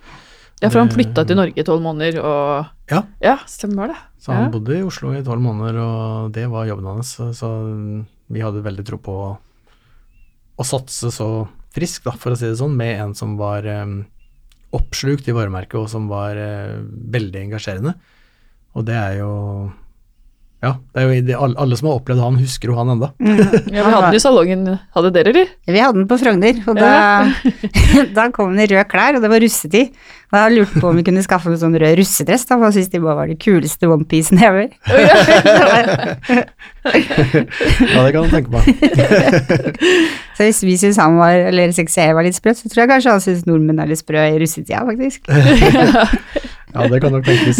Ja, 0.61 0.69
for 0.71 0.79
han 0.79 0.87
Det- 0.89 0.95
flytta 0.97 1.25
til 1.27 1.37
Norge 1.37 1.57
i 1.59 1.63
tolv 1.63 1.81
måneder, 1.81 2.19
og 2.23 2.65
Ja. 2.89 3.03
Ja, 3.21 3.37
stemmer 3.45 3.87
det. 3.87 3.97
Så 4.19 4.33
han 4.33 4.43
Ja. 4.45 4.49
bodde 4.49 4.77
i 4.77 4.81
Oslo 4.83 5.11
i 5.13 5.21
tolv 5.23 5.41
måneder 5.41 5.77
og 5.77 6.31
det 6.33 6.49
var 6.49 6.65
jobben 6.65 6.85
hans, 6.85 7.15
så, 7.17 7.29
så 7.33 8.05
vi 8.29 8.39
hadde 8.41 8.63
veldig 8.63 8.85
tro 8.85 8.97
på 8.97 9.11
å, 9.11 9.37
å 10.57 10.63
satse 10.65 11.11
så 11.11 11.47
frisk, 11.71 12.03
da, 12.05 12.11
for 12.11 12.31
å 12.31 12.37
si 12.37 12.45
det 12.47 12.57
sånn, 12.57 12.75
med 12.75 12.99
en 12.99 13.13
som 13.13 13.37
var 13.37 13.61
um, 13.67 14.05
oppslukt 14.73 15.27
i 15.27 15.31
varemerket, 15.31 15.75
og 15.75 15.89
som 15.89 16.07
var 16.07 16.35
uh, 16.35 16.81
veldig 16.81 17.51
engasjerende. 17.51 17.93
Og 18.75 18.85
det 18.85 18.95
er 18.95 19.17
jo 19.19 19.71
Ja, 20.57 20.71
det 20.89 21.01
er 21.03 21.05
jo 21.05 21.17
det, 21.21 21.35
alle, 21.37 21.53
alle 21.61 21.77
som 21.77 21.85
har 21.91 21.99
opplevd 21.99 22.21
han, 22.23 22.37
husker 22.41 22.71
jo 22.71 22.77
han 22.79 22.89
enda. 22.95 23.11
Ja, 23.69 23.83
vi 23.85 23.91
hadde 23.93 24.07
den 24.07 24.17
i 24.17 24.21
salongen. 24.23 24.63
Hadde 24.95 25.11
dere, 25.13 25.29
eller? 25.33 25.51
Vi 25.69 25.81
hadde 25.83 25.99
den 25.99 26.07
på 26.09 26.17
Frogner, 26.17 26.61
og 26.65 26.79
da, 26.79 26.91
da 28.17 28.25
kom 28.33 28.55
den 28.55 28.63
i 28.65 28.69
røde 28.71 28.85
klær, 28.89 29.19
og 29.19 29.21
det 29.21 29.29
var 29.29 29.43
russetid. 29.43 29.91
Da 30.33 30.41
jeg 30.47 30.57
lurte 30.57 30.81
på 30.81 30.89
om 30.89 30.97
vi 30.97 31.05
kunne 31.07 31.21
skaffe 31.23 31.47
en 31.53 31.59
sånn 31.61 31.77
rød 31.79 31.93
russedress, 32.01 32.47
da, 32.49 32.57
for 32.57 32.65
jeg 32.67 32.75
syntes 32.79 32.91
de 32.95 33.03
bare 33.05 33.19
var 33.21 33.29
de 33.31 33.37
kuleste 33.39 33.91
onepiecene 33.93 34.49
ever. 34.49 34.67
Ja, 36.87 37.99
det 38.05 38.11
kan 38.15 38.23
du 38.23 38.31
tenke 38.31 38.47
på. 38.47 38.61
Så 40.37 40.45
hvis 40.45 40.61
vi 40.63 40.77
syns 40.79 40.99
han 41.01 41.17
var, 41.19 41.35
eller 41.49 41.73
sexy 41.75 42.05
var 42.15 42.23
litt 42.23 42.37
sprøtt, 42.37 42.61
så 42.61 42.69
tror 42.71 42.85
jeg 42.85 42.91
kanskje 42.93 43.15
han 43.17 43.23
syns 43.25 43.43
nordmenn 43.49 43.81
er 43.83 43.89
litt 43.91 43.99
sprø 43.99 44.21
i 44.23 44.37
russetida, 44.39 44.85
faktisk. 44.87 45.27
Ja, 45.27 46.87
det 46.87 47.01
kan 47.03 47.11
nok 47.11 47.27
tenkes. 47.27 47.59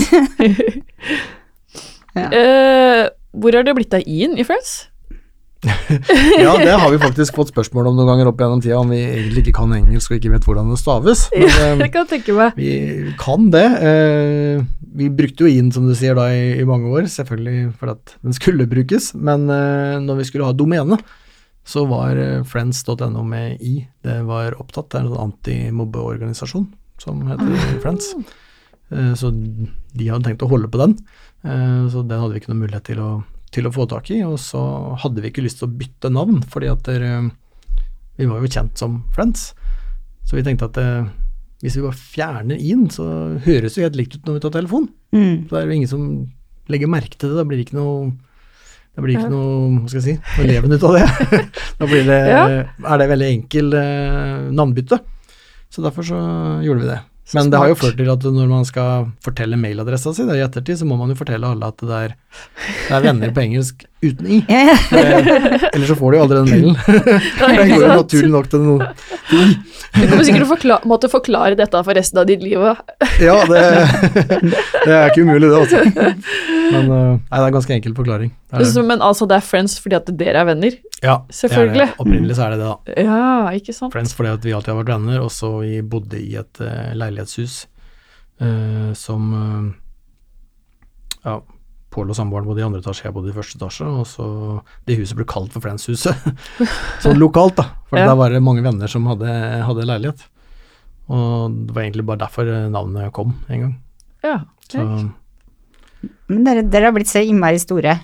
Eh, 2.17 3.07
hvor 3.37 3.57
har 3.57 3.65
det 3.67 3.75
blitt 3.77 3.93
av 3.97 4.05
i-en 4.05 4.37
i 4.37 4.45
Friends? 4.47 4.87
Ja, 6.37 6.53
det 6.61 6.73
har 6.77 6.91
vi 6.93 6.99
faktisk 7.01 7.35
fått 7.35 7.49
spørsmål 7.49 7.89
om 7.89 7.97
noen 7.97 8.09
ganger 8.11 8.29
opp 8.29 8.41
gjennom 8.41 8.61
tida, 8.61 8.77
om 8.79 8.91
vi 8.93 8.99
egentlig 9.01 9.45
ikke 9.45 9.55
kan 9.57 9.73
engelsk 9.73 10.11
og 10.11 10.19
ikke 10.19 10.33
vet 10.35 10.45
hvordan 10.47 10.69
det 10.71 10.79
staves. 10.81 11.27
Men, 11.33 11.49
ja, 11.49 11.69
Jeg 11.81 11.93
kan 11.95 12.09
tenke 12.09 12.35
meg. 12.37 12.57
Vi 12.59 13.13
kan 13.19 13.49
det. 13.53 13.65
Eh, 13.89 14.65
vi 14.97 15.09
brukte 15.13 15.45
jo 15.45 15.51
inn, 15.51 15.71
som 15.73 15.87
du 15.89 15.93
sier, 15.97 16.17
da 16.17 16.27
i, 16.33 16.57
i 16.61 16.65
mange 16.67 16.89
år, 16.93 17.09
selvfølgelig 17.11 17.71
for 17.77 17.93
at 17.93 18.17
den 18.25 18.37
skulle 18.37 18.69
brukes, 18.69 19.11
men 19.13 19.45
eh, 19.53 19.97
når 20.01 20.21
vi 20.21 20.27
skulle 20.29 20.47
ha 20.47 20.55
domene, 20.57 20.97
så 21.67 21.83
var 21.89 22.17
eh, 22.17 22.41
friends.no 22.47 23.23
med 23.27 23.61
i. 23.61 23.81
Det 24.05 24.21
var 24.25 24.55
opptatt, 24.61 24.89
det 24.89 24.99
er 25.01 25.05
en 25.05 25.11
sånn 25.11 25.25
antimobbeorganisasjon 25.27 26.67
som 27.03 27.21
heter 27.29 27.79
Friends. 27.83 28.13
Eh, 28.89 29.13
så 29.19 29.29
de 29.33 30.09
hadde 30.09 30.25
tenkt 30.29 30.45
å 30.45 30.49
holde 30.49 30.69
på 30.71 30.79
den, 30.81 30.95
eh, 30.97 31.36
så 31.91 32.03
den 32.03 32.19
hadde 32.21 32.33
vi 32.35 32.41
ikke 32.41 32.51
noen 32.53 32.63
mulighet 32.65 32.87
til 32.89 33.01
å, 33.03 33.09
til 33.55 33.67
å 33.69 33.73
få 33.75 33.85
tak 33.89 34.09
i. 34.13 34.21
Og 34.27 34.37
så 34.41 34.61
hadde 35.03 35.23
vi 35.23 35.31
ikke 35.31 35.45
lyst 35.45 35.61
til 35.61 35.69
å 35.69 35.77
bytte 35.79 36.11
navn, 36.13 36.41
fordi 36.51 36.71
at 36.71 36.83
der, 36.87 37.05
vi 38.17 38.27
var 38.29 38.43
jo 38.43 38.51
kjent 38.51 38.77
som 38.81 39.01
Friends. 39.15 39.51
Så 40.27 40.35
vi 40.35 40.43
tenkte 40.43 40.67
at 40.67 40.77
eh, 40.81 41.07
hvis 41.63 41.77
vi 41.79 41.85
bare 41.85 41.97
fjerner 41.97 42.59
in, 42.59 42.87
så 42.93 43.05
høres 43.45 43.75
det 43.75 43.81
jo 43.81 43.87
helt 43.87 43.99
likt 43.99 44.17
ut 44.17 44.27
når 44.27 44.37
vi 44.37 44.43
tar 44.45 44.55
telefon. 44.57 44.89
Mm. 45.15 45.35
Så 45.47 45.53
det 45.55 45.59
er 45.61 45.67
jo 45.69 45.77
ingen 45.77 45.91
som 45.91 46.07
legger 46.67 46.91
merke 46.91 47.15
til 47.15 47.31
det. 47.31 47.37
Da 47.39 47.45
blir 47.47 47.61
det 47.61 47.67
ikke 47.69 47.79
noe 47.79 48.09
det 48.97 49.03
blir 49.05 49.13
ikke 49.19 49.29
noe 49.29 49.81
hva 49.83 49.89
skal 49.91 49.99
jeg 50.01 50.05
si, 50.07 50.13
noe 50.39 50.45
leven 50.49 50.73
ut 50.73 50.85
av 50.87 50.95
det. 50.95 51.03
da 51.77 51.87
det, 51.91 52.15
Ja. 52.31 52.39
er 52.65 52.97
det 52.97 53.05
veldig 53.11 53.27
enkel 53.29 53.75
eh, 53.77 54.47
navnbytte. 54.57 54.97
Så 55.69 55.83
derfor 55.85 56.07
så 56.07 56.17
gjorde 56.65 56.81
vi 56.81 56.87
det. 56.89 56.97
Så 57.27 57.35
Men 57.35 57.49
det 57.51 57.59
har 57.59 57.67
jo 57.67 57.75
ført 57.75 57.97
til 57.99 58.07
at 58.07 58.23
når 58.23 58.47
man 58.47 58.65
skal 58.67 59.09
fortelle 59.25 59.59
mailadressa 59.59 60.13
si 60.15 60.23
i 60.23 60.43
ettertid, 60.45 60.79
så 60.79 60.85
må 60.87 60.95
man 60.99 61.11
jo 61.11 61.17
fortelle 61.19 61.49
alle 61.51 61.67
at 61.67 61.81
det 61.83 61.97
er, 61.97 62.13
det 62.87 62.93
er 62.95 63.03
venner 63.03 63.33
på 63.35 63.43
engelsk 63.43 63.83
uten 64.01 64.27
i. 64.27 64.39
Ja, 64.47 64.59
ja. 64.71 64.77
Eh, 64.97 65.63
Ellers 65.73 65.89
så 65.89 65.95
får 65.97 66.11
du 66.11 66.17
jo 66.17 66.23
aldri 66.23 66.37
den 66.37 66.49
mailen. 66.51 66.75
Den 67.39 67.71
går 67.71 67.81
jo 67.81 67.89
naturlig 67.89 68.29
nok 68.33 68.49
til 68.51 68.63
noe 68.65 68.87
i. 69.33 69.41
Du 69.97 70.03
kommer 70.11 70.25
sikkert 70.27 70.43
til 70.43 70.45
å 70.45 70.49
forkla 70.51 70.77
måtte 70.89 71.09
forklare 71.09 71.57
dette 71.57 71.79
for 71.85 71.97
resten 71.97 72.21
av 72.21 72.27
ditt 72.29 72.43
liv. 72.45 72.59
òg. 72.61 72.81
Ja, 73.27 73.37
det, 73.49 73.61
det 74.85 74.93
er 74.93 75.09
ikke 75.09 75.23
umulig, 75.25 75.49
det, 75.49 75.57
altså. 75.57 75.79
Men 75.87 76.83
eh, 76.83 77.15
nei, 77.17 77.39
det 77.39 77.39
er 77.39 77.47
en 77.47 77.55
ganske 77.55 77.73
enkel 77.77 77.95
forklaring. 77.97 78.31
Det 78.53 78.67
det. 78.67 78.83
Men 78.91 79.01
altså, 79.05 79.27
det 79.29 79.39
er 79.39 79.47
Friends 79.47 79.77
fordi 79.81 79.97
at 79.97 80.11
dere 80.19 80.43
er 80.43 80.49
venner? 80.51 80.77
Ja, 81.01 81.17
Selvfølgelig. 81.33 81.73
Det 81.73 81.87
er 81.87 81.95
det. 81.95 82.03
Opprinnelig 82.05 82.37
så 82.37 82.45
er 82.47 82.53
det 82.55 82.59
det, 82.61 82.69
da. 82.69 83.07
Ja, 83.07 83.25
ikke 83.57 83.75
sant? 83.75 83.93
Friends 83.95 84.13
fordi 84.17 84.33
at 84.35 84.45
vi 84.45 84.53
alltid 84.57 84.73
har 84.73 84.79
vært 84.83 84.93
venner, 84.93 85.19
og 85.25 85.33
så 85.33 85.51
vi 85.63 85.81
bodde 85.81 86.21
i 86.21 86.35
et 86.39 86.61
uh, 86.63 86.93
leilighetshus 86.97 87.59
uh, 88.41 88.93
som 88.97 89.33
uh, 89.33 89.67
Ja, 91.25 91.39
Pål 91.97 92.11
og 92.13 92.17
samboeren 92.19 92.45
bodde 92.45 92.61
i 92.61 92.65
andre 92.67 92.79
etasje, 92.83 93.07
jeg 93.07 93.15
bodde 93.15 93.31
i 93.31 93.35
første 93.35 93.57
etasje, 93.57 93.87
og 93.89 94.05
så 94.05 94.25
Det 94.85 94.99
huset 94.99 95.17
ble 95.17 95.25
kalt 95.25 95.55
for 95.55 95.63
Friends-huset. 95.65 96.27
sånn 97.03 97.17
lokalt, 97.17 97.55
da. 97.57 97.71
For 97.89 97.97
Ja. 97.97 98.11
der 98.11 98.19
var 98.19 98.29
det 98.35 98.43
mange 98.45 98.61
venner 98.65 98.91
som 98.91 99.07
hadde, 99.09 99.31
hadde 99.65 99.87
leilighet. 99.89 100.21
Og 101.09 101.55
det 101.65 101.73
var 101.73 101.87
egentlig 101.87 102.05
bare 102.05 102.21
derfor 102.21 102.51
navnet 102.69 103.09
kom 103.15 103.33
en 103.49 103.63
gang. 103.63 103.73
Ja. 104.27 104.35
Så 104.69 104.83
Men 106.29 106.43
dere, 106.45 106.61
dere 106.69 106.91
har 106.91 106.93
blitt 106.93 107.09
så 107.09 107.23
innmari 107.25 107.57
store. 107.63 107.95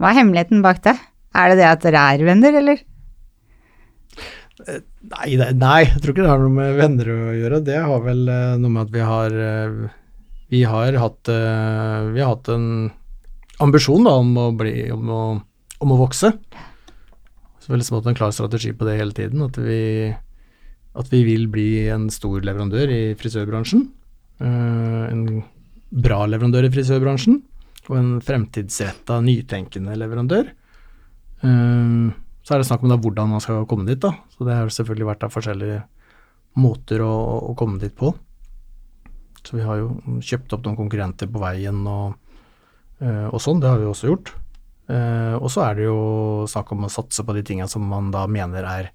Hva 0.00 0.10
er 0.10 0.18
hemmeligheten 0.22 0.62
bak 0.64 0.82
det? 0.82 0.96
Er 1.36 1.52
det 1.52 1.58
det 1.60 1.68
at 1.68 1.82
dere 1.84 2.02
er 2.14 2.24
venner, 2.26 2.56
eller? 2.58 2.80
Nei, 5.08 5.36
nei, 5.54 5.82
jeg 5.86 6.00
tror 6.02 6.12
ikke 6.14 6.24
det 6.24 6.30
har 6.32 6.40
noe 6.42 6.54
med 6.56 6.78
venner 6.80 7.10
å 7.14 7.18
gjøre. 7.36 7.60
Det 7.64 7.76
har 7.78 8.00
vel 8.02 8.24
eh, 8.32 8.56
noe 8.58 8.72
med 8.74 8.88
at 8.88 8.94
vi 8.96 9.04
har 9.06 9.36
eh, 9.44 9.76
Vi 10.50 10.62
har 10.66 10.96
hatt 10.98 11.30
eh, 11.30 12.08
Vi 12.16 12.24
har 12.24 12.32
hatt 12.34 12.50
en 12.56 12.66
ambisjon 13.64 14.06
da 14.06 14.14
om 14.20 14.32
å 14.38 14.48
bli 14.56 14.88
om 14.94 15.12
å, 15.12 15.22
om 15.82 15.94
å 15.94 16.00
vokse. 16.00 16.32
Så 17.58 17.66
vi 17.68 17.74
har 17.74 17.82
liksom 17.82 18.00
en 18.00 18.18
klar 18.18 18.32
strategi 18.32 18.72
på 18.72 18.86
det 18.88 18.98
hele 19.00 19.16
tiden. 19.16 19.42
At 19.44 19.58
vi 19.60 20.14
at 20.98 21.10
vi 21.12 21.22
vil 21.26 21.46
bli 21.52 21.86
en 21.92 22.08
stor 22.10 22.42
leverandør 22.42 22.90
i 22.90 23.02
frisørbransjen. 23.18 23.88
eh, 24.40 25.04
en 25.12 25.44
bra 25.90 26.24
leverandør 26.26 26.66
i 26.66 26.72
frisørbransjen. 26.74 27.42
Og 27.88 27.96
en 27.96 28.08
fremtidsretta, 28.20 29.20
nytenkende 29.24 29.94
leverandør. 29.96 30.50
Eh, 31.42 32.08
så 32.42 32.54
er 32.54 32.58
det 32.58 32.66
snakk 32.66 32.82
om 32.82 32.92
da 32.92 32.98
hvordan 32.98 33.30
man 33.30 33.44
skal 33.44 33.66
komme 33.68 33.86
dit, 33.86 34.00
da. 34.00 34.14
Så 34.34 34.46
det 34.46 34.56
har 34.56 34.72
selvfølgelig 34.72 35.10
vært 35.12 35.26
av 35.26 35.34
forskjellige 35.34 35.82
måter 36.58 37.04
å, 37.04 37.12
å 37.50 37.54
komme 37.54 37.78
dit 37.78 37.94
på. 37.94 38.14
Så 39.44 39.56
vi 39.56 39.62
har 39.64 39.78
jo 39.78 40.20
kjøpt 40.20 40.52
opp 40.56 40.64
noen 40.66 40.76
konkurrenter 40.76 41.30
på 41.30 41.40
veien 41.40 41.84
og, 41.86 42.16
og 42.98 43.38
sånn, 43.38 43.60
det 43.62 43.68
har 43.70 43.78
vi 43.78 43.86
også 43.86 44.08
gjort. 44.10 44.32
Eh, 44.88 45.34
og 45.36 45.50
så 45.52 45.66
er 45.66 45.76
det 45.76 45.84
jo 45.84 45.98
snakk 46.48 46.70
om 46.72 46.86
å 46.86 46.92
satse 46.92 47.24
på 47.24 47.34
de 47.36 47.42
tingene 47.44 47.68
som 47.68 47.84
man 47.84 48.08
da 48.14 48.24
mener 48.30 48.64
er 48.64 48.92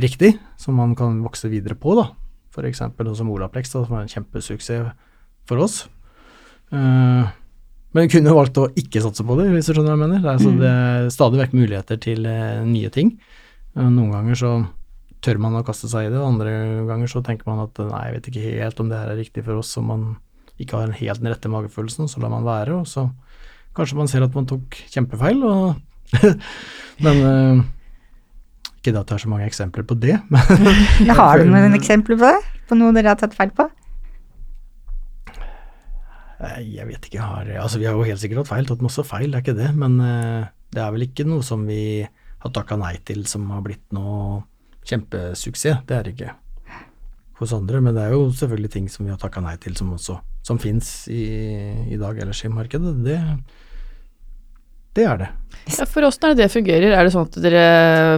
riktig, 0.00 0.34
som 0.60 0.78
man 0.80 0.94
kan 0.96 1.18
vokse 1.24 1.50
videre 1.52 1.76
på, 1.78 1.96
da. 1.98 2.10
Eksempel 2.56 3.04
noe 3.04 3.18
som 3.18 3.28
Olaplex, 3.28 3.68
da, 3.74 3.82
som 3.84 3.98
er 3.98 4.06
en 4.06 4.08
kjempesuksess 4.08 4.94
for 5.44 5.60
oss. 5.60 5.82
Eh, 6.72 7.34
men 7.92 8.06
vi 8.06 8.12
kunne 8.14 8.32
valgt 8.36 8.56
å 8.60 8.70
ikke 8.80 9.02
satse 9.04 9.24
på 9.28 9.36
det, 9.36 9.50
hvis 9.52 9.68
du 9.68 9.74
skjønner 9.74 9.92
hva 9.92 9.98
jeg 9.98 10.02
mener. 10.06 10.22
Det 10.24 10.30
er, 10.30 10.38
altså, 10.38 10.54
det 10.56 10.70
er 10.72 11.10
stadig 11.12 11.42
vekk 11.42 11.56
muligheter 11.56 12.00
til 12.00 12.24
eh, 12.30 12.64
nye 12.64 12.88
ting. 12.92 13.12
Eh, 13.76 13.84
noen 13.84 14.14
ganger 14.16 14.40
så 14.40 14.54
tør 15.24 15.40
man 15.42 15.58
å 15.58 15.64
kaste 15.66 15.90
seg 15.92 16.08
i 16.08 16.14
det, 16.14 16.20
andre 16.22 16.54
ganger 16.88 17.12
så 17.12 17.20
tenker 17.24 17.48
man 17.50 17.66
at 17.66 17.76
nei, 17.82 18.02
jeg 18.06 18.16
vet 18.16 18.28
ikke 18.30 18.56
helt 18.62 18.80
om 18.80 18.88
det 18.88 19.00
her 19.00 19.12
er 19.12 19.20
riktig 19.20 19.44
for 19.44 19.60
oss, 19.60 19.74
og 19.80 19.88
man 19.88 20.08
ikke 20.60 20.78
har 20.78 20.88
en 20.88 20.96
helt 20.96 21.20
den 21.20 21.32
rette 21.32 21.50
magefølelsen, 21.52 22.08
så 22.08 22.22
lar 22.22 22.32
man 22.32 22.46
være, 22.46 22.80
og 22.80 22.88
så 22.88 23.08
kanskje 23.76 23.98
man 23.98 24.10
ser 24.10 24.24
at 24.26 24.36
man 24.36 24.48
tok 24.48 24.78
kjempefeil, 24.92 25.44
Men 27.04 27.22
eh, 27.28 27.64
ikke 28.78 28.94
det 28.94 29.00
at 29.02 29.08
det 29.10 29.16
er 29.16 29.24
så 29.24 29.32
mange 29.32 29.48
eksempler 29.48 29.86
på 29.88 29.96
det, 29.98 30.18
men 30.32 31.10
har 31.18 31.42
du 31.42 31.50
noen 31.50 31.76
eksempler 31.76 32.18
på 32.20 32.30
det? 32.30 32.54
På 32.70 32.78
noe 32.78 32.94
dere 32.96 33.12
har 33.12 33.20
tatt 33.20 33.36
feil 33.36 33.52
på? 33.56 33.68
Jeg 36.36 36.84
vet 36.84 37.06
ikke, 37.08 37.16
jeg 37.16 37.24
har, 37.24 37.48
altså 37.62 37.80
vi 37.80 37.86
har 37.88 37.96
jo 37.96 38.04
helt 38.04 38.20
sikkert 38.20 38.42
hatt 38.42 38.50
feil, 38.52 38.66
tatt 38.68 38.82
masse 38.84 39.02
feil, 39.08 39.30
det 39.32 39.38
er 39.38 39.44
ikke 39.44 39.56
det, 39.56 39.70
men 39.80 39.96
eh, 40.04 40.48
det 40.74 40.82
er 40.84 40.90
vel 40.92 41.06
ikke 41.06 41.24
noe 41.28 41.44
som 41.46 41.62
vi 41.68 42.04
har 42.04 42.52
takka 42.54 42.76
nei 42.78 42.92
til 43.08 43.24
som 43.28 43.46
har 43.54 43.62
blitt 43.64 43.84
noe 43.96 44.42
kjempesuksess, 44.86 45.80
det 45.88 45.96
er 45.96 46.04
det 46.04 46.12
ikke 46.14 46.34
hos 47.40 47.52
andre, 47.56 47.80
men 47.84 47.96
det 47.96 48.04
er 48.04 48.14
jo 48.14 48.28
selvfølgelig 48.32 48.72
ting 48.72 48.90
som 48.92 49.08
vi 49.08 49.12
har 49.12 49.20
takka 49.20 49.42
nei 49.44 49.56
til 49.60 49.74
som 49.76 49.94
også, 49.96 50.18
som 50.46 50.60
finnes 50.60 50.90
i, 51.12 51.24
i 51.92 51.98
dag 52.00 52.20
ellers 52.22 52.44
i 52.44 52.52
markedet, 52.52 52.94
det, 53.04 53.18
det 54.96 55.04
er 55.06 55.20
det. 55.20 55.28
Ja, 55.66 55.84
for 55.90 56.06
åssen 56.06 56.28
er 56.28 56.34
det 56.36 56.44
det 56.44 56.52
fungerer? 56.52 56.92
Er 56.94 57.06
det 57.06 57.12
sånn 57.14 57.26
at 57.26 57.38
dere 57.42 57.62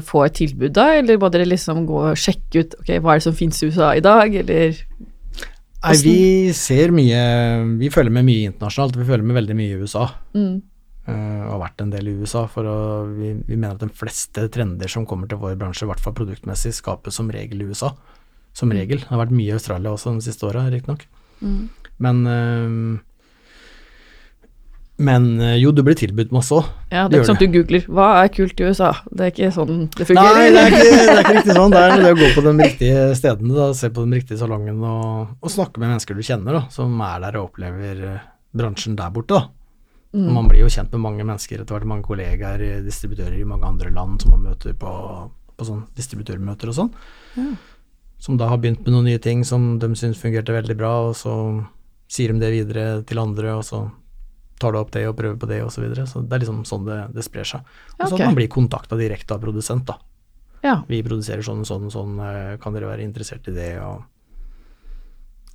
får 0.04 0.26
et 0.26 0.38
tilbud 0.42 0.74
da, 0.76 0.90
eller 0.98 1.20
må 1.20 1.30
dere 1.32 1.48
liksom 1.48 1.86
gå 1.88 2.02
og 2.10 2.18
sjekke 2.20 2.64
ut 2.64 2.74
ok, 2.82 2.90
hva 3.00 3.14
er 3.14 3.22
det 3.22 3.24
som 3.24 3.36
finnes 3.36 3.60
i 3.62 3.70
USA 3.70 3.94
i 3.96 4.04
dag, 4.04 4.34
eller 4.42 4.76
Nei, 5.78 5.94
vi 6.02 6.18
ser 6.58 6.90
mye, 6.90 7.20
vi 7.78 7.88
følger 7.94 8.12
med 8.12 8.26
mye 8.26 8.50
internasjonalt, 8.50 8.98
vi 8.98 9.06
følger 9.06 9.28
med 9.28 9.38
veldig 9.38 9.56
mye 9.60 9.76
i 9.76 9.78
USA. 9.78 10.08
mm. 10.34 10.54
eh, 11.06 11.42
og 11.46 11.52
har 11.54 11.60
vært 11.62 11.84
en 11.84 11.92
del 11.94 12.10
i 12.10 12.16
USA, 12.18 12.44
for 12.50 12.66
å, 12.68 12.78
vi, 13.14 13.32
vi 13.46 13.56
mener 13.56 13.76
at 13.76 13.84
de 13.84 14.00
fleste 14.00 14.48
trender 14.52 14.90
som 14.90 15.06
kommer 15.08 15.30
til 15.30 15.38
vår 15.40 15.54
bransje, 15.60 15.86
i 15.86 15.90
hvert 15.92 16.02
fall 16.02 16.16
produktmessig, 16.18 16.74
skapes 16.74 17.16
som 17.16 17.30
regel 17.32 17.62
i 17.62 17.70
USA. 17.70 17.94
Som 18.58 18.74
regel. 18.74 19.04
Det 19.04 19.12
har 19.12 19.22
vært 19.22 19.36
mye 19.38 19.52
i 19.52 19.54
Australia 19.54 19.94
også 19.94 20.16
de 20.18 20.26
siste 20.26 20.48
åra, 20.50 20.66
riktignok. 20.74 21.06
Mm. 21.38 21.68
Men 22.02 22.24
eh, 22.26 22.74
Men 24.98 25.26
eh, 25.40 25.56
jo, 25.62 25.70
du 25.70 25.84
blir 25.86 25.94
tilbudt 25.98 26.32
masse 26.34 26.50
òg. 26.56 26.66
Ja, 26.90 27.04
det 27.06 27.18
er 27.18 27.20
ikke 27.20 27.28
sånn 27.28 27.38
at 27.38 27.42
du 27.44 27.52
googler 27.54 27.84
'hva 27.86 28.06
er 28.18 28.30
kult 28.34 28.58
i 28.58 28.64
USA'? 28.66 28.94
Det 29.14 29.26
er 29.26 29.30
ikke 29.30 29.50
sånn 29.54 29.76
det 29.94 30.06
fungerer. 30.08 30.38
Nei, 30.38 30.48
det 30.50 30.62
er, 30.62 30.74
ikke, 30.74 30.88
det 30.88 31.12
er 31.12 31.20
ikke 31.20 31.36
riktig 31.36 31.54
sånn. 31.58 31.74
Det 31.74 31.82
er 31.84 31.94
det 32.02 32.10
å 32.10 32.16
gå 32.18 32.30
på 32.34 32.44
de 32.46 32.54
riktige 32.58 33.04
stedene, 33.14 33.52
da, 33.54 33.68
se 33.78 33.92
på 33.94 34.06
den 34.06 34.16
riktige 34.18 34.40
salongen 34.40 34.82
og, 34.82 35.36
og 35.38 35.54
snakke 35.54 35.78
med 35.78 35.92
mennesker 35.92 36.18
du 36.18 36.24
kjenner, 36.26 36.58
da, 36.58 36.64
som 36.74 36.98
er 37.06 37.22
der 37.22 37.38
og 37.38 37.52
opplever 37.52 38.02
eh, 38.08 38.26
bransjen 38.58 38.98
der 38.98 39.14
borte. 39.14 39.38
da. 39.38 39.46
Mm. 40.16 40.32
man 40.32 40.46
blir 40.48 40.62
jo 40.64 40.70
kjent 40.72 40.92
med 40.96 41.02
mange 41.04 41.24
mennesker 41.24 41.60
etter 41.60 41.76
hvert, 41.76 41.86
mange 41.86 42.06
kollegaer, 42.06 42.62
distributører 42.80 43.36
i 43.36 43.44
mange 43.44 43.68
andre 43.68 43.90
land 43.92 44.22
som 44.22 44.32
man 44.32 44.46
møter 44.46 44.72
på, 44.72 44.92
på 45.54 45.66
sånn 45.68 45.82
distributørmøter 45.98 46.70
og 46.72 46.78
sånn. 46.78 46.92
Ja. 47.36 47.50
som 48.18 48.38
da 48.40 48.48
har 48.50 48.58
begynt 48.58 48.80
med 48.82 48.96
noen 48.96 49.04
nye 49.12 49.20
ting 49.22 49.44
som 49.46 49.76
de 49.78 49.92
syns 49.94 50.18
fungerte 50.18 50.56
veldig 50.56 50.74
bra, 50.80 50.92
og 51.10 51.14
så 51.14 51.34
sier 52.10 52.32
de 52.32 52.40
det 52.40 52.50
videre 52.50 52.86
til 53.06 53.20
andre, 53.20 53.52
og 53.60 53.62
så 53.68 53.84
tar 54.60 54.74
du 54.74 54.80
opp 54.80 54.92
det 54.94 55.06
og 55.08 55.16
prøver 55.18 55.38
på 55.40 55.48
det, 55.50 55.62
og 55.64 55.72
så 55.74 55.82
videre. 55.84 56.06
Så 56.10 56.22
det 56.24 56.36
er 56.36 56.44
liksom 56.44 56.64
sånn 56.68 56.86
det, 56.88 57.00
det 57.16 57.24
sprer 57.26 57.48
seg. 57.48 57.72
Og 57.96 58.04
så 58.04 58.14
okay. 58.14 58.24
at 58.24 58.30
man 58.30 58.38
blir 58.38 58.50
kontakta 58.52 58.98
direkte 58.98 59.36
av 59.36 59.42
produsent, 59.42 59.86
da. 59.88 59.98
Ja. 60.64 60.80
Vi 60.88 61.02
produserer 61.06 61.44
sånn 61.46 61.62
og 61.62 61.68
sånn 61.68 61.86
og 61.86 61.94
sånn, 61.94 62.16
eh, 62.24 62.54
kan 62.62 62.74
dere 62.74 62.90
være 62.90 63.06
interessert 63.06 63.46
i 63.50 63.54
det, 63.54 63.72
og 63.82 64.02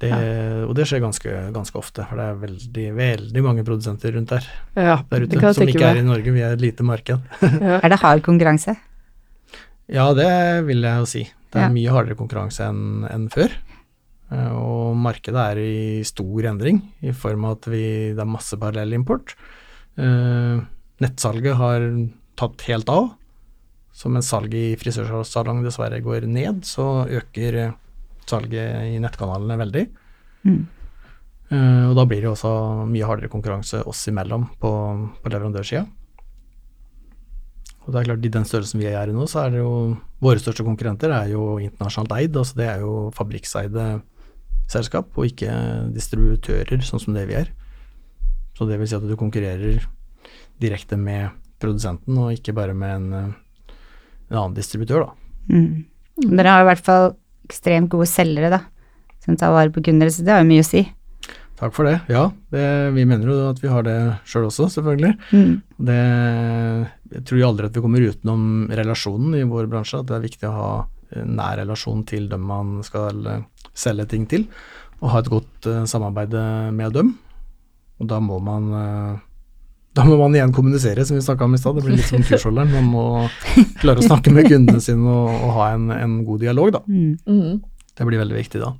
det, 0.03 0.11
Og 0.67 0.73
det 0.75 0.83
skjer 0.89 0.99
ganske, 0.99 1.33
ganske 1.55 1.77
ofte, 1.79 2.03
for 2.09 2.19
det 2.19 2.25
er 2.27 2.39
veldig, 2.41 2.87
veldig 2.97 3.43
mange 3.45 3.63
produsenter 3.63 4.11
rundt 4.17 4.33
der, 4.33 4.47
ja. 4.75 4.97
der 5.07 5.23
ute, 5.23 5.53
som 5.55 5.69
ikke 5.69 5.91
er 5.93 6.01
i. 6.01 6.07
Norge. 6.07 6.33
Vi 6.35 6.43
er 6.43 6.57
et 6.57 6.63
lite 6.63 6.83
marked. 6.83 7.21
Ja. 7.43 7.77
Er 7.79 7.93
det 7.93 8.01
hard 8.01 8.23
konkurranse? 8.25 8.75
Ja, 9.91 10.09
det 10.17 10.27
vil 10.67 10.83
jeg 10.83 10.99
jo 10.99 11.07
si. 11.07 11.23
Det 11.53 11.61
er 11.61 11.67
Ja. 11.67 11.71
mye 11.71 11.93
hardere 11.93 12.17
konkurranse 12.19 12.65
enn 12.65 13.05
enn 13.07 13.29
før. 13.31 13.53
Eh, 14.33 14.51
Og 14.57 14.97
markedet 14.97 15.39
er 15.39 15.61
i 15.61 16.03
stor 16.07 16.49
endring, 16.49 16.81
i 17.01 17.13
form 17.13 17.45
av 17.45 17.59
at 17.59 17.69
vi, 17.71 17.85
det 18.15 18.23
er 18.23 18.29
masse 18.29 18.57
parallellimport. 18.59 19.35
Eh, 19.97 20.63
Nettsalget 21.03 21.57
har 21.59 21.85
tatt 22.39 22.65
helt 22.69 22.89
av. 22.89 23.11
Så 23.93 24.09
mens 24.09 24.29
salget 24.31 24.57
i 24.57 24.77
frisørsalong 24.79 25.61
dessverre 25.65 26.01
går 26.01 26.25
ned, 26.25 26.63
så 26.65 27.05
øker 27.05 27.59
eh, 27.61 27.75
salget 28.29 28.95
i 28.95 29.01
nettkanalene 29.03 29.59
veldig. 29.59 29.83
Mm. 30.47 30.63
Uh, 31.53 31.91
og 31.91 31.97
da 31.99 32.05
blir 32.09 32.23
det 32.23 32.31
også 32.31 32.49
mye 32.89 33.05
hardere 33.05 33.29
konkurranse 33.29 33.83
oss 33.85 33.99
imellom 34.09 34.47
på, 34.61 34.71
på 35.21 35.29
leverandørsida. 35.29 35.83
Og 37.83 37.91
det 37.91 37.99
er 37.99 38.07
klart, 38.07 38.25
I 38.25 38.31
den 38.31 38.47
størrelsen 38.47 38.81
vi 38.81 38.87
er 38.89 39.11
i 39.11 39.13
nå, 39.13 39.27
så 39.29 39.43
er 39.43 39.53
det 39.53 39.59
jo 39.59 39.73
våre 40.23 40.41
største 40.41 40.65
konkurrenter 40.65 41.13
er 41.13 41.33
jo 41.33 41.59
internasjonalt 41.61 42.15
eid. 42.15 42.39
altså 42.39 42.57
Det 42.57 42.67
er 42.71 42.81
jo 42.81 42.93
fabrikkseide 43.13 43.85
selskap, 44.71 45.11
og 45.17 45.27
ikke 45.29 45.51
distributører, 45.93 46.81
sånn 46.85 47.01
som 47.03 47.17
det 47.17 47.27
vi 47.29 47.37
er. 47.41 47.51
Så 48.57 48.67
det 48.69 48.77
vil 48.79 48.89
si 48.89 48.97
at 48.97 49.05
du 49.05 49.15
konkurrerer 49.19 49.83
direkte 50.61 50.97
med 50.99 51.33
produsenten, 51.61 52.17
og 52.19 52.33
ikke 52.35 52.55
bare 52.55 52.75
med 52.77 52.95
en, 52.95 53.33
en 54.29 54.37
annen 54.37 54.57
distributør, 54.57 55.07
da. 55.07 55.53
Mm. 55.53 55.85
Dere 56.37 56.55
har 56.55 56.63
i 56.63 56.69
hvert 56.69 56.85
fall 56.85 57.13
ekstremt 57.47 57.91
gode 57.91 58.07
selgere, 58.09 58.51
da, 58.53 58.61
som 59.23 59.39
tar 59.39 59.55
vare 59.55 59.73
på 59.73 59.83
kunder, 59.85 60.11
så 60.13 60.25
det 60.25 60.35
har 60.35 60.43
jo 60.43 60.51
mye 60.51 60.63
å 60.63 60.67
si. 60.67 60.83
Takk 61.59 61.75
for 61.75 61.87
det. 61.87 61.99
Ja, 62.11 62.25
det, 62.51 62.63
vi 62.95 63.05
mener 63.07 63.29
jo 63.29 63.35
at 63.51 63.61
vi 63.61 63.69
har 63.71 63.85
det 63.85 63.97
sjøl 64.27 64.49
også, 64.49 64.67
selvfølgelig. 64.73 65.13
Mm. 65.31 65.53
Det, 65.87 65.99
jeg 67.13 67.25
tror 67.29 67.39
jo 67.39 67.49
aldri 67.51 67.69
at 67.69 67.77
vi 67.77 67.83
kommer 67.85 68.07
utenom 68.09 68.47
relasjonen 68.73 69.37
i 69.37 69.45
vår 69.47 69.69
bransje, 69.71 70.01
at 70.01 70.09
det 70.09 70.17
er 70.17 70.25
viktig 70.25 70.49
å 70.49 70.55
ha 70.57 70.71
nær 71.25 71.59
relasjon 71.61 72.05
til 72.09 72.29
dem 72.31 72.47
man 72.49 72.79
skal 72.85 73.27
eh, 73.29 73.43
selge 73.73 74.07
ting 74.13 74.25
til, 74.29 74.47
og 75.01 75.13
ha 75.13 75.21
et 75.23 75.29
godt 75.31 75.69
eh, 75.69 75.83
samarbeid 75.89 76.33
eh, 76.39 76.71
med 76.75 76.95
dem. 76.97 77.13
Og 78.01 78.09
da 78.09 78.19
må 78.23 78.39
man 78.43 78.71
eh, 78.79 79.21
da 79.93 80.05
må 80.07 80.15
man 80.17 80.33
igjen 80.33 80.53
kommunisere, 80.55 81.03
som 81.05 81.19
vi 81.19 81.21
snakka 81.21 81.45
om 81.45 81.53
i 81.53 81.59
stad. 81.61 81.77
Det 81.77 81.83
blir 81.85 81.99
litt 81.99 82.09
som 82.09 82.23
kursholderen. 82.25 82.71
Man 82.73 82.87
må 82.89 83.03
klare 83.81 84.01
å 84.01 84.07
snakke 84.07 84.33
med 84.33 84.47
kundene 84.49 84.81
sine 84.81 85.05
og, 85.05 85.29
og 85.29 85.53
ha 85.59 85.67
en, 85.75 85.91
en 85.93 86.15
god 86.25 86.41
dialog, 86.41 86.71
da. 86.73 86.81
Mm. 86.89 87.13
Mhm. 87.29 87.61
Det 87.93 88.07
blir 88.09 88.17
veldig 88.23 88.39
viktig 88.39 88.57
da. 88.57 88.71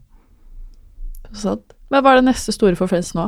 Sant. 1.37 1.75
Men 1.93 2.01
hva 2.01 2.15
er 2.15 2.23
det 2.23 2.31
neste 2.31 2.53
store 2.55 2.73
for 2.79 2.89
Friends 2.89 3.11
nå? 3.13 3.27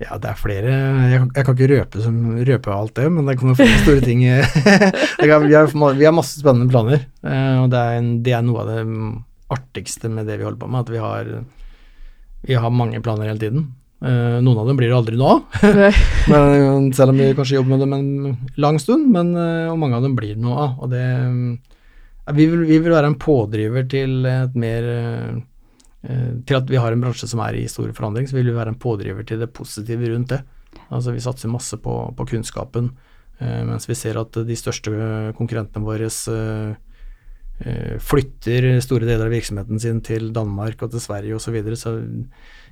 Ja, 0.00 0.16
det 0.16 0.30
er 0.30 0.38
flere 0.40 0.70
Jeg, 1.12 1.24
jeg 1.36 1.44
kan 1.44 1.56
ikke 1.56 1.66
røpe, 1.74 2.00
som, 2.00 2.14
røpe 2.48 2.72
alt 2.72 2.94
det, 2.96 3.08
men 3.12 3.26
det 3.28 3.34
kommer 3.40 3.58
flere 3.58 3.80
store 3.82 4.00
ting. 4.04 4.22
Kan- 5.20 5.44
vi, 5.44 5.52
har, 5.56 5.68
vi 5.98 6.06
har 6.08 6.14
masse 6.16 6.40
spennende 6.40 6.70
planer, 6.72 7.02
eh, 7.20 7.58
og 7.60 7.68
det 7.72 7.82
er, 7.82 7.98
en, 8.00 8.08
det 8.24 8.32
er 8.38 8.46
noe 8.46 8.62
av 8.62 8.70
det 8.72 8.84
artigste 9.52 10.08
med 10.08 10.24
det 10.30 10.38
vi 10.40 10.46
holder 10.46 10.62
på 10.62 10.70
med, 10.72 10.86
at 10.86 10.94
vi 10.94 11.02
har, 11.02 11.28
vi 12.48 12.56
har 12.64 12.72
mange 12.72 13.02
planer 13.04 13.28
hele 13.28 13.42
tiden. 13.42 13.66
Eh, 14.00 14.38
Noen 14.40 14.62
av 14.62 14.70
dem 14.70 14.78
blir 14.80 14.88
det 14.88 14.96
aldri 14.96 15.20
av, 15.20 15.42
men, 16.32 16.88
selv 16.96 17.12
om 17.12 17.20
vi 17.20 17.34
kanskje 17.36 17.58
jobber 17.58 17.74
med 17.74 17.84
dem 17.84 17.92
en 17.98 18.38
lang 18.64 18.80
stund, 18.80 19.10
men, 19.12 19.34
eh, 19.36 19.68
og 19.68 19.76
mange 19.82 19.98
av 20.00 20.06
dem 20.06 20.16
blir 20.16 20.32
det 20.32 20.40
noe 20.46 20.64
av. 20.64 20.78
Og 20.80 20.94
det, 20.94 21.04
vi, 22.38 22.46
vil, 22.46 22.64
vi 22.70 22.80
vil 22.80 22.94
være 22.96 23.12
en 23.12 23.20
pådriver 23.20 23.84
til 23.92 24.24
et 24.32 24.56
mer 24.56 24.88
til 26.00 26.56
at 26.56 26.70
vi 26.70 26.78
har 26.80 26.94
en 26.94 27.02
bransje 27.02 27.26
som 27.28 27.42
er 27.44 27.58
i 27.60 27.66
stor 27.68 27.90
forandring, 27.92 28.24
så 28.28 28.38
vil 28.38 28.46
vi 28.48 28.56
være 28.56 28.72
en 28.72 28.78
pådriver 28.80 29.26
til 29.28 29.42
det 29.42 29.50
positive 29.52 30.08
rundt 30.14 30.30
det. 30.32 30.38
Altså 30.90 31.12
Vi 31.12 31.22
satser 31.22 31.50
masse 31.50 31.76
på, 31.76 31.94
på 32.16 32.26
kunnskapen, 32.32 32.90
eh, 33.40 33.62
mens 33.66 33.88
vi 33.88 33.96
ser 33.98 34.18
at 34.20 34.38
de 34.46 34.56
største 34.58 34.92
konkurrentene 35.38 35.84
våre 35.84 36.08
eh, 36.08 36.74
eh, 37.60 37.94
flytter 37.98 38.72
store 38.84 39.08
deler 39.08 39.28
av 39.28 39.34
virksomheten 39.34 39.82
sin 39.82 40.00
til 40.06 40.32
Danmark 40.36 40.82
og 40.82 40.94
til 40.94 41.04
Sverige 41.04 41.36
osv. 41.36 41.48
Så, 41.48 41.54
videre, 41.54 41.76
så 41.76 41.96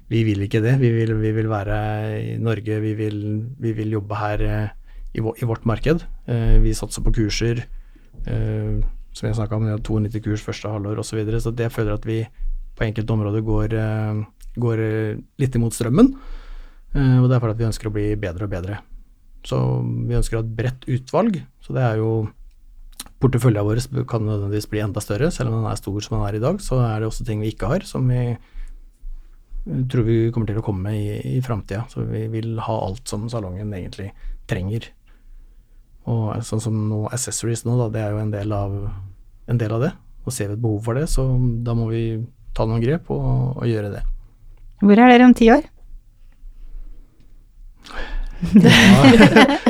vi 0.08 0.24
vil 0.24 0.44
ikke 0.46 0.62
det. 0.64 0.78
Vi 0.80 0.92
vil, 0.94 1.14
vi 1.20 1.32
vil 1.36 1.50
være 1.50 1.78
i 2.22 2.36
Norge, 2.40 2.80
vi 2.80 2.94
vil, 2.96 3.18
vi 3.60 3.74
vil 3.76 3.96
jobbe 3.98 4.20
her 4.20 4.44
eh, 4.46 4.76
i, 5.14 5.20
vårt 5.20 5.66
marked. 5.68 6.06
Eh, 6.26 6.58
vi 6.64 6.76
satser 6.76 7.04
på 7.04 7.14
kurser. 7.20 7.66
eh, 8.26 8.78
som 9.12 9.26
jeg 9.26 9.34
snakka 9.34 9.56
om, 9.56 9.64
vi 9.66 9.72
har 9.72 9.80
92 9.82 10.20
kurs 10.22 10.42
første 10.44 10.70
halvår 10.70 11.00
osv. 11.00 11.10
Så, 11.10 11.16
videre, 11.18 11.40
så 11.42 11.50
det 11.50 11.72
føler 11.74 11.90
jeg 11.90 11.98
at 11.98 12.06
vi 12.06 12.20
på 12.78 12.86
enkelte 12.86 13.14
områder 13.14 13.44
går, 13.46 13.74
eh, 13.74 14.20
går 14.62 14.82
eh, 14.84 15.20
litt 15.42 15.58
imot 15.58 15.74
strømmen. 15.74 16.12
Eh, 16.94 17.16
og 17.18 17.28
det 17.28 17.36
er 17.36 17.42
fordi 17.42 17.58
vi 17.58 17.68
ønsker 17.68 17.90
å 17.90 17.94
bli 17.94 18.08
bedre 18.20 18.46
og 18.46 18.52
bedre. 18.54 18.80
Så 19.46 19.58
vi 19.82 20.18
ønsker 20.18 20.38
å 20.38 20.42
ha 20.42 20.46
et 20.46 20.56
bredt 20.58 20.86
utvalg. 20.88 21.40
Så 21.64 21.76
det 21.76 21.84
er 21.84 22.02
jo 22.02 22.28
Porteføljen 23.18 23.66
vår 23.66 23.80
kan 24.06 24.22
nødvendigvis 24.22 24.68
bli 24.70 24.78
enda 24.78 25.00
større, 25.02 25.32
selv 25.34 25.50
om 25.50 25.56
den 25.56 25.66
er 25.66 25.78
stor 25.78 25.96
som 26.04 26.12
den 26.14 26.26
er 26.28 26.36
i 26.38 26.42
dag. 26.42 26.60
Så 26.62 26.76
er 26.78 27.00
det 27.00 27.08
også 27.08 27.24
ting 27.26 27.40
vi 27.42 27.50
ikke 27.50 27.66
har, 27.66 27.82
som 27.82 28.06
vi 28.06 28.36
tror 29.90 30.06
vi 30.06 30.18
kommer 30.30 30.46
til 30.46 30.60
å 30.60 30.62
komme 30.62 30.86
med 30.86 30.98
i, 30.98 31.38
i 31.38 31.40
framtida. 31.42 31.82
Så 31.90 32.04
vi 32.06 32.28
vil 32.30 32.60
ha 32.62 32.76
alt 32.86 33.10
som 33.10 33.26
salongen 33.30 33.74
egentlig 33.74 34.12
trenger. 34.50 34.86
Og 36.08 36.38
sånn 36.46 36.62
som 36.62 36.78
nå 36.88 37.02
accessories 37.10 37.64
nå, 37.66 37.74
da, 37.80 37.88
det 37.92 38.04
er 38.04 38.14
jo 38.14 38.22
en 38.22 38.32
del 38.32 38.54
av, 38.54 38.76
en 39.50 39.60
del 39.60 39.74
av 39.74 39.82
det. 39.84 39.92
Og 40.24 40.34
ser 40.34 40.52
vi 40.52 40.58
et 40.58 40.62
behov 40.62 40.86
for 40.86 40.98
det, 40.98 41.08
så 41.10 41.26
da 41.66 41.74
må 41.76 41.88
vi 41.90 42.04
ta 42.58 42.66
noen 42.66 42.82
grep 42.82 43.10
og, 43.14 43.56
og 43.62 43.66
gjøre 43.70 43.94
det. 43.94 44.04
Hvor 44.82 44.98
er 44.98 45.14
dere 45.14 45.30
om 45.30 45.34
ti 45.38 45.50
år? 45.54 45.64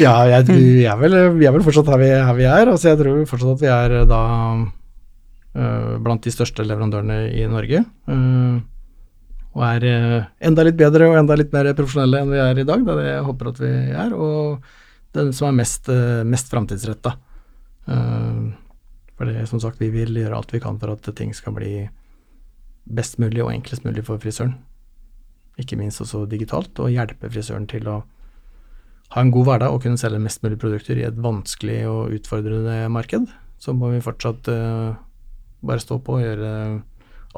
Ja, 0.00 0.14
jeg, 0.28 0.46
vi, 0.50 0.84
er 0.88 0.96
vel, 1.00 1.14
vi 1.38 1.46
er 1.48 1.54
vel 1.54 1.64
fortsatt 1.64 1.88
her 1.92 2.00
vi, 2.00 2.08
her 2.12 2.36
vi 2.36 2.46
er. 2.48 2.70
Altså 2.70 2.90
jeg 2.90 3.00
tror 3.00 3.20
fortsatt 3.28 3.56
at 3.56 3.62
vi 3.62 3.70
er 3.72 3.94
eh, 4.00 4.08
da 4.08 4.22
øh, 5.56 5.92
blant 6.04 6.24
de 6.26 6.32
største 6.32 6.64
leverandørene 6.66 7.18
i 7.32 7.46
Norge. 7.50 7.84
øh, 8.12 8.56
og 9.56 9.62
er 9.64 9.86
øh, 9.88 10.24
enda 10.44 10.66
litt 10.66 10.76
bedre 10.76 11.08
og 11.08 11.16
enda 11.16 11.36
litt 11.38 11.54
mer 11.54 11.70
profesjonelle 11.72 12.20
enn 12.20 12.32
vi 12.34 12.42
er 12.44 12.58
i 12.60 12.66
dag. 12.68 12.82
Det 12.84 12.92
er 12.92 13.00
det 13.00 13.08
jeg 13.08 13.26
håper 13.30 13.52
at 13.52 13.62
vi 13.62 13.72
er. 14.04 14.12
Og 14.12 15.16
den 15.16 15.32
som 15.32 15.48
er 15.48 15.56
mest, 15.62 15.88
mest 16.28 16.52
framtidsretta. 16.52 17.14
Uh, 17.86 18.50
for 19.16 19.30
det, 19.30 19.46
som 19.48 19.62
sagt, 19.62 19.80
vi 19.80 19.88
vil 19.94 20.12
gjøre 20.18 20.36
alt 20.36 20.52
vi 20.52 20.60
kan 20.60 20.76
for 20.82 20.92
at 20.92 21.08
ting 21.16 21.30
skal 21.32 21.54
bli 21.56 21.86
best 22.86 23.18
mulig 23.22 23.42
og 23.44 23.52
enklest 23.52 23.84
mulig 23.86 24.04
for 24.06 24.20
frisøren. 24.22 24.56
Ikke 25.60 25.78
minst 25.78 26.02
også 26.04 26.24
digitalt, 26.30 26.76
og 26.82 26.92
hjelpe 26.92 27.30
frisøren 27.32 27.66
til 27.70 27.88
å 27.90 28.00
ha 29.14 29.22
en 29.22 29.32
god 29.34 29.46
hverdag 29.48 29.72
og 29.74 29.82
kunne 29.84 30.00
selge 30.00 30.20
mest 30.22 30.42
mulig 30.44 30.58
produkter 30.60 30.98
i 30.98 31.06
et 31.06 31.18
vanskelig 31.22 31.80
og 31.88 32.14
utfordrende 32.16 32.90
marked, 32.92 33.28
så 33.62 33.72
må 33.72 33.92
vi 33.94 34.02
fortsatt 34.04 34.50
uh, 34.52 34.98
bare 35.66 35.82
stå 35.82 35.98
på 36.04 36.18
og 36.18 36.24
gjøre, 36.24 36.50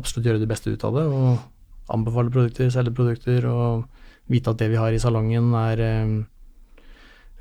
absolutt 0.00 0.26
gjøre 0.26 0.42
det 0.42 0.50
beste 0.50 0.72
ut 0.72 0.84
av 0.88 0.98
det. 0.98 1.06
Og 1.06 1.94
anbefale 1.94 2.32
produkter, 2.32 2.72
selge 2.72 2.96
produkter 2.96 3.46
og 3.48 3.86
vite 4.28 4.52
at 4.52 4.60
det 4.60 4.72
vi 4.72 4.80
har 4.80 4.92
i 4.92 5.00
salongen 5.00 5.52
er 5.60 5.84
uh, 5.84 6.16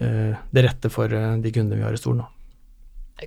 uh, 0.04 0.34
det 0.54 0.68
rette 0.68 0.92
for 0.94 1.12
de 1.12 1.54
kundene 1.56 1.80
vi 1.80 1.88
har 1.88 1.96
i 1.96 2.02
stolen. 2.02 2.28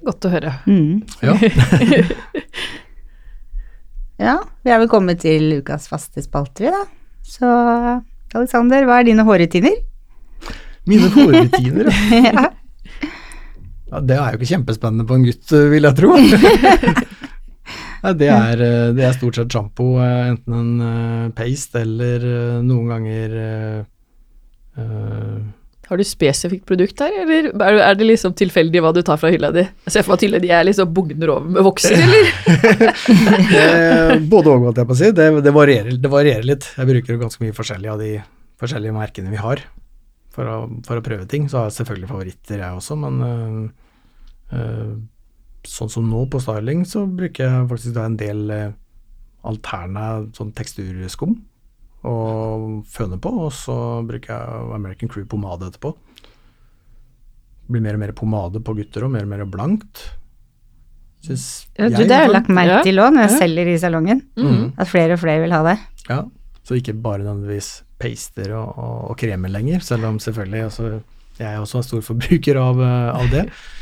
Godt 0.07 0.29
å 0.29 0.31
høre. 0.31 0.53
Mm. 0.71 1.01
Ja. 1.25 1.35
Ja, 4.21 4.37
vi 4.61 4.73
er 4.73 4.83
vel 4.83 4.91
kommet 4.93 5.23
til 5.23 5.61
ukas 5.63 5.87
faste 5.89 6.21
spalter, 6.21 6.67
vi 6.67 6.73
da. 6.75 6.81
Så 7.25 7.47
Alexander, 8.37 8.85
hva 8.85 9.01
er 9.01 9.09
dine 9.09 9.25
hårrutiner? 9.25 9.79
Mine 10.89 11.09
hårrutiner, 11.15 11.89
ja. 11.89 12.33
ja. 12.35 12.49
ja. 13.91 14.03
Det 14.05 14.17
er 14.17 14.35
jo 14.35 14.39
ikke 14.39 14.51
kjempespennende 14.53 15.07
på 15.09 15.17
en 15.17 15.25
gutt, 15.27 15.55
vil 15.73 15.89
jeg 15.89 15.99
tro. 15.99 16.11
Nei, 18.01 18.13
det, 18.17 18.29
er, 18.33 18.61
eh, 18.65 18.91
det 18.97 19.05
er 19.05 19.17
stort 19.17 19.37
sett 19.37 19.53
sjampo, 19.53 19.87
eh, 20.01 20.31
enten 20.31 20.57
en 20.57 20.85
eh, 20.85 21.33
paste 21.37 21.83
eller 21.83 22.23
noen 22.65 22.93
ganger 22.95 23.35
eh, 23.41 23.81
Har 25.91 25.99
du 25.99 26.07
spesifikt 26.07 26.63
produkt 26.69 27.01
her, 27.03 27.17
eller 27.25 27.49
er 27.83 27.97
det 27.99 28.07
liksom 28.07 28.35
tilfeldig 28.39 28.79
hva 28.85 28.93
du 28.95 29.01
tar 29.03 29.19
fra 29.19 29.33
hylla 29.33 29.49
di? 29.51 29.65
Jeg 29.89 29.95
ser 29.97 30.05
for 30.07 30.13
meg 30.13 30.21
at 30.21 30.25
hylla 30.27 30.41
di 30.45 30.53
er 30.55 30.67
liksom 30.69 30.93
bugner 30.95 31.33
over 31.35 31.49
med 31.57 31.67
vokser, 31.67 31.97
eller? 31.99 32.29
Både 34.33 34.53
og, 34.53 34.69
holdt 34.69 34.79
jeg 34.79 34.87
på 34.87 34.95
å 34.95 35.01
si. 35.01 35.11
Det, 35.19 35.27
det, 35.43 35.55
varierer, 35.57 35.99
det 35.99 36.13
varierer 36.13 36.47
litt. 36.47 36.69
Jeg 36.79 36.91
bruker 36.93 37.19
ganske 37.19 37.43
mye 37.43 37.57
forskjellig 37.57 37.91
av 37.91 38.05
de 38.05 38.13
forskjellige 38.63 38.95
merkene 38.95 39.35
vi 39.35 39.43
har 39.43 39.65
for 40.31 40.47
å, 40.47 40.57
for 40.87 41.01
å 41.01 41.05
prøve 41.11 41.27
ting. 41.27 41.51
Så 41.51 41.59
har 41.59 41.73
jeg 41.73 41.81
selvfølgelig 41.81 42.13
favoritter, 42.13 42.63
jeg 42.63 42.79
også, 42.79 42.99
men 43.03 43.21
øh, 43.27 43.59
øh, 44.61 44.95
sånn 45.67 45.91
som 45.91 46.07
nå 46.07 46.23
på 46.31 46.39
styling, 46.47 46.87
så 46.87 47.03
bruker 47.11 47.49
jeg 47.49 47.71
faktisk 47.75 47.99
da 47.99 48.07
en 48.07 48.19
del 48.21 48.47
øh, 48.55 48.69
alterna 49.51 50.07
sånn 50.39 50.55
teksturskum 50.55 51.41
og 52.09 52.85
føne 52.89 53.19
på, 53.21 53.33
og 53.47 53.53
så 53.53 53.75
bruker 54.09 54.33
jeg 54.33 54.71
American 54.77 55.09
Crew 55.13 55.27
pomade 55.29 55.69
etterpå. 55.69 55.93
Det 57.67 57.75
blir 57.75 57.83
mer 57.85 57.95
og 57.99 58.01
mer 58.03 58.13
pomade 58.17 58.63
på 58.65 58.75
gutter 58.79 59.05
og 59.07 59.13
mer 59.15 59.27
og 59.27 59.33
mer 59.35 59.45
blankt. 59.47 60.07
Synes 61.23 61.67
Ja, 61.77 61.89
du, 61.91 61.99
jeg, 62.01 62.09
det 62.09 62.17
har 62.17 62.23
jeg 62.25 62.33
lagt 62.33 62.49
merke 62.49 62.79
Ja. 62.79 62.83
til 62.83 62.97
òg 62.99 63.13
når 63.13 63.27
jeg 63.27 63.31
Ja. 63.31 63.39
selger 63.39 63.67
i 63.69 63.79
salongen. 63.79 64.23
Mm. 64.37 64.73
At 64.79 64.89
flere 64.89 65.13
og 65.13 65.21
flere 65.21 65.41
vil 65.43 65.53
ha 65.53 65.63
det. 65.63 65.79
Ja, 66.09 66.23
så 66.65 66.75
ikke 66.81 66.95
bare 67.03 67.19
nødvendigvis 67.19 67.83
paster 68.01 68.55
og, 68.57 68.79
og, 68.79 69.11
og 69.11 69.17
kremer 69.19 69.49
lenger, 69.53 69.81
selv 69.81 70.05
om 70.07 70.19
selvfølgelig 70.19 70.63
altså, 70.65 71.03
jeg 71.39 71.55
er 71.55 71.59
også 71.61 71.77
en 71.79 71.83
stor 71.83 72.01
forbruker 72.01 72.57
av, 72.57 72.81
eh, 72.81 73.21
av 73.21 73.29
det. 73.31 73.51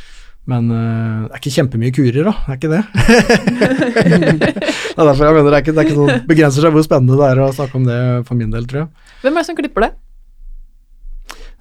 Men 0.49 0.70
uh, 0.72 1.28
det 1.28 1.36
er 1.36 1.40
ikke 1.42 1.55
kjempemye 1.59 1.92
kurer, 1.92 2.24
da. 2.24 2.32
Det 2.46 2.55
er 2.55 2.59
ikke 2.59 2.72
det. 2.72 2.82
det 4.49 4.96
er 4.96 5.09
derfor 5.11 5.26
jeg 5.26 5.36
mener 5.36 5.51
det 5.53 5.59
er 5.59 5.64
ikke, 5.64 5.74
det 5.76 5.82
er 5.82 5.88
ikke 5.88 5.99
sånn 5.99 6.28
begrenser 6.30 6.64
seg 6.64 6.74
hvor 6.74 6.86
spennende 6.86 7.18
det 7.20 7.30
er 7.34 7.40
å 7.44 7.55
snakke 7.55 7.76
om 7.76 7.88
det 7.88 7.99
for 8.28 8.40
min 8.40 8.55
del, 8.55 8.68
tror 8.70 8.86
jeg. 8.86 9.09
Hvem 9.24 9.36
er 9.36 9.44
det 9.44 9.51
som 9.51 9.59
klipper 9.59 9.84
det? 9.84 9.94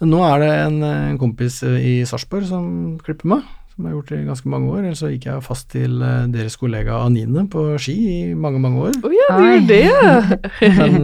Nå 0.08 0.22
er 0.24 0.44
det 0.44 0.50
en, 0.62 0.82
en 0.86 1.20
kompis 1.20 1.64
eh, 1.66 1.80
i 1.82 1.94
Sarpsborg 2.08 2.46
som 2.48 2.68
klipper 3.04 3.32
meg, 3.32 3.48
som 3.74 3.84
jeg 3.84 3.90
har 3.90 3.96
gjort 3.98 4.14
i 4.14 4.22
ganske 4.30 4.52
mange 4.54 4.72
år. 4.72 4.84
Ellers 4.86 5.02
så 5.02 5.12
gikk 5.12 5.28
jeg 5.28 5.46
fast 5.50 5.68
til 5.74 6.00
eh, 6.06 6.30
deres 6.32 6.56
kollega 6.62 7.02
Anine 7.02 7.48
på 7.52 7.66
ski 7.82 7.98
i 8.14 8.18
mange, 8.38 8.62
mange 8.64 8.88
år. 8.88 9.00
Å 9.02 9.14
ja, 9.16 9.28
du 9.34 9.48
gjorde 9.50 9.50
gjør 9.50 9.68
det, 9.74 9.82
ja. 9.90 10.72
Men 10.80 10.98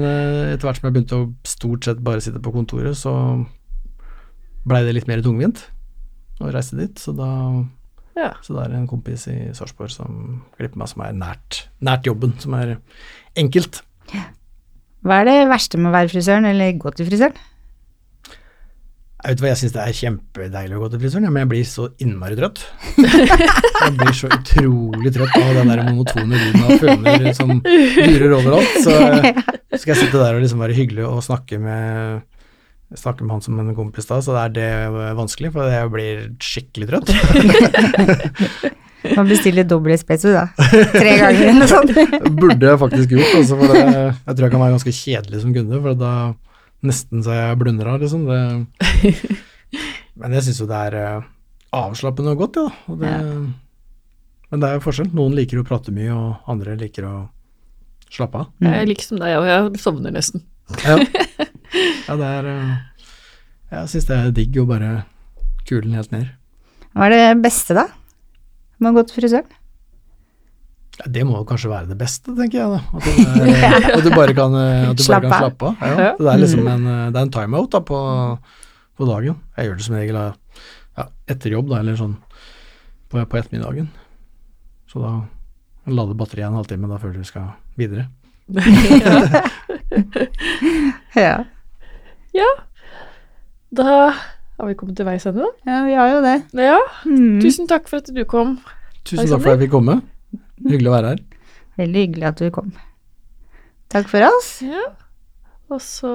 etter 0.53 0.69
hvert 0.69 0.79
som 0.79 0.87
jeg 0.87 0.95
begynte 0.95 1.19
å 1.19 1.29
stort 1.51 1.89
sett 1.89 2.03
bare 2.05 2.23
sitte 2.23 2.39
på 2.43 2.53
kontoret, 2.55 2.95
så 3.01 3.15
blei 4.63 4.85
det 4.85 4.95
litt 5.01 5.09
mer 5.09 5.25
tungvint 5.25 5.65
å 6.41 6.51
reise 6.53 6.77
dit. 6.79 6.99
Så 6.99 7.13
da, 7.17 7.29
ja. 8.17 8.33
så 8.45 8.57
da 8.57 8.65
er 8.65 8.73
det 8.73 8.81
en 8.81 8.89
kompis 8.89 9.27
i 9.31 9.37
Sarpsborg 9.55 9.93
som 9.93 10.43
klipper 10.57 10.81
meg, 10.81 10.91
som 10.91 11.05
er 11.05 11.15
nært, 11.17 11.63
nært 11.83 12.09
jobben, 12.09 12.35
som 12.41 12.57
er 12.59 12.77
enkelt. 13.39 13.83
Hva 15.03 15.21
er 15.21 15.29
det 15.29 15.39
verste 15.51 15.79
med 15.79 15.91
å 15.91 15.97
være 15.97 16.13
frisøren, 16.13 16.47
eller 16.47 16.77
gå 16.79 16.93
til 16.95 17.09
frisøren? 17.09 17.41
Jeg 19.23 19.37
vet 19.37 19.41
hva, 19.43 19.49
jeg 19.53 19.59
syns 19.61 19.73
det 19.73 19.83
er 19.83 19.95
kjempedeilig 19.95 20.75
å 20.75 20.81
gå 20.81 20.87
til 20.91 20.99
frisøren, 20.99 21.25
ja, 21.27 21.31
men 21.31 21.45
jeg 21.45 21.51
blir 21.53 21.67
så 21.67 21.85
innmari 22.03 22.35
trøtt. 22.35 22.63
Jeg 23.83 23.95
blir 23.99 24.13
så 24.15 24.29
utrolig 24.31 25.11
trøtt 25.15 25.33
av 25.35 25.57
den 25.57 25.71
der 25.71 25.81
monotone 25.83 26.37
lyden 26.39 26.61
av 26.63 26.77
føner 26.79 27.25
som 27.35 27.49
durer 27.63 28.35
overalt. 28.37 28.77
Så 28.83 28.93
så 29.73 29.81
skal 29.81 29.95
jeg 29.95 30.01
sitte 30.05 30.21
der 30.21 30.37
og 30.37 30.43
liksom 30.43 30.61
være 30.61 30.75
hyggelig 30.77 31.05
og 31.07 31.23
snakke 31.25 31.57
med 31.61 32.21
Snakke 32.93 33.25
med 33.25 33.33
han 33.35 33.41
som 33.41 33.57
en 33.59 33.73
kompis 33.77 34.05
da, 34.09 34.19
så 34.21 34.35
det 34.35 34.41
er 34.43 34.53
det 34.57 35.13
vanskelig, 35.17 35.49
for 35.55 35.71
jeg 35.71 35.89
blir 35.93 36.23
skikkelig 36.43 36.89
trøtt. 36.91 37.09
Man 39.17 39.27
bestiller 39.27 39.65
dobbel 39.67 39.95
espresso, 39.97 40.31
da. 40.31 40.45
Tre 40.93 41.15
ganger 41.21 41.41
eller 41.49 41.59
noe 41.59 41.69
sånt. 41.71 41.91
Burde 42.37 42.69
jeg 42.69 42.79
faktisk 42.79 43.15
gjort, 43.15 43.33
altså, 43.39 43.57
for 43.59 43.73
det, 43.73 43.81
jeg 43.89 44.37
tror 44.37 44.45
jeg 44.45 44.53
kan 44.53 44.63
være 44.63 44.75
ganske 44.77 44.93
kjedelig 44.99 45.41
som 45.43 45.55
kunde, 45.57 45.81
for 45.83 45.99
da 45.99 46.13
nesten 46.87 47.25
så 47.25 47.35
jeg 47.35 47.59
blunder 47.59 47.89
av, 47.93 48.03
liksom. 48.03 48.23
Det, 48.29 49.41
men 50.21 50.37
jeg 50.37 50.45
syns 50.47 50.61
jo 50.63 50.69
det 50.69 50.79
er 50.89 50.97
eh, 51.01 51.27
avslappende 51.75 52.35
og 52.35 52.45
godt, 52.45 52.61
ja. 52.61 52.67
Og 52.93 53.01
det, 53.01 53.13
Men 54.53 54.61
det 54.63 54.69
er 54.69 54.77
jo 54.77 54.85
forskjell. 54.85 55.09
Noen 55.17 55.35
liker 55.37 55.59
å 55.59 55.67
prate 55.67 55.91
mye, 55.95 56.13
og 56.13 56.51
andre 56.53 56.77
liker 56.79 57.09
å 57.09 57.15
slappe 58.13 58.43
av. 58.43 58.51
Jeg 58.61 58.83
er 58.83 58.89
like 58.89 59.05
som 59.05 59.19
deg, 59.19 59.35
og 59.39 59.49
jeg 59.49 59.83
sovner 59.83 60.13
nesten. 60.13 60.45
Ja, 60.85 60.95
ja 62.07 62.15
det 62.19 62.29
er 62.39 62.47
eh, 62.51 62.77
Jeg 63.73 63.91
syns 63.93 64.07
det 64.09 64.19
er 64.19 64.31
digg 64.37 64.61
å 64.61 64.67
bare 64.69 64.93
kule 65.67 65.85
den 65.87 65.97
helt 65.97 66.13
ned. 66.13 66.31
Hva 66.93 67.07
er 67.07 67.13
det 67.15 67.43
beste, 67.43 67.75
da? 67.77 67.87
Med 68.77 68.91
å 68.91 68.97
gå 68.99 69.05
til 69.09 69.21
frisøren? 69.21 69.59
Ja, 70.99 71.07
det 71.09 71.23
må 71.25 71.39
jo 71.39 71.45
kanskje 71.49 71.71
være 71.71 71.89
det 71.89 71.97
beste, 71.97 72.35
tenker 72.37 72.59
jeg 72.59 72.69
da. 72.69 72.81
At 72.93 73.07
du, 73.07 73.11
er, 73.49 73.87
at 73.97 74.03
du 74.05 74.11
bare 74.13 74.35
kan, 74.37 74.53
du 74.53 74.59
bare 74.91 75.05
Slappe 75.07 75.31
kan 75.31 75.47
slappe 75.47 75.71
av. 75.71 75.73
Ja. 75.81 76.11
Det 76.19 76.29
er 76.35 76.43
liksom 76.43 76.67
en, 76.69 76.83
eh, 76.85 77.07
det 77.09 77.17
er 77.21 77.25
en 77.25 77.33
timeout 77.33 77.71
da 77.73 77.81
på, 77.87 77.99
på 78.99 79.09
dagen. 79.09 79.39
Jeg 79.57 79.69
gjør 79.69 79.79
det 79.79 79.87
som 79.87 79.97
regel 79.97 80.19
ja, 80.21 81.07
etter 81.33 81.55
jobb, 81.55 81.71
da, 81.71 81.79
eller 81.81 81.97
sånn 81.97 82.17
på, 83.09 83.23
på 83.25 83.39
ettermiddagen. 83.39 83.89
Så 84.91 85.01
da 85.01 85.15
lader 85.89 86.13
batteriet 86.17 86.51
en 86.51 86.59
halvtime 86.59 86.91
da 86.91 86.99
før 87.01 87.17
du 87.17 87.23
skal 87.27 87.55
videre. 87.79 88.09
Ja. 91.13 91.43
Ja. 92.33 92.49
Da 93.73 93.83
har 94.13 94.67
vi 94.69 94.75
kommet 94.77 94.95
til 94.97 95.05
veis 95.07 95.25
ende, 95.25 95.41
da. 95.41 95.51
ja, 95.71 95.83
vi 95.87 95.93
har 95.97 96.09
jo 96.13 96.21
det. 96.21 96.35
Ja, 96.61 96.79
Mm. 97.05 97.39
tusen 97.41 97.67
takk 97.67 97.87
for 97.89 97.97
at 98.03 98.09
du 98.13 98.23
kom. 98.25 98.59
Tusen 99.03 99.27
takk 99.27 99.41
for 99.41 99.51
at 99.53 99.59
jeg 99.59 99.67
fikk 99.67 99.71
komme. 99.73 100.01
Hyggelig 100.63 100.89
å 100.91 100.93
være 100.95 101.07
her. 101.13 101.21
Veldig 101.77 102.03
hyggelig 102.07 102.27
at 102.29 102.37
du 102.43 102.49
kom. 102.53 102.71
Takk 103.89 104.07
for 104.09 104.21
oss. 104.27 104.61
Ja. 104.61 104.83
Og 105.73 105.81
så 105.81 106.11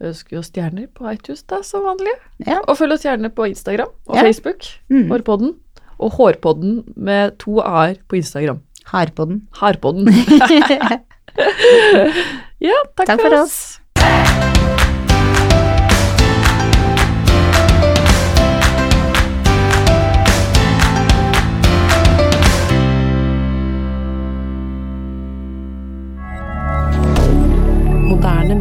ønsker 0.00 0.30
vi 0.34 0.38
oss 0.42 0.50
stjerner 0.52 0.86
på 0.92 1.08
iTunes, 1.12 1.42
da, 1.48 1.62
som 1.64 1.84
vanlig. 1.88 2.12
Ja. 2.46 2.58
Og 2.68 2.76
følg 2.76 2.92
oss 2.98 3.04
gjerne 3.06 3.30
på 3.32 3.48
Instagram 3.48 3.88
og 4.06 4.16
Ja. 4.16 4.22
Facebook. 4.28 4.60
Mm. 4.90 5.08
Hårpodden. 5.10 5.54
Og 5.98 6.12
Hårpodden 6.18 6.84
med 6.96 7.38
to 7.38 7.60
a-er 7.60 7.94
på 8.08 8.16
Instagram. 8.20 8.60
Harpodden. 8.92 9.48
Harpodden. 9.56 10.08
ja, 12.60 12.76
takk, 12.96 13.06
Takk 13.06 13.20
for 13.20 13.40
oss. 13.42 13.80
Moderne 13.96 14.79